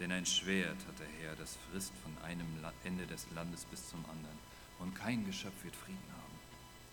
denn 0.00 0.12
ein 0.12 0.24
Schwert 0.24 0.78
hat 0.88 0.98
der 0.98 1.06
Herr, 1.20 1.36
das 1.36 1.58
frisst 1.70 1.92
von 2.02 2.16
einem 2.24 2.46
Ende 2.84 3.06
des 3.06 3.26
Landes 3.34 3.66
bis 3.66 3.88
zum 3.88 4.02
anderen, 4.06 4.38
und 4.78 4.94
kein 4.94 5.26
Geschöpf 5.26 5.62
wird 5.62 5.76
Frieden 5.76 5.98
haben. 6.12 6.38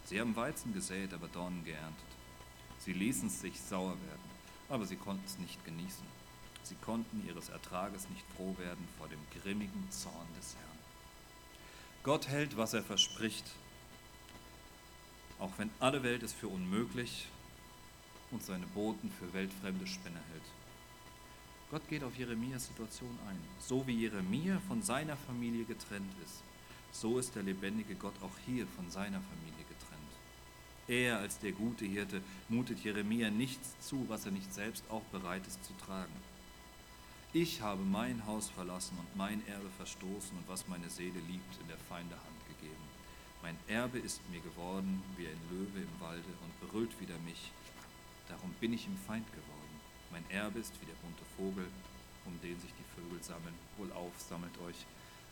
Sie 0.04 0.20
haben 0.20 0.36
Weizen 0.36 0.74
gesät, 0.74 1.14
aber 1.14 1.30
Dornen 1.30 1.64
geerntet. 1.64 2.06
Sie 2.80 2.92
ließen 2.92 3.28
es 3.28 3.40
sich 3.40 3.60
sauer 3.60 3.98
werden, 4.08 4.30
aber 4.68 4.86
sie 4.86 4.98
konnten 4.98 5.24
es 5.26 5.38
nicht 5.40 5.64
genießen. 5.66 6.06
Sie 6.64 6.76
konnten 6.76 7.26
ihres 7.26 7.48
Ertrages 7.48 8.10
nicht 8.10 8.26
froh 8.36 8.54
werden 8.58 8.86
vor 8.98 9.08
dem 9.08 9.20
grimmigen 9.42 9.90
Zorn 9.90 10.28
des 10.38 10.56
Herrn. 10.56 10.78
Gott 12.04 12.28
hält, 12.28 12.58
was 12.58 12.74
er 12.74 12.84
verspricht, 12.84 13.46
auch 15.40 15.52
wenn 15.58 15.70
alle 15.80 16.04
Welt 16.04 16.24
es 16.24 16.34
für 16.34 16.50
unmöglich 16.50 17.28
und 18.32 18.44
seine 18.44 18.66
Boten 18.68 19.12
für 19.12 19.34
weltfremde 19.34 19.88
Spinner 19.88 20.22
hält. 20.32 20.44
Gott 21.70 21.88
geht 21.90 22.04
auf 22.04 22.18
Jeremias 22.18 22.68
Situation 22.68 23.18
ein. 23.28 23.40
So 23.60 23.86
wie 23.86 24.02
Jeremia 24.02 24.60
von 24.68 24.82
seiner 24.82 25.18
Familie 25.18 25.66
getrennt 25.66 26.14
ist, 26.24 26.44
so 26.92 27.20
ist 27.20 27.36
der 27.36 27.44
lebendige 27.44 27.96
Gott 27.96 28.16
auch 28.22 28.38
hier 28.46 28.66
von 28.68 28.90
seiner 28.90 29.22
Familie 29.22 29.66
getrennt. 29.68 29.98
Er 30.88 31.20
als 31.20 31.40
der 31.40 31.52
gute 31.52 31.86
Hirte 31.86 32.22
mutet 32.48 32.80
Jeremia 32.80 33.30
nichts 33.30 33.76
zu, 33.82 34.06
was 34.08 34.26
er 34.26 34.32
nicht 34.32 34.54
selbst 34.54 34.84
auch 34.90 35.04
bereit 35.12 35.46
ist 35.46 35.64
zu 35.66 35.74
tragen. 35.86 36.14
Ich 37.34 37.62
habe 37.62 37.84
mein 37.84 38.26
Haus 38.26 38.50
verlassen 38.50 38.98
und 38.98 39.18
mein 39.18 39.46
Erbe 39.48 39.70
verstoßen 39.76 40.38
und 40.38 40.48
was 40.48 40.68
meine 40.70 40.90
Seele 40.90 41.20
liebt, 41.28 41.62
in 41.62 41.68
der 41.68 41.78
Feinde 41.78 42.16
Hand 42.16 42.48
gegeben. 42.48 42.88
Mein 43.42 43.58
Erbe 43.68 44.00
ist 44.00 44.22
mir 44.32 44.40
geworden 44.40 45.04
wie 45.18 45.28
ein 45.28 45.42
Löwe 45.52 45.80
im 45.80 46.02
Walde 46.02 46.34
und 46.44 46.70
brüllt 46.70 47.00
wider 47.02 47.18
mich, 47.26 47.52
Darum 48.28 48.52
bin 48.60 48.74
ich 48.74 48.86
ihm 48.88 48.98
Feind 49.08 49.26
geworden. 49.32 49.57
Mein 50.12 50.30
Erbe 50.30 50.60
ist 50.60 50.74
wie 50.82 50.86
der 50.86 50.96
bunte 50.96 51.24
Vogel, 51.36 51.68
um 52.26 52.40
den 52.42 52.60
sich 52.60 52.72
die 52.72 53.02
Vögel 53.02 53.22
sammeln. 53.24 53.56
Wohlauf, 53.78 54.14
sammelt 54.18 54.58
euch. 54.60 54.86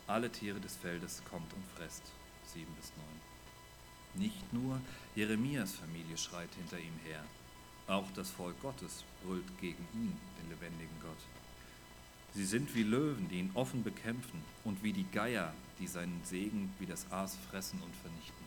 Alle 0.06 0.30
Tiere 0.30 0.60
des 0.60 0.76
Feldes 0.76 1.22
kommt 1.30 1.52
und 1.52 1.64
fresst. 1.76 2.02
7 2.52 2.66
bis 2.74 2.92
9. 4.14 4.24
Nicht 4.26 4.52
nur 4.52 4.80
Jeremias 5.14 5.72
Familie 5.72 6.16
schreit 6.16 6.54
hinter 6.54 6.78
ihm 6.78 6.98
her. 7.04 7.22
Auch 7.86 8.10
das 8.14 8.30
Volk 8.30 8.60
Gottes 8.62 9.04
brüllt 9.24 9.46
gegen 9.60 9.86
ihn, 9.94 10.16
den 10.40 10.50
lebendigen 10.50 11.00
Gott. 11.02 11.18
Sie 12.34 12.44
sind 12.44 12.74
wie 12.74 12.82
Löwen, 12.82 13.28
die 13.28 13.38
ihn 13.38 13.50
offen 13.54 13.82
bekämpfen, 13.82 14.42
und 14.64 14.82
wie 14.82 14.92
die 14.92 15.06
Geier, 15.10 15.54
die 15.78 15.86
seinen 15.86 16.20
Segen 16.24 16.74
wie 16.78 16.86
das 16.86 17.10
Aas 17.10 17.36
fressen 17.50 17.80
und 17.82 17.94
vernichten. 17.96 18.44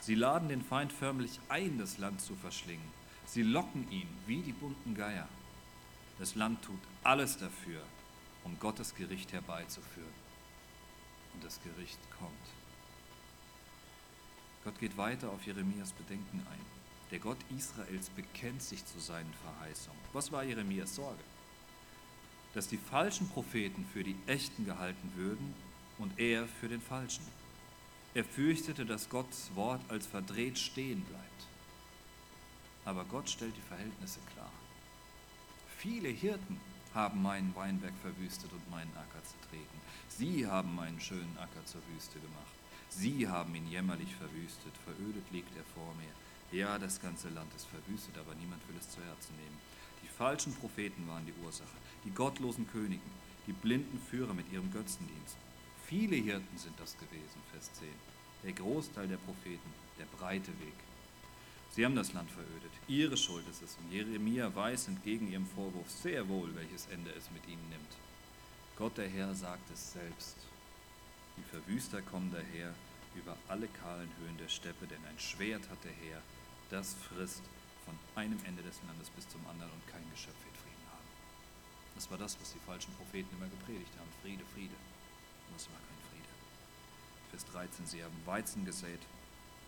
Sie 0.00 0.14
laden 0.14 0.48
den 0.48 0.62
Feind 0.62 0.92
förmlich 0.92 1.40
ein, 1.48 1.78
das 1.78 1.98
Land 1.98 2.20
zu 2.20 2.34
verschlingen. 2.36 3.03
Sie 3.26 3.42
locken 3.42 3.90
ihn 3.90 4.08
wie 4.26 4.40
die 4.42 4.52
bunten 4.52 4.94
Geier. 4.94 5.28
Das 6.18 6.34
Land 6.34 6.62
tut 6.62 6.80
alles 7.02 7.36
dafür, 7.36 7.82
um 8.44 8.58
Gottes 8.58 8.94
Gericht 8.94 9.32
herbeizuführen. 9.32 10.24
Und 11.34 11.42
das 11.42 11.60
Gericht 11.62 11.98
kommt. 12.18 12.32
Gott 14.64 14.78
geht 14.78 14.96
weiter 14.96 15.30
auf 15.30 15.44
Jeremias 15.44 15.92
Bedenken 15.92 16.46
ein. 16.50 16.74
Der 17.10 17.18
Gott 17.18 17.38
Israels 17.56 18.08
bekennt 18.10 18.62
sich 18.62 18.84
zu 18.86 18.98
seinen 18.98 19.32
Verheißungen. 19.42 20.00
Was 20.12 20.32
war 20.32 20.42
Jeremias 20.44 20.94
Sorge? 20.94 21.22
Dass 22.54 22.68
die 22.68 22.78
falschen 22.78 23.28
Propheten 23.28 23.84
für 23.92 24.04
die 24.04 24.16
echten 24.26 24.64
gehalten 24.64 25.12
würden 25.16 25.54
und 25.98 26.18
er 26.18 26.46
für 26.46 26.68
den 26.68 26.80
falschen. 26.80 27.24
Er 28.14 28.24
fürchtete, 28.24 28.86
dass 28.86 29.10
Gottes 29.10 29.50
Wort 29.54 29.82
als 29.88 30.06
verdreht 30.06 30.58
stehen 30.58 31.02
bleibt. 31.02 31.53
Aber 32.84 33.04
Gott 33.04 33.28
stellt 33.28 33.56
die 33.56 33.68
Verhältnisse 33.68 34.20
klar. 34.34 34.50
Viele 35.78 36.08
Hirten 36.08 36.60
haben 36.94 37.22
meinen 37.22 37.54
Weinberg 37.56 37.94
verwüstet 38.02 38.52
und 38.52 38.70
meinen 38.70 38.92
Acker 38.96 39.22
zertreten. 39.24 39.80
Sie 40.08 40.46
haben 40.46 40.74
meinen 40.74 41.00
schönen 41.00 41.36
Acker 41.38 41.64
zur 41.66 41.80
Wüste 41.92 42.18
gemacht. 42.20 42.54
Sie 42.88 43.26
haben 43.28 43.54
ihn 43.54 43.66
jämmerlich 43.66 44.14
verwüstet. 44.14 44.72
Verödet 44.84 45.24
liegt 45.32 45.56
er 45.56 45.64
vor 45.74 45.92
mir. 45.96 46.12
Ja, 46.56 46.78
das 46.78 47.00
ganze 47.00 47.30
Land 47.30 47.52
ist 47.56 47.66
verwüstet, 47.66 48.16
aber 48.16 48.34
niemand 48.36 48.62
will 48.68 48.76
es 48.78 48.88
zu 48.88 49.02
Herzen 49.02 49.34
nehmen. 49.36 49.58
Die 50.02 50.08
falschen 50.08 50.54
Propheten 50.54 51.08
waren 51.08 51.26
die 51.26 51.34
Ursache, 51.44 51.76
die 52.04 52.10
gottlosen 52.10 52.68
Königen, 52.70 53.10
die 53.48 53.52
blinden 53.52 53.98
Führer 53.98 54.34
mit 54.34 54.50
ihrem 54.52 54.70
Götzendienst. 54.70 55.36
Viele 55.86 56.16
Hirten 56.16 56.56
sind 56.56 56.78
das 56.78 56.96
gewesen, 56.96 57.42
Vers 57.50 57.72
10. 57.74 57.88
Der 58.44 58.52
Großteil 58.52 59.08
der 59.08 59.16
Propheten, 59.16 59.72
der 59.98 60.06
breite 60.16 60.52
Weg. 60.60 60.78
Sie 61.74 61.84
haben 61.84 61.96
das 61.96 62.12
Land 62.12 62.30
verödet. 62.30 62.70
Ihre 62.86 63.16
Schuld 63.16 63.42
ist 63.48 63.60
es. 63.60 63.76
Und 63.78 63.90
Jeremia 63.90 64.54
weiß 64.54 64.86
entgegen 64.86 65.26
ihrem 65.32 65.44
Vorwurf 65.44 65.90
sehr 65.90 66.28
wohl, 66.28 66.54
welches 66.54 66.86
Ende 66.86 67.10
es 67.10 67.28
mit 67.32 67.44
ihnen 67.48 67.68
nimmt. 67.68 67.90
Gott 68.78 68.96
der 68.96 69.08
Herr 69.08 69.34
sagt 69.34 69.68
es 69.72 69.92
selbst. 69.92 70.36
Die 71.36 71.42
Verwüster 71.42 72.00
kommen 72.00 72.30
daher 72.30 72.72
über 73.16 73.36
alle 73.48 73.66
kahlen 73.66 74.08
Höhen 74.20 74.38
der 74.38 74.46
Steppe, 74.46 74.86
denn 74.86 75.04
ein 75.04 75.18
Schwert 75.18 75.68
hat 75.68 75.82
der 75.82 75.90
Herr, 75.90 76.22
das 76.70 76.94
frisst 76.94 77.42
von 77.84 77.98
einem 78.14 78.38
Ende 78.46 78.62
des 78.62 78.78
Landes 78.86 79.10
bis 79.10 79.28
zum 79.28 79.44
anderen 79.50 79.72
und 79.72 79.86
kein 79.90 80.08
Geschöpf 80.14 80.38
wird 80.46 80.56
Frieden 80.56 80.86
haben. 80.94 81.08
Das 81.96 82.08
war 82.08 82.18
das, 82.18 82.38
was 82.40 82.52
die 82.52 82.62
falschen 82.62 82.94
Propheten 82.94 83.34
immer 83.34 83.50
gepredigt 83.50 83.90
haben. 83.98 84.10
Friede, 84.22 84.44
Friede. 84.54 84.78
Und 85.50 85.56
es 85.58 85.66
war 85.66 85.82
kein 85.82 86.02
Friede. 86.06 86.30
Vers 87.34 87.44
13, 87.50 87.86
sie 87.86 88.04
haben 88.04 88.14
Weizen 88.26 88.64
gesät 88.64 89.02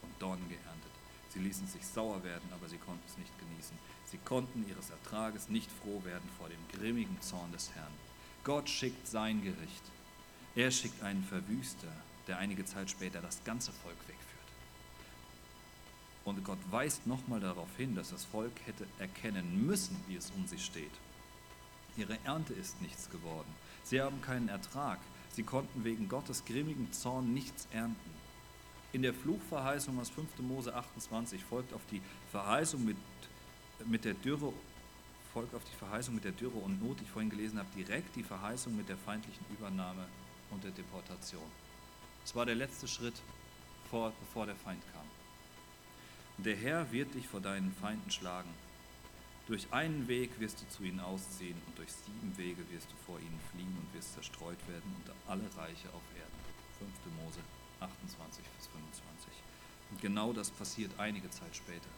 und 0.03 0.15
Dornen 0.23 0.49
geerntet. 0.49 0.96
Sie 1.37 1.43
ließen 1.43 1.67
sich 1.69 1.85
sauer 1.87 2.25
werden, 2.25 2.49
aber 2.55 2.67
sie 2.67 2.79
konnten 2.79 3.03
es 3.07 3.19
nicht 3.19 3.39
genießen. 3.39 3.77
Sie 4.07 4.17
konnten 4.25 4.67
ihres 4.67 4.89
Ertrages 4.89 5.51
nicht 5.51 5.71
froh 5.71 6.03
werden 6.05 6.29
vor 6.39 6.49
dem 6.49 6.59
grimmigen 6.73 7.21
Zorn 7.21 7.53
des 7.53 7.73
Herrn. 7.75 7.93
Gott 8.43 8.71
schickt 8.71 9.07
sein 9.07 9.43
Gericht. 9.43 9.83
Er 10.55 10.71
schickt 10.71 11.03
einen 11.03 11.23
Verwüster, 11.25 11.93
der 12.27 12.39
einige 12.39 12.65
Zeit 12.65 12.89
später 12.89 13.21
das 13.21 13.45
ganze 13.45 13.71
Volk 13.71 13.99
wegführt. 14.09 14.17
Und 16.25 16.43
Gott 16.43 16.59
weist 16.71 17.07
nochmal 17.07 17.41
darauf 17.41 17.69
hin, 17.77 17.95
dass 17.95 18.11
das 18.11 18.25
Volk 18.25 18.53
hätte 18.65 18.87
erkennen 18.99 19.67
müssen, 19.67 19.97
wie 20.09 20.17
es 20.17 20.31
um 20.31 20.47
sie 20.47 20.59
steht. 20.59 20.95
Ihre 21.99 22.19
Ernte 22.25 22.55
ist 22.55 22.81
nichts 22.81 23.11
geworden. 23.11 23.53
Sie 23.85 24.01
haben 24.01 24.23
keinen 24.23 24.49
Ertrag. 24.49 25.01
Sie 25.33 25.43
konnten 25.43 25.85
wegen 25.85 26.09
Gottes 26.09 26.47
grimmigen 26.47 26.91
Zorn 26.95 27.35
nichts 27.35 27.69
ernten. 27.73 28.16
In 28.93 29.03
der 29.03 29.13
Fluchverheißung 29.13 29.99
aus 29.99 30.11
5. 30.11 30.39
Mose 30.39 30.75
28 30.75 31.43
folgt 31.45 31.73
auf 31.75 31.83
die 31.91 32.01
Verheißung 32.31 32.85
mit, 32.85 32.97
mit 33.87 34.05
der 34.05 34.15
Dürre 34.15 34.53
folgt 35.33 35.55
auf 35.55 35.65
die 35.65 35.77
Verheißung 35.77 36.15
mit 36.15 36.25
der 36.25 36.33
Dürre 36.33 36.57
und 36.57 36.83
Not, 36.83 36.99
die 36.99 37.05
ich 37.05 37.11
vorhin 37.11 37.29
gelesen 37.29 37.59
habe, 37.59 37.69
direkt 37.77 38.17
die 38.17 38.23
Verheißung 38.23 38.75
mit 38.75 38.89
der 38.89 38.97
feindlichen 38.97 39.45
Übernahme 39.51 40.07
und 40.51 40.65
der 40.65 40.71
Deportation. 40.71 41.45
Es 42.25 42.35
war 42.35 42.47
der 42.47 42.55
letzte 42.55 42.89
Schritt, 42.89 43.15
vor, 43.91 44.13
bevor 44.19 44.47
der 44.47 44.57
Feind 44.57 44.83
kam. 44.95 45.05
Der 46.39 46.57
Herr 46.57 46.91
wird 46.91 47.15
dich 47.15 47.29
vor 47.29 47.41
deinen 47.41 47.73
Feinden 47.73 48.11
schlagen. 48.11 48.49
Durch 49.47 49.71
einen 49.73 50.09
Weg 50.09 50.41
wirst 50.41 50.63
du 50.63 50.69
zu 50.69 50.85
ihnen 50.85 51.01
ausziehen 51.01 51.61
und 51.67 51.79
durch 51.79 51.93
sieben 51.93 52.37
Wege 52.37 52.63
wirst 52.71 52.91
du 52.91 52.97
vor 53.05 53.19
ihnen 53.21 53.41
fliehen 53.53 53.77
und 53.79 53.95
wirst 53.95 54.15
zerstreut 54.15 54.59
werden 54.69 54.97
unter 54.97 55.15
alle 55.31 55.45
Reiche 55.57 55.89
auf 55.91 56.03
Erden. 56.17 56.37
5. 56.79 56.91
Mose 57.23 57.41
28 57.81 58.45
bis 58.59 58.67
25. 58.67 59.33
Und 59.91 60.01
genau 60.01 60.33
das 60.33 60.51
passiert 60.51 60.93
einige 60.99 61.31
Zeit 61.31 61.55
später. 61.55 61.89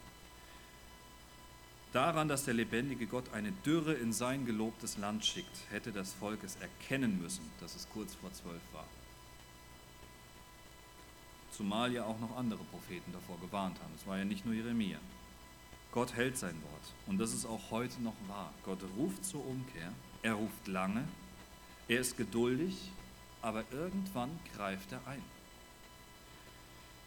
Daran, 1.91 2.27
dass 2.27 2.45
der 2.45 2.53
lebendige 2.53 3.07
Gott 3.07 3.33
eine 3.33 3.51
Dürre 3.51 3.93
in 3.93 4.13
sein 4.13 4.45
gelobtes 4.45 4.97
Land 4.97 5.25
schickt, 5.25 5.57
hätte 5.71 5.91
das 5.91 6.13
Volk 6.13 6.43
es 6.43 6.55
erkennen 6.57 7.19
müssen, 7.19 7.49
dass 7.59 7.75
es 7.75 7.87
kurz 7.89 8.13
vor 8.13 8.31
zwölf 8.31 8.61
war. 8.73 8.85
Zumal 11.51 11.91
ja 11.91 12.05
auch 12.05 12.19
noch 12.19 12.37
andere 12.37 12.63
Propheten 12.65 13.11
davor 13.11 13.39
gewarnt 13.39 13.77
haben. 13.81 13.93
Es 13.95 14.05
war 14.05 14.17
ja 14.19 14.23
nicht 14.23 14.45
nur 14.45 14.53
Jeremia. 14.53 14.99
Gott 15.91 16.13
hält 16.15 16.37
sein 16.37 16.55
Wort. 16.61 16.93
Und 17.07 17.17
das 17.17 17.33
ist 17.33 17.45
auch 17.45 17.71
heute 17.71 18.01
noch 18.03 18.13
wahr. 18.27 18.53
Gott 18.63 18.79
ruft 18.95 19.25
zur 19.25 19.45
Umkehr. 19.45 19.91
Er 20.21 20.33
ruft 20.33 20.67
lange. 20.67 21.03
Er 21.87 21.99
ist 21.99 22.15
geduldig. 22.17 22.91
Aber 23.41 23.63
irgendwann 23.71 24.29
greift 24.55 24.91
er 24.91 25.05
ein. 25.07 25.23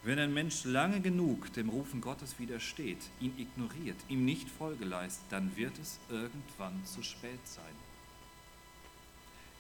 Wenn 0.05 0.19
ein 0.19 0.35
Mensch 0.35 0.65
lange 0.65 1.01
genug 1.01 1.53
dem 1.53 1.69
Rufen 1.69 2.01
Gottes 2.01 2.41
widersteht, 2.41 2.99
ihn 3.21 3.39
ignoriert, 3.39 3.97
ihm 4.09 4.25
nicht 4.25 4.49
Folge 4.49 4.85
leistet, 4.85 5.25
dann 5.31 5.57
wird 5.57 5.79
es 5.79 6.01
irgendwann 6.09 6.85
zu 6.85 7.05
spät 7.05 7.47
sein. 7.47 7.77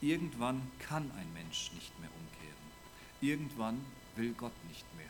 Irgendwann 0.01 0.61
kann 0.81 1.09
ein 1.13 1.33
Mensch 1.33 1.71
nicht 1.75 1.97
mehr 2.01 2.11
umkehren. 2.11 2.53
Irgendwann 3.21 3.81
will 4.17 4.33
Gott 4.33 4.53
nicht 4.69 4.85
mehr. 4.97 5.07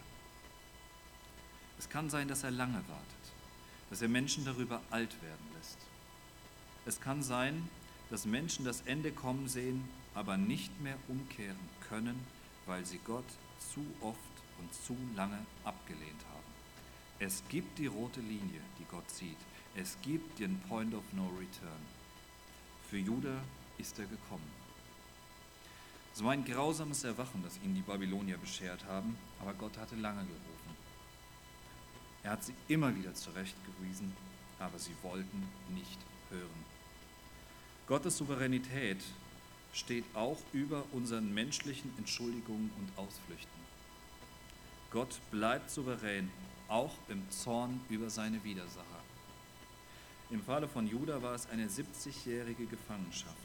Es 1.78 1.88
kann 1.88 2.10
sein, 2.10 2.28
dass 2.28 2.44
er 2.44 2.50
lange 2.50 2.74
wartet, 2.74 3.32
dass 3.88 4.02
er 4.02 4.08
Menschen 4.08 4.44
darüber 4.44 4.82
alt 4.90 5.14
werden 5.22 5.46
lässt. 5.56 5.78
Es 6.84 7.00
kann 7.00 7.22
sein, 7.22 7.70
dass 8.10 8.26
Menschen 8.26 8.66
das 8.66 8.82
Ende 8.82 9.12
kommen 9.12 9.48
sehen, 9.48 9.88
aber 10.14 10.36
nicht 10.36 10.78
mehr 10.82 10.98
umkehren 11.08 11.56
können, 11.88 12.20
weil 12.66 12.84
sie 12.84 13.00
Gott 13.06 13.24
zu 13.58 13.80
oft 14.02 14.18
und 14.62 14.74
zu 14.74 14.96
lange 15.16 15.38
abgelehnt 15.64 16.24
haben. 16.32 16.42
Es 17.18 17.42
gibt 17.48 17.78
die 17.78 17.86
rote 17.86 18.20
Linie, 18.20 18.60
die 18.78 18.84
Gott 18.90 19.08
zieht. 19.10 19.36
Es 19.74 19.96
gibt 20.02 20.38
den 20.38 20.60
Point 20.68 20.94
of 20.94 21.02
No 21.12 21.26
Return. 21.38 21.82
Für 22.88 22.98
Judah 22.98 23.42
ist 23.78 23.98
er 23.98 24.06
gekommen. 24.06 24.62
War 26.18 26.32
ein 26.32 26.44
grausames 26.44 27.02
Erwachen, 27.02 27.42
das 27.42 27.58
ihnen 27.64 27.74
die 27.74 27.80
Babylonier 27.80 28.38
beschert 28.38 28.84
haben, 28.84 29.16
aber 29.40 29.54
Gott 29.54 29.76
hatte 29.76 29.96
lange 29.96 30.20
gerufen. 30.20 30.76
Er 32.22 32.32
hat 32.32 32.44
sie 32.44 32.54
immer 32.68 32.94
wieder 32.94 33.12
zurechtgewiesen, 33.12 34.12
aber 34.60 34.78
sie 34.78 34.94
wollten 35.02 35.48
nicht 35.74 35.98
hören. 36.30 36.64
Gottes 37.88 38.18
Souveränität 38.18 39.02
steht 39.72 40.04
auch 40.14 40.38
über 40.52 40.84
unseren 40.92 41.34
menschlichen 41.34 41.92
Entschuldigungen 41.98 42.70
und 42.78 42.96
Ausflüchten. 42.96 43.61
Gott 44.92 45.20
bleibt 45.30 45.70
souverän, 45.70 46.30
auch 46.68 46.92
im 47.08 47.28
Zorn 47.30 47.80
über 47.88 48.10
seine 48.10 48.44
Widersacher. 48.44 48.84
Im 50.30 50.42
Falle 50.42 50.68
von 50.68 50.86
Juda 50.86 51.22
war 51.22 51.34
es 51.34 51.48
eine 51.48 51.66
70-jährige 51.66 52.66
Gefangenschaft. 52.66 53.36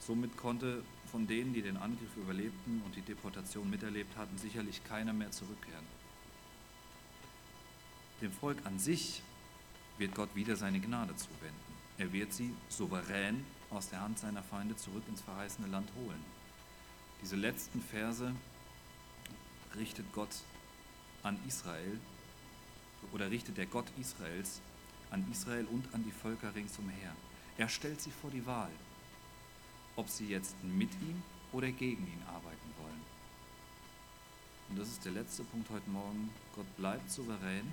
Somit 0.00 0.36
konnte 0.36 0.82
von 1.10 1.26
denen, 1.26 1.54
die 1.54 1.62
den 1.62 1.78
Angriff 1.78 2.14
überlebten 2.16 2.82
und 2.84 2.94
die 2.94 3.00
Deportation 3.00 3.70
miterlebt 3.70 4.14
hatten, 4.18 4.36
sicherlich 4.36 4.84
keiner 4.84 5.14
mehr 5.14 5.30
zurückkehren. 5.30 5.84
Dem 8.20 8.32
Volk 8.32 8.58
an 8.64 8.78
sich 8.78 9.22
wird 9.96 10.14
Gott 10.14 10.34
wieder 10.34 10.56
seine 10.56 10.78
Gnade 10.80 11.16
zuwenden. 11.16 11.74
Er 11.96 12.12
wird 12.12 12.34
sie 12.34 12.54
souverän 12.68 13.44
aus 13.70 13.88
der 13.88 14.02
Hand 14.02 14.18
seiner 14.18 14.42
Feinde 14.42 14.76
zurück 14.76 15.04
ins 15.08 15.22
verheißene 15.22 15.68
Land 15.68 15.88
holen. 15.96 16.22
Diese 17.22 17.36
letzten 17.36 17.80
Verse 17.80 18.34
richtet 19.76 20.12
Gott 20.12 20.34
an 21.22 21.38
Israel 21.46 21.98
oder 23.12 23.30
richtet 23.30 23.56
der 23.56 23.66
Gott 23.66 23.86
Israels 24.00 24.60
an 25.10 25.24
Israel 25.30 25.66
und 25.66 25.92
an 25.94 26.04
die 26.04 26.12
Völker 26.12 26.54
ringsumher. 26.54 27.14
Er 27.58 27.68
stellt 27.68 28.00
sie 28.00 28.10
vor 28.10 28.30
die 28.30 28.44
Wahl, 28.44 28.70
ob 29.94 30.08
sie 30.08 30.26
jetzt 30.26 30.56
mit 30.64 30.92
ihm 30.94 31.22
oder 31.52 31.70
gegen 31.70 32.06
ihn 32.06 32.22
arbeiten 32.26 32.70
wollen. 32.82 33.02
Und 34.68 34.78
das 34.78 34.88
ist 34.88 35.04
der 35.04 35.12
letzte 35.12 35.44
Punkt 35.44 35.70
heute 35.70 35.88
Morgen. 35.88 36.30
Gott 36.54 36.76
bleibt 36.76 37.10
souverän 37.10 37.70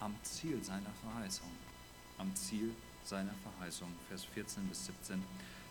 am 0.00 0.14
Ziel 0.22 0.62
seiner 0.62 0.92
Verheißung. 1.02 1.50
Am 2.18 2.34
Ziel 2.34 2.74
seiner 3.04 3.34
Verheißung. 3.42 3.88
Vers 4.08 4.24
14 4.24 4.66
bis 4.66 4.86
17. 4.86 5.22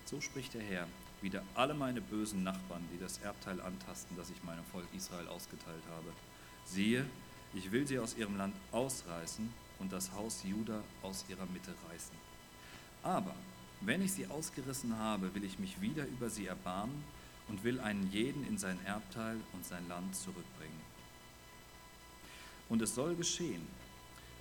So 0.05 0.21
spricht 0.21 0.53
der 0.53 0.63
Herr 0.63 0.87
wieder 1.25 1.41
alle 1.55 1.73
meine 1.73 2.01
bösen 2.01 2.43
Nachbarn, 2.43 2.87
die 2.93 2.99
das 2.99 3.17
Erbteil 3.17 3.59
antasten, 3.59 4.15
das 4.15 4.29
ich 4.29 4.43
meinem 4.43 4.63
Volk 4.71 4.85
Israel 4.95 5.27
ausgeteilt 5.27 5.81
habe. 5.89 6.13
Siehe, 6.65 7.03
ich 7.55 7.71
will 7.71 7.87
sie 7.87 7.97
aus 7.97 8.15
ihrem 8.15 8.37
Land 8.37 8.55
ausreißen 8.71 9.51
und 9.79 9.91
das 9.91 10.13
Haus 10.13 10.43
Juda 10.43 10.83
aus 11.01 11.25
ihrer 11.27 11.47
Mitte 11.47 11.73
reißen. 11.89 12.15
Aber 13.01 13.33
wenn 13.81 14.03
ich 14.03 14.13
sie 14.13 14.27
ausgerissen 14.27 14.97
habe, 14.99 15.33
will 15.33 15.43
ich 15.43 15.57
mich 15.57 15.81
wieder 15.81 16.05
über 16.05 16.29
sie 16.29 16.45
erbarmen 16.45 17.03
und 17.47 17.63
will 17.63 17.79
einen 17.79 18.11
jeden 18.11 18.47
in 18.47 18.59
sein 18.59 18.77
Erbteil 18.85 19.37
und 19.53 19.65
sein 19.65 19.87
Land 19.89 20.15
zurückbringen. 20.15 20.81
Und 22.69 22.83
es 22.83 22.93
soll 22.93 23.15
geschehen, 23.15 23.65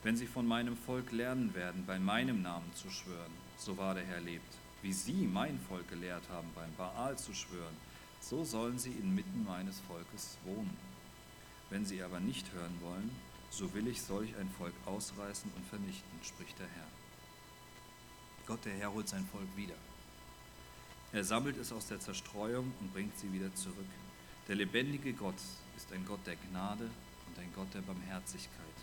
wenn 0.03 0.17
sie 0.19 0.27
von 0.27 0.47
meinem 0.47 0.77
Volk 0.77 1.13
lernen 1.13 1.55
werden, 1.55 1.85
bei 1.87 1.99
meinem 1.99 2.43
Namen 2.43 2.71
zu 2.75 2.91
schwören, 2.91 3.33
so 3.57 3.79
wahr 3.79 3.95
der 3.95 4.05
Herr 4.05 4.21
lebt, 4.21 4.55
wie 4.85 4.93
sie 4.93 5.27
mein 5.27 5.59
Volk 5.61 5.89
gelehrt 5.89 6.29
haben, 6.29 6.49
beim 6.55 6.73
Baal 6.77 7.17
zu 7.17 7.33
schwören, 7.33 7.75
so 8.21 8.45
sollen 8.45 8.79
sie 8.79 8.93
inmitten 8.93 9.43
meines 9.45 9.81
Volkes 9.81 10.37
wohnen. 10.45 10.77
Wenn 11.71 11.87
sie 11.87 12.03
aber 12.03 12.21
nicht 12.21 12.53
hören 12.53 12.79
wollen, 12.83 13.11
so 13.49 13.73
will 13.73 13.89
ich 13.89 14.03
solch 14.03 14.37
ein 14.37 14.51
Volk 14.59 14.75
ausreißen 14.85 15.51
und 15.57 15.67
vernichten, 15.69 16.19
spricht 16.23 16.59
der 16.59 16.67
Herr. 16.67 16.87
Gott, 18.47 18.63
der 18.67 18.75
Herr, 18.75 18.93
holt 18.93 19.09
sein 19.09 19.27
Volk 19.33 19.49
wieder. 19.57 19.75
Er 21.15 21.25
sammelt 21.25 21.57
es 21.57 21.73
aus 21.73 21.87
der 21.87 22.01
Zerstreuung 22.01 22.71
und 22.79 22.93
bringt 22.93 23.19
sie 23.19 23.33
wieder 23.33 23.55
zurück. 23.55 23.89
Der 24.49 24.57
lebendige 24.57 25.15
Gott 25.15 25.39
ist 25.79 25.91
ein 25.95 26.05
Gott 26.05 26.27
der 26.27 26.37
Gnade 26.37 26.91
und 27.27 27.39
ein 27.39 27.51
Gott 27.55 27.73
der 27.73 27.81
Barmherzigkeit. 27.81 28.77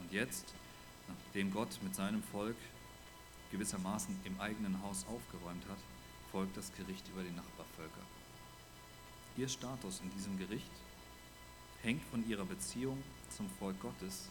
Und 0.00 0.12
jetzt, 0.12 0.46
nachdem 1.06 1.52
Gott 1.52 1.78
mit 1.84 1.94
seinem 1.94 2.24
Volk 2.24 2.56
gewissermaßen 3.50 4.16
im 4.24 4.40
eigenen 4.40 4.82
Haus 4.82 5.04
aufgeräumt 5.08 5.64
hat, 5.68 5.78
folgt 6.32 6.56
das 6.56 6.72
Gericht 6.74 7.06
über 7.08 7.22
die 7.22 7.30
Nachbarvölker. 7.30 8.02
Ihr 9.36 9.48
Status 9.48 10.00
in 10.00 10.10
diesem 10.12 10.38
Gericht 10.38 10.70
hängt 11.82 12.02
von 12.10 12.28
ihrer 12.28 12.44
Beziehung 12.44 13.02
zum 13.36 13.48
Volk 13.58 13.80
Gottes 13.80 14.28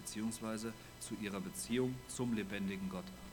beziehungsweise 0.00 0.72
zu 0.98 1.14
ihrer 1.20 1.40
Beziehung 1.40 1.94
zum 2.08 2.34
lebendigen 2.34 2.88
Gott 2.88 3.04
ab. 3.04 3.30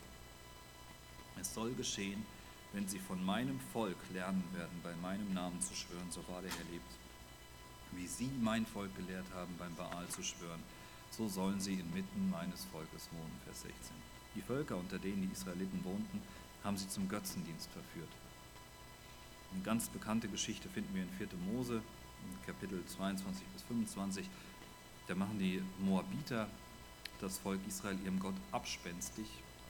Es 1.39 1.53
soll 1.53 1.73
geschehen, 1.73 2.25
wenn 2.73 2.87
sie 2.87 2.99
von 2.99 3.23
meinem 3.25 3.59
Volk 3.73 3.97
lernen 4.13 4.43
werden, 4.53 4.79
bei 4.83 4.93
meinem 5.01 5.33
Namen 5.33 5.61
zu 5.61 5.73
schwören, 5.73 6.11
so 6.11 6.19
wahr 6.27 6.41
der 6.41 6.51
Herr 6.51 6.65
lebt. 6.71 6.91
Wie 7.93 8.07
sie 8.07 8.29
mein 8.41 8.65
Volk 8.65 8.95
gelehrt 8.95 9.25
haben, 9.33 9.55
beim 9.57 9.73
Baal 9.75 10.07
zu 10.09 10.21
schwören, 10.23 10.61
so 11.11 11.27
sollen 11.27 11.59
sie 11.59 11.75
inmitten 11.75 12.29
meines 12.29 12.65
Volkes 12.65 13.09
wohnen. 13.11 13.39
Vers 13.45 13.61
16. 13.61 14.16
Die 14.35 14.41
Völker, 14.41 14.77
unter 14.77 14.99
denen 14.99 15.21
die 15.21 15.33
Israeliten 15.33 15.83
wohnten, 15.83 16.21
haben 16.63 16.77
sie 16.77 16.87
zum 16.89 17.07
Götzendienst 17.09 17.69
verführt. 17.71 18.09
Eine 19.53 19.63
ganz 19.63 19.87
bekannte 19.87 20.27
Geschichte 20.27 20.69
finden 20.69 20.93
wir 20.93 21.03
in 21.03 21.09
4. 21.17 21.27
Mose, 21.51 21.81
Kapitel 22.45 22.83
22 22.85 23.45
bis 23.47 23.63
25. 23.63 24.29
Da 25.07 25.15
machen 25.15 25.39
die 25.39 25.61
Moabiter 25.79 26.47
das 27.21 27.37
Volk 27.37 27.59
Israel 27.67 27.97
ihrem 28.03 28.19
Gott 28.19 28.35
abspenstig 28.51 29.25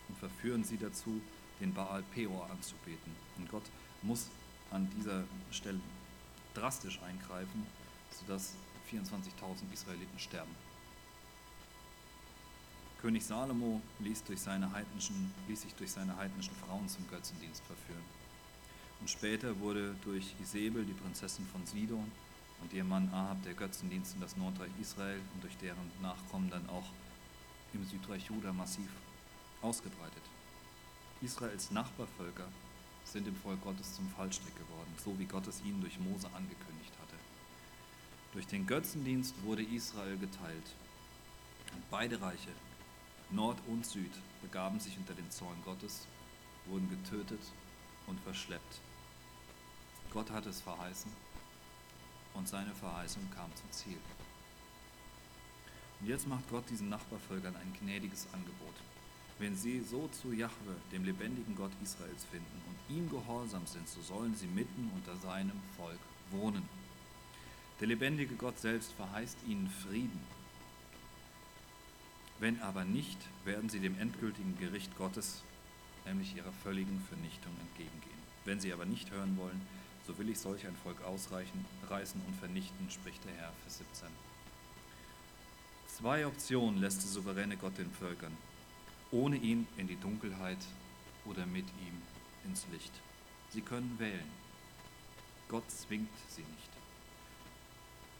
und 0.10 0.18
verführen 0.18 0.64
sie 0.64 0.78
dazu, 0.78 1.22
den 1.60 1.74
Baal 1.74 2.04
Peor 2.14 2.50
anzubeten. 2.50 3.16
Und 3.38 3.50
Gott 3.50 3.64
muss 4.02 4.28
an 4.72 4.90
dieser 4.98 5.24
Stelle 5.52 5.80
drastisch 6.54 7.00
eingreifen, 7.02 7.66
sodass 8.12 8.54
24.000 8.92 9.72
Israeliten 9.74 10.20
sterben. 10.20 10.56
König 13.08 13.24
Salomo 13.24 13.82
ließ, 14.00 14.26
durch 14.26 14.42
seine 14.42 14.70
heidnischen, 14.70 15.32
ließ 15.48 15.62
sich 15.62 15.74
durch 15.76 15.90
seine 15.90 16.18
heidnischen 16.18 16.54
Frauen 16.56 16.90
zum 16.90 17.08
Götzendienst 17.10 17.64
verführen. 17.64 18.04
Und 19.00 19.10
später 19.10 19.58
wurde 19.62 19.96
durch 20.04 20.36
Isabel, 20.42 20.84
die 20.84 20.92
Prinzessin 20.92 21.48
von 21.48 21.66
Sidon, 21.66 22.12
und 22.62 22.74
ihr 22.74 22.84
Mann 22.84 23.08
Ahab 23.14 23.42
der 23.44 23.54
Götzendienst 23.54 24.16
in 24.16 24.20
das 24.20 24.36
Nordreich 24.36 24.72
Israel 24.82 25.22
und 25.34 25.42
durch 25.42 25.56
deren 25.56 25.90
Nachkommen 26.02 26.50
dann 26.50 26.68
auch 26.68 26.84
im 27.74 27.86
Südreich 27.86 28.26
Juda 28.26 28.52
massiv 28.52 28.90
ausgebreitet. 29.62 30.24
Israels 31.22 31.72
Nachbarvölker 31.72 32.50
sind 33.06 33.26
im 33.26 33.38
Volk 33.38 33.64
Gottes 33.64 33.96
zum 33.96 34.10
Fallstrick 34.18 34.58
geworden, 34.58 34.94
so 35.02 35.18
wie 35.18 35.28
Gott 35.28 35.48
es 35.48 35.62
ihnen 35.64 35.80
durch 35.80 35.98
Mose 35.98 36.28
angekündigt 36.36 36.92
hatte. 37.02 37.16
Durch 38.34 38.48
den 38.48 38.68
Götzendienst 38.68 39.34
wurde 39.46 39.64
Israel 39.64 40.18
geteilt. 40.18 40.76
Und 41.74 41.90
beide 41.90 42.20
Reiche, 42.20 42.52
Nord 43.30 43.60
und 43.68 43.86
Süd, 43.86 44.12
begaben 44.42 44.80
sich 44.80 44.98
unter 44.98 45.14
den 45.14 45.30
Zorn 45.30 45.62
Gottes, 45.66 46.08
wurden 46.66 46.90
getötet 46.90 47.42
und 48.08 48.20
verschleppt. 48.22 48.80
Gott 50.14 50.32
hat 50.32 50.46
es 50.46 50.62
verheißen 50.62 51.12
und 52.34 52.48
seine 52.48 52.74
Verheißung 52.74 53.30
kam 53.36 53.54
zum 53.56 53.70
Ziel. 53.72 53.98
Und 56.00 56.08
jetzt 56.08 56.28
macht 56.28 56.50
Gott 56.50 56.70
diesen 56.70 56.90
Nachbarvölkern 56.90 57.56
ein 57.56 57.74
gnädiges 57.82 58.28
Angebot. 58.32 58.76
Wenn 59.40 59.56
sie 59.56 59.82
so 59.82 60.08
zu 60.08 60.32
Jahwe, 60.32 60.76
dem 60.92 61.04
lebendigen 61.04 61.56
Gott 61.56 61.72
Israels, 61.84 62.24
finden 62.32 62.62
und 62.68 62.96
ihm 62.96 63.10
gehorsam 63.10 63.66
sind, 63.68 63.88
so 63.90 64.02
sollen 64.02 64.36
sie 64.36 64.48
mitten 64.48 64.90
unter 64.96 65.16
seinem 65.18 65.60
Volk 65.76 66.00
wohnen. 66.32 66.68
Der 67.80 67.88
lebendige 67.88 68.36
Gott 68.36 68.58
selbst 68.60 68.94
verheißt 68.94 69.38
ihnen 69.48 69.70
Frieden. 69.70 70.37
Wenn 72.40 72.62
aber 72.62 72.86
nicht, 72.86 73.18
werden 73.46 73.70
sie 73.70 73.80
dem 73.80 74.00
endgültigen 74.00 74.58
Gericht 74.60 74.96
Gottes, 74.98 75.44
nämlich 76.06 76.36
ihrer 76.36 76.52
völligen 76.64 77.02
Vernichtung, 77.10 77.52
entgegengehen. 77.60 78.18
Wenn 78.46 78.60
sie 78.60 78.72
aber 78.72 78.86
nicht 78.86 79.12
hören 79.12 79.38
wollen, 79.38 79.62
so 80.06 80.18
will 80.18 80.30
ich 80.30 80.40
solch 80.40 80.66
ein 80.68 80.76
Volk 80.84 81.04
ausreichen, 81.04 81.66
reißen 81.90 82.22
und 82.26 82.36
vernichten, 82.36 82.90
spricht 82.90 83.26
der 83.26 83.34
Herr, 83.34 83.54
Vers 83.64 83.80
17. 83.80 84.08
Zwei 85.88 86.28
Optionen 86.28 86.80
lässt 86.80 87.02
der 87.02 87.10
souveräne 87.10 87.58
Gott 87.58 87.78
den 87.78 87.92
Völkern. 87.92 88.38
Ohne 89.12 89.38
ihn 89.38 89.68
in 89.78 89.88
die 89.88 90.00
Dunkelheit 90.00 90.60
oder 91.26 91.46
mit 91.46 91.66
ihm 91.66 92.02
ins 92.46 92.66
Licht. 92.72 92.92
Sie 93.50 93.62
können 93.62 93.98
wählen. 93.98 94.30
Gott 95.50 95.70
zwingt 95.72 96.10
sie 96.30 96.42
nicht. 96.42 96.70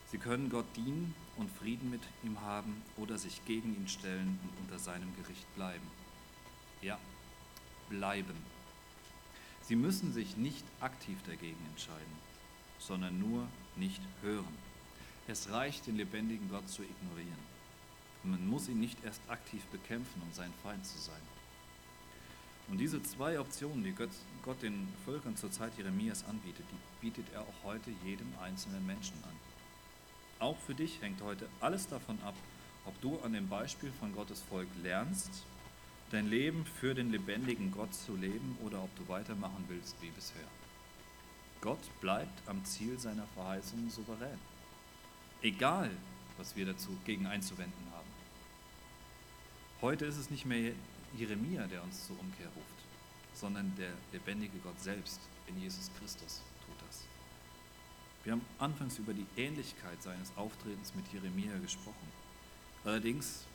Sie 0.10 0.18
können 0.18 0.50
Gott 0.50 0.66
dienen 0.76 1.14
und 1.36 1.52
Frieden 1.52 1.90
mit 1.90 2.02
ihm 2.24 2.40
haben 2.42 2.82
oder 2.96 3.18
sich 3.18 3.44
gegen 3.46 3.76
ihn 3.76 3.90
stellen 3.90 4.40
und 4.42 4.64
unter 4.64 4.80
seinem 4.80 5.14
Gericht 5.18 5.54
bleiben. 5.56 5.86
Ja, 6.82 6.98
bleiben. 7.90 8.36
Sie 9.64 9.76
müssen 9.76 10.14
sich 10.14 10.38
nicht 10.38 10.64
aktiv 10.80 11.18
dagegen 11.26 11.60
entscheiden, 11.72 12.16
sondern 12.80 13.20
nur 13.20 13.48
nicht 13.76 14.02
hören. 14.22 14.58
Es 15.28 15.50
reicht, 15.52 15.88
den 15.88 15.98
lebendigen 15.98 16.50
Gott 16.50 16.70
zu 16.70 16.84
ignorieren. 16.84 17.58
man 18.24 18.48
muss 18.48 18.70
ihn 18.70 18.80
nicht 18.80 19.04
erst 19.04 19.22
aktiv 19.28 19.62
bekämpfen, 19.66 20.22
um 20.22 20.32
sein 20.34 20.54
Feind 20.64 20.86
zu 20.86 20.98
sein. 20.98 21.22
Und 22.70 22.78
diese 22.78 23.04
zwei 23.04 23.40
Optionen, 23.40 23.84
die 23.84 23.94
Gott 23.94 24.62
den 24.62 24.88
Völkern 25.04 25.36
zur 25.36 25.52
Zeit 25.52 25.78
Jeremias 25.78 26.24
anbietet, 26.26 26.66
die 26.72 27.06
bietet 27.06 27.26
er 27.34 27.42
auch 27.42 27.64
heute 27.66 27.92
jedem 28.06 28.28
einzelnen 28.42 28.86
Menschen 28.86 29.16
an. 29.24 29.47
Auch 30.40 30.58
für 30.58 30.76
dich 30.76 31.02
hängt 31.02 31.22
heute 31.22 31.48
alles 31.60 31.88
davon 31.88 32.20
ab, 32.24 32.36
ob 32.86 33.00
du 33.02 33.20
an 33.22 33.34
dem 33.34 33.50
Beispiel 33.50 33.92
von 34.00 34.14
Gottes 34.14 34.42
Volk 34.42 34.68
lernst 34.84 35.44
dein 36.12 36.30
Leben 36.30 36.66
für 36.80 36.96
den 36.96 37.12
lebendigen 37.12 37.72
Gott 37.72 37.94
zu 37.94 38.16
leben 38.16 38.58
oder 38.64 38.82
ob 38.84 38.96
du 38.96 39.08
weitermachen 39.08 39.66
willst 39.68 39.96
wie 40.02 40.10
bisher. 40.10 40.48
Gott 41.62 41.80
bleibt 42.02 42.48
am 42.48 42.64
Ziel 42.64 42.98
seiner 43.00 43.26
Verheißungen 43.36 43.90
souverän. 43.90 44.40
Egal, 45.42 45.92
was 46.38 46.56
wir 46.56 46.66
dazu 46.66 46.96
gegen 47.06 47.26
einzuwenden 47.26 47.92
haben. 47.92 48.08
Heute 49.82 50.06
ist 50.06 50.18
es 50.18 50.30
nicht 50.30 50.46
mehr 50.46 50.72
Jeremia, 51.18 51.68
der 51.68 51.84
uns 51.84 52.08
zur 52.08 52.20
Umkehr 52.20 52.48
ruft, 52.48 52.68
sondern 53.34 53.74
der 53.78 53.92
lebendige 54.12 54.58
Gott 54.60 54.80
selbst 54.80 55.20
in 55.48 55.60
Jesus 55.60 55.90
Christus. 56.00 56.42
Wir 58.28 58.34
haben 58.34 58.46
anfangs 58.60 59.00
über 59.00 59.14
die 59.14 59.26
Ähnlichkeit 59.38 60.04
seines 60.04 60.36
Auftretens 60.36 60.94
mit 60.96 61.06
Jeremia 61.14 61.58
gesprochen. 61.60 62.12
Allerdings 62.84 63.46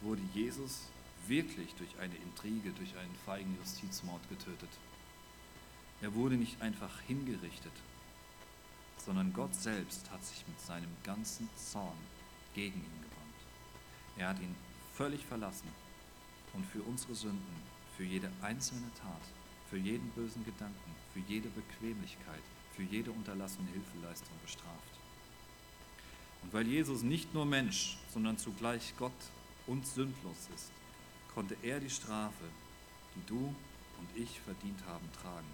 wurde 0.00 0.22
Jesus 0.32 0.82
wirklich 1.26 1.74
durch 1.74 1.90
eine 1.98 2.14
Intrige, 2.14 2.70
durch 2.70 2.96
einen 2.98 3.16
feigen 3.26 3.58
Justizmord 3.58 4.20
getötet. 4.28 4.68
Er 6.02 6.14
wurde 6.14 6.36
nicht 6.36 6.62
einfach 6.62 7.00
hingerichtet, 7.08 7.72
sondern 9.04 9.32
Gott 9.32 9.56
selbst 9.56 10.08
hat 10.12 10.24
sich 10.24 10.46
mit 10.46 10.60
seinem 10.60 10.94
ganzen 11.02 11.48
Zorn 11.56 11.98
gegen 12.54 12.78
ihn 12.78 13.00
gewandt. 13.02 14.18
Er 14.18 14.28
hat 14.28 14.38
ihn 14.38 14.54
völlig 14.94 15.24
verlassen 15.24 15.66
und 16.52 16.64
für 16.66 16.82
unsere 16.82 17.16
Sünden, 17.16 17.56
für 17.96 18.04
jede 18.04 18.30
einzelne 18.40 18.88
Tat, 19.02 19.26
für 19.68 19.78
jeden 19.78 20.10
bösen 20.10 20.44
Gedanken, 20.44 20.94
für 21.12 21.20
jede 21.26 21.48
Bequemlichkeit, 21.48 22.42
für 22.76 22.82
jede 22.82 23.10
unterlassene 23.10 23.68
Hilfeleistung 23.70 24.34
bestraft. 24.42 24.92
Und 26.42 26.52
weil 26.52 26.66
Jesus 26.66 27.02
nicht 27.02 27.32
nur 27.34 27.46
Mensch, 27.46 27.98
sondern 28.12 28.38
zugleich 28.38 28.94
Gott 28.98 29.12
und 29.66 29.86
sündlos 29.86 30.48
ist, 30.54 30.70
konnte 31.34 31.56
er 31.62 31.80
die 31.80 31.90
Strafe, 31.90 32.44
die 33.14 33.26
du 33.26 33.54
und 33.98 34.08
ich 34.16 34.40
verdient 34.40 34.80
haben, 34.86 35.08
tragen. 35.22 35.46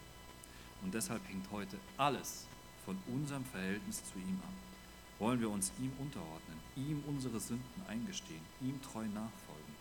Und 0.83 0.95
deshalb 0.95 1.27
hängt 1.29 1.51
heute 1.51 1.77
alles 1.97 2.47
von 2.85 2.97
unserem 3.09 3.45
Verhältnis 3.45 4.03
zu 4.05 4.19
ihm 4.19 4.41
ab. 4.43 4.55
Wollen 5.19 5.41
wir 5.41 5.51
uns 5.51 5.73
ihm 5.79 5.93
unterordnen, 5.99 6.59
ihm 6.77 7.03
unsere 7.07 7.41
Sünden 7.41 7.83
eingestehen, 7.89 8.41
ihm 8.61 8.81
treu 8.83 9.05
nachfolgen, 9.05 9.75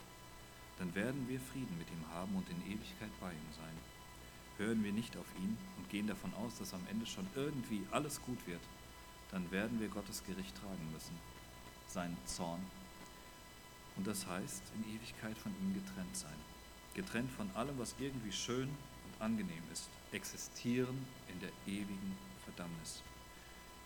dann 0.80 0.94
werden 0.94 1.28
wir 1.28 1.40
Frieden 1.40 1.78
mit 1.78 1.88
ihm 1.90 2.04
haben 2.14 2.36
und 2.36 2.50
in 2.50 2.62
Ewigkeit 2.66 3.12
bei 3.20 3.32
ihm 3.32 3.52
sein. 3.56 3.97
Hören 4.58 4.84
wir 4.84 4.92
nicht 4.92 5.16
auf 5.18 5.28
ihn 5.40 5.58
und 5.78 5.90
gehen 5.90 6.08
davon 6.08 6.34
aus, 6.36 6.58
dass 6.58 6.74
am 6.74 6.86
Ende 6.90 7.06
schon 7.06 7.28
irgendwie 7.36 7.82
alles 7.92 8.22
gut 8.22 8.40
wird, 8.48 8.62
dann 9.32 9.50
werden 9.52 9.80
wir 9.80 9.88
Gottes 9.90 10.24
Gericht 10.26 10.56
tragen 10.56 10.92
müssen, 10.94 11.16
seinen 11.88 12.18
Zorn 12.26 12.62
und 13.98 14.06
das 14.06 14.26
heißt, 14.28 14.62
in 14.76 14.96
Ewigkeit 14.96 15.38
von 15.38 15.52
ihm 15.60 15.74
getrennt 15.74 16.16
sein. 16.16 16.36
Getrennt 16.94 17.32
von 17.32 17.50
allem, 17.56 17.78
was 17.80 17.96
irgendwie 18.00 18.32
schön 18.32 18.70
und 18.70 19.22
angenehm 19.22 19.64
ist. 19.74 19.90
Existieren 20.12 21.06
in 21.34 21.40
der 21.40 21.50
ewigen 21.66 22.16
Verdammnis. 22.46 23.02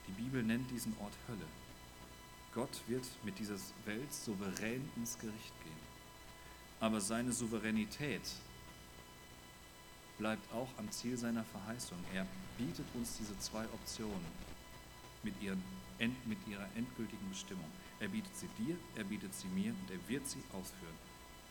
Die 0.08 0.22
Bibel 0.22 0.44
nennt 0.44 0.70
diesen 0.70 0.96
Ort 1.00 1.14
Hölle. 1.28 1.48
Gott 2.54 2.82
wird 2.88 3.06
mit 3.24 3.40
dieser 3.40 3.56
Welt 3.86 4.14
souverän 4.14 4.90
ins 4.98 5.18
Gericht 5.18 5.54
gehen. 5.64 5.92
Aber 6.82 7.00
seine 7.00 7.32
Souveränität 7.32 8.22
bleibt 10.22 10.54
auch 10.54 10.70
am 10.78 10.90
Ziel 10.92 11.18
seiner 11.18 11.44
Verheißung. 11.44 11.98
Er 12.14 12.28
bietet 12.56 12.86
uns 12.94 13.18
diese 13.18 13.38
zwei 13.40 13.66
Optionen 13.74 14.24
mit, 15.24 15.34
ihren, 15.42 15.64
mit 16.26 16.38
ihrer 16.48 16.68
endgültigen 16.76 17.28
Bestimmung. 17.28 17.66
Er 18.00 18.08
bietet 18.08 18.36
sie 18.36 18.48
dir, 18.60 18.78
er 18.96 19.04
bietet 19.04 19.34
sie 19.34 19.48
mir 19.48 19.72
und 19.74 19.90
er 19.90 20.08
wird 20.08 20.28
sie 20.28 20.44
ausführen. 20.54 20.94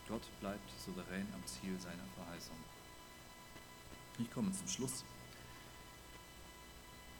Gott 0.07 0.21
bleibt 0.39 0.71
souverän 0.85 1.27
am 1.33 1.45
Ziel 1.45 1.77
seiner 1.81 2.07
Verheißung. 2.15 2.55
Ich 4.19 4.31
komme 4.31 4.53
zum 4.53 4.67
Schluss. 4.69 5.03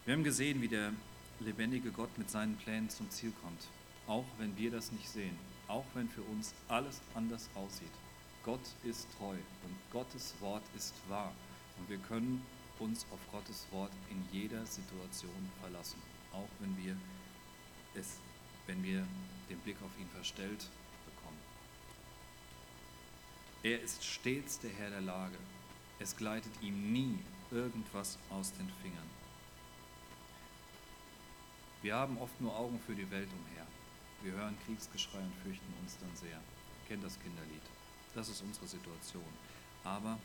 Wir 0.06 0.14
haben 0.14 0.24
gesehen, 0.24 0.62
wie 0.62 0.70
der 0.70 0.94
lebendige 1.42 1.92
Gott 1.92 2.18
mit 2.18 2.30
seinen 2.30 2.56
Plänen 2.56 2.90
zum 2.90 3.10
Ziel 3.10 3.34
kommt, 3.44 3.68
auch 4.08 4.26
wenn 4.38 4.56
wir 4.58 4.72
das 4.72 4.94
nicht 4.94 5.10
sehen, 5.10 5.38
auch 5.68 5.86
wenn 5.96 6.08
für 6.08 6.24
uns 6.24 6.54
alles 6.70 7.02
anders 7.14 7.50
aussieht. 7.56 7.92
Gott 8.44 8.62
ist 8.84 9.08
treu 9.18 9.36
und 9.36 9.92
Gottes 9.92 10.34
Wort 10.40 10.64
ist 10.76 10.96
wahr 11.10 11.32
und 11.78 11.90
wir 11.90 12.00
können 12.00 12.44
uns 12.80 13.06
auf 13.12 13.20
Gottes 13.32 13.68
Wort 13.72 13.92
in 14.10 14.26
jeder 14.32 14.66
Situation 14.66 15.52
verlassen, 15.62 16.02
auch 16.34 16.50
wenn 16.60 16.76
wir 16.84 16.98
es, 17.94 18.18
wenn 18.66 18.84
wir 18.84 19.06
den 19.50 19.60
Blick 19.60 19.78
auf 19.84 19.92
ihn 20.00 20.10
verstellt 20.10 20.68
bekommen. 21.06 21.38
Er 23.62 23.80
ist 23.80 24.04
stets 24.04 24.60
der 24.60 24.72
Herr 24.72 24.90
der 24.90 25.02
Lage. 25.02 25.38
Es 26.00 26.18
gleitet 26.18 26.52
ihm 26.62 26.92
nie 26.92 27.20
irgendwas 27.52 28.18
aus 28.32 28.52
den 28.54 28.70
Fingern. 28.82 29.10
Wir 31.84 31.96
haben 31.96 32.18
oft 32.18 32.42
nur 32.42 32.56
Augen 32.58 32.80
für 32.88 32.96
die 32.96 33.10
Welt 33.12 33.30
umher. 33.30 33.68
Wir 34.24 34.32
hören 34.34 34.58
Kriegsgeschrei 34.66 35.20
und 35.20 35.34
fürchten 35.44 35.74
uns 35.82 35.98
dann 36.00 36.16
sehr. 36.16 36.40
Kennt 36.88 37.04
das 37.04 37.20
Kinderlied. 37.20 37.81
Das 38.14 38.30
ist 38.30 38.42
unsere 38.42 38.68
Situation. 38.68 39.34
Aber 39.84 40.18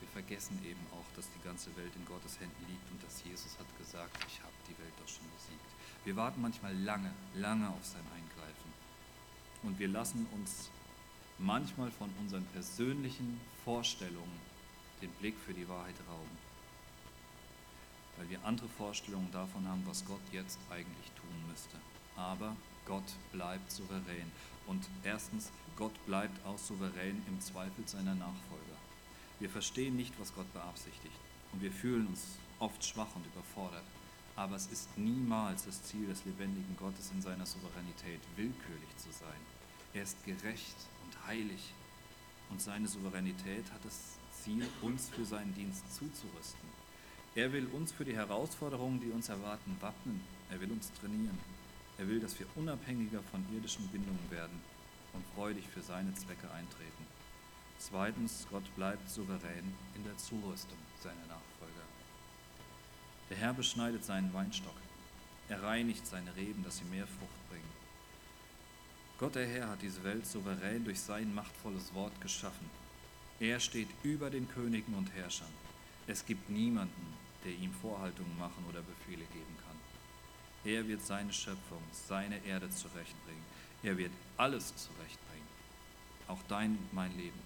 wir 0.00 0.08
vergessen 0.08 0.58
eben 0.64 0.80
auch, 0.92 1.16
dass 1.16 1.26
die 1.30 1.42
ganze 1.44 1.74
Welt 1.76 1.92
in 1.96 2.04
Gottes 2.06 2.40
Händen 2.40 2.64
liegt 2.68 2.90
und 2.90 3.02
dass 3.02 3.22
Jesus 3.24 3.58
hat 3.58 3.66
gesagt, 3.78 4.16
ich 4.28 4.40
habe 4.40 4.52
die 4.68 4.78
Welt 4.78 4.92
doch 5.00 5.08
schon 5.08 5.28
besiegt. 5.36 5.70
Wir 6.04 6.16
warten 6.16 6.40
manchmal 6.40 6.76
lange, 6.78 7.12
lange 7.34 7.68
auf 7.68 7.84
sein 7.84 8.04
Eingreifen. 8.16 8.72
Und 9.62 9.78
wir 9.78 9.88
lassen 9.88 10.26
uns 10.32 10.70
manchmal 11.38 11.90
von 11.90 12.10
unseren 12.18 12.44
persönlichen 12.46 13.40
Vorstellungen 13.64 14.40
den 15.02 15.10
Blick 15.12 15.36
für 15.38 15.54
die 15.54 15.68
Wahrheit 15.68 15.96
rauben. 16.08 16.38
Weil 18.16 18.30
wir 18.30 18.44
andere 18.44 18.68
Vorstellungen 18.68 19.30
davon 19.32 19.66
haben, 19.68 19.84
was 19.86 20.04
Gott 20.04 20.20
jetzt 20.32 20.58
eigentlich 20.70 21.10
tun 21.12 21.48
müsste. 21.48 21.76
Aber 22.16 22.56
Gott 22.86 23.16
bleibt 23.32 23.70
souverän. 23.70 24.30
Und 24.66 24.84
erstens, 25.04 25.50
Gott 25.76 25.94
bleibt 26.06 26.44
auch 26.46 26.58
souverän 26.58 27.22
im 27.26 27.40
Zweifel 27.40 27.86
seiner 27.86 28.14
Nachfolger. 28.14 28.76
Wir 29.38 29.48
verstehen 29.48 29.96
nicht, 29.96 30.12
was 30.20 30.34
Gott 30.34 30.52
beabsichtigt. 30.52 31.16
Und 31.52 31.62
wir 31.62 31.72
fühlen 31.72 32.06
uns 32.06 32.22
oft 32.58 32.84
schwach 32.84 33.14
und 33.16 33.26
überfordert. 33.26 33.84
Aber 34.36 34.56
es 34.56 34.66
ist 34.66 34.96
niemals 34.96 35.64
das 35.64 35.82
Ziel 35.82 36.06
des 36.06 36.24
lebendigen 36.24 36.76
Gottes 36.76 37.10
in 37.12 37.20
seiner 37.20 37.46
Souveränität, 37.46 38.20
willkürlich 38.36 38.96
zu 38.96 39.10
sein. 39.10 39.40
Er 39.92 40.02
ist 40.02 40.24
gerecht 40.24 40.76
und 41.04 41.26
heilig. 41.26 41.72
Und 42.50 42.60
seine 42.60 42.86
Souveränität 42.88 43.64
hat 43.72 43.84
das 43.84 44.16
Ziel, 44.42 44.66
uns 44.82 45.08
für 45.08 45.24
seinen 45.24 45.54
Dienst 45.54 45.84
zuzurüsten. 45.92 46.68
Er 47.34 47.52
will 47.52 47.66
uns 47.72 47.92
für 47.92 48.04
die 48.04 48.16
Herausforderungen, 48.16 49.00
die 49.00 49.10
uns 49.10 49.28
erwarten, 49.28 49.76
wappnen. 49.80 50.20
Er 50.50 50.60
will 50.60 50.72
uns 50.72 50.90
trainieren. 50.92 51.38
Er 52.00 52.08
will, 52.08 52.18
dass 52.18 52.38
wir 52.38 52.46
unabhängiger 52.56 53.22
von 53.30 53.44
irdischen 53.54 53.86
Bindungen 53.88 54.30
werden 54.30 54.58
und 55.12 55.22
freudig 55.34 55.66
für 55.68 55.82
seine 55.82 56.14
Zwecke 56.14 56.50
eintreten. 56.50 57.06
Zweitens, 57.78 58.46
Gott 58.50 58.74
bleibt 58.74 59.06
souverän 59.10 59.74
in 59.94 60.04
der 60.04 60.16
Zurüstung 60.16 60.78
seiner 61.02 61.26
Nachfolger. 61.28 61.84
Der 63.28 63.36
Herr 63.36 63.52
beschneidet 63.52 64.02
seinen 64.02 64.32
Weinstock. 64.32 64.76
Er 65.50 65.62
reinigt 65.62 66.06
seine 66.06 66.34
Reben, 66.36 66.64
dass 66.64 66.78
sie 66.78 66.84
mehr 66.84 67.06
Frucht 67.06 67.50
bringen. 67.50 67.70
Gott 69.18 69.34
der 69.34 69.46
Herr 69.46 69.68
hat 69.68 69.82
diese 69.82 70.02
Welt 70.02 70.26
souverän 70.26 70.82
durch 70.86 71.00
sein 71.00 71.34
machtvolles 71.34 71.92
Wort 71.92 72.18
geschaffen. 72.22 72.70
Er 73.40 73.60
steht 73.60 73.88
über 74.02 74.30
den 74.30 74.48
Königen 74.48 74.94
und 74.94 75.12
Herrschern. 75.12 75.52
Es 76.06 76.24
gibt 76.24 76.48
niemanden, 76.48 77.14
der 77.44 77.52
ihm 77.52 77.74
Vorhaltungen 77.74 78.38
machen 78.38 78.64
oder 78.70 78.80
Befehle 78.80 79.26
geben 79.34 79.56
kann. 79.58 79.59
Er 80.64 80.86
wird 80.86 81.02
seine 81.02 81.32
Schöpfung, 81.32 81.82
seine 81.92 82.44
Erde 82.44 82.68
zurechtbringen. 82.70 83.44
Er 83.82 83.96
wird 83.96 84.12
alles 84.36 84.74
zurechtbringen. 84.76 85.48
Auch 86.28 86.40
dein 86.48 86.76
und 86.76 86.92
mein 86.92 87.16
Leben. 87.16 87.38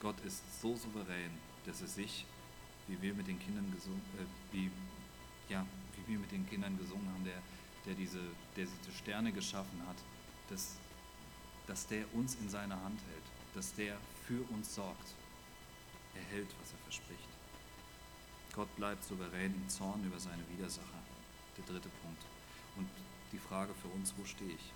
Gott 0.00 0.18
ist 0.24 0.42
so 0.60 0.76
souverän, 0.76 1.30
dass 1.66 1.80
er 1.80 1.88
sich, 1.88 2.26
wie 2.86 3.00
wir 3.02 3.14
mit 3.14 3.26
den 3.26 3.40
Kindern 3.40 3.72
gesungen, 3.74 4.02
äh, 4.18 4.54
wie, 4.54 4.70
ja, 5.48 5.66
wie 5.96 6.12
wir 6.12 6.20
mit 6.20 6.30
den 6.30 6.48
Kindern 6.48 6.78
gesungen 6.78 7.08
haben, 7.12 7.24
der, 7.24 7.42
der, 7.86 7.94
diese, 7.94 8.20
der 8.56 8.66
diese 8.66 8.96
Sterne 8.96 9.32
geschaffen 9.32 9.82
hat, 9.88 9.96
dass, 10.50 10.76
dass 11.66 11.86
der 11.88 12.04
uns 12.14 12.36
in 12.36 12.48
seiner 12.48 12.80
Hand 12.82 13.00
hält, 13.10 13.24
dass 13.54 13.74
der 13.74 13.96
für 14.26 14.42
uns 14.52 14.74
sorgt. 14.74 15.14
Er 16.14 16.22
hält, 16.22 16.48
was 16.60 16.70
er 16.70 16.78
verspricht. 16.84 17.28
Gott 18.54 18.74
bleibt 18.76 19.02
souverän 19.02 19.52
im 19.52 19.68
Zorn 19.68 20.04
über 20.04 20.20
seine 20.20 20.42
Widersacher 20.56 21.03
der 21.56 21.64
dritte 21.64 21.88
Punkt. 22.02 22.22
Und 22.76 22.88
die 23.32 23.38
Frage 23.38 23.72
für 23.74 23.88
uns, 23.88 24.14
wo 24.16 24.24
stehe 24.24 24.50
ich? 24.50 24.72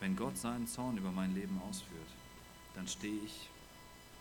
Wenn 0.00 0.16
Gott 0.16 0.36
seinen 0.36 0.66
Zorn 0.66 0.98
über 0.98 1.10
mein 1.10 1.34
Leben 1.34 1.60
ausführt, 1.68 2.10
dann 2.74 2.86
stehe 2.86 3.22
ich 3.24 3.48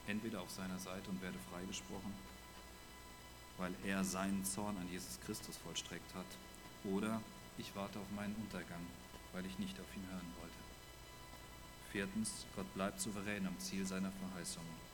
entweder 0.08 0.42
auf 0.42 0.52
seiner 0.52 0.80
Seite 0.80 1.10
und 1.10 1.22
werde 1.22 1.38
freigesprochen, 1.52 2.14
weil 3.58 3.74
er 3.86 4.04
seinen 4.04 4.46
Zorn 4.46 4.78
an 4.78 4.90
Jesus 4.92 5.20
Christus 5.26 5.58
vollstreckt 5.58 6.14
hat, 6.16 6.26
oder 6.84 7.22
ich 7.58 7.76
warte 7.76 8.00
auf 8.00 8.12
meinen 8.16 8.36
Untergang, 8.36 8.86
weil 9.34 9.46
ich 9.46 9.60
nicht 9.60 9.80
auf 9.80 9.96
ihn 9.96 10.08
hören 10.12 10.32
wollte. 10.40 10.56
Viertens, 11.92 12.46
Gott 12.56 12.74
bleibt 12.74 13.00
souverän 13.00 13.48
am 13.48 13.58
Ziel 13.60 13.86
seiner 13.86 14.12
Verheißungen. 14.12 14.86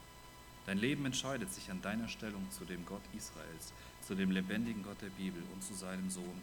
Dein 0.66 0.78
Leben 0.78 1.04
entscheidet 1.04 1.52
sich 1.52 1.70
an 1.70 1.82
deiner 1.82 2.08
Stellung 2.08 2.48
zu 2.50 2.64
dem 2.64 2.86
Gott 2.86 3.02
Israels, 3.16 3.72
zu 4.06 4.14
dem 4.14 4.30
lebendigen 4.30 4.84
Gott 4.84 5.02
der 5.02 5.10
Bibel 5.10 5.42
und 5.52 5.62
zu 5.62 5.74
seinem 5.74 6.08
Sohn 6.08 6.42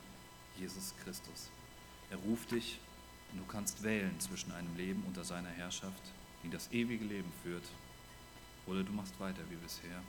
Jesus 0.60 0.93
Christus. 1.03 1.49
Er 2.10 2.18
ruft 2.18 2.51
dich 2.51 2.80
und 3.32 3.39
du 3.39 3.45
kannst 3.45 3.84
wählen 3.84 4.20
zwischen 4.20 4.51
einem 4.51 4.76
Leben 4.76 5.03
unter 5.07 5.24
seiner 5.24 5.49
Herrschaft, 5.49 6.01
die 6.43 6.49
das 6.49 6.72
ewige 6.72 7.05
Leben 7.05 7.32
führt, 7.43 7.66
oder 8.66 8.84
du 8.84 8.91
machst 8.91 9.20
weiter 9.20 9.41
wie 9.49 9.55
bisher 9.55 10.03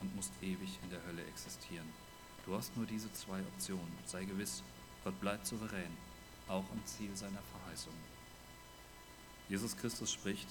und 0.00 0.14
musst 0.14 0.32
ewig 0.40 0.78
in 0.82 0.90
der 0.90 1.04
Hölle 1.06 1.24
existieren. 1.26 1.88
Du 2.46 2.54
hast 2.54 2.76
nur 2.76 2.86
diese 2.86 3.12
zwei 3.12 3.40
Optionen. 3.40 3.92
Sei 4.06 4.24
gewiss, 4.24 4.62
Gott 5.04 5.20
bleibt 5.20 5.46
souverän, 5.46 5.96
auch 6.46 6.64
am 6.70 6.84
Ziel 6.86 7.14
seiner 7.14 7.42
Verheißung. 7.52 7.92
Jesus 9.48 9.76
Christus 9.76 10.12
spricht, 10.12 10.48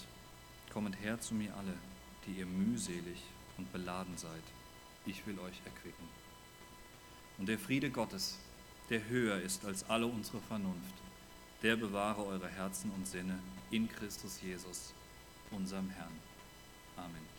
Kommet 0.72 1.00
her 1.02 1.20
zu 1.20 1.34
mir 1.34 1.56
alle, 1.56 1.74
die 2.26 2.34
ihr 2.34 2.46
mühselig 2.46 3.24
und 3.58 3.72
beladen 3.72 4.18
seid. 4.18 4.44
Ich 5.06 5.26
will 5.26 5.40
euch 5.40 5.60
erquicken. 5.66 6.08
Und 7.38 7.48
der 7.48 7.58
Friede 7.58 7.90
Gottes, 7.90 8.38
der 8.90 9.08
höher 9.08 9.42
ist 9.42 9.66
als 9.66 9.90
alle 9.90 10.06
unsere 10.06 10.40
Vernunft, 10.42 10.96
der 11.62 11.76
bewahre 11.76 12.26
eure 12.26 12.48
Herzen 12.48 12.92
und 12.92 13.08
Sinne 13.08 13.40
in 13.72 13.90
Christus 13.90 14.42
Jesus, 14.42 14.94
unserem 15.52 15.90
Herrn. 15.90 16.14
Amen. 16.96 17.37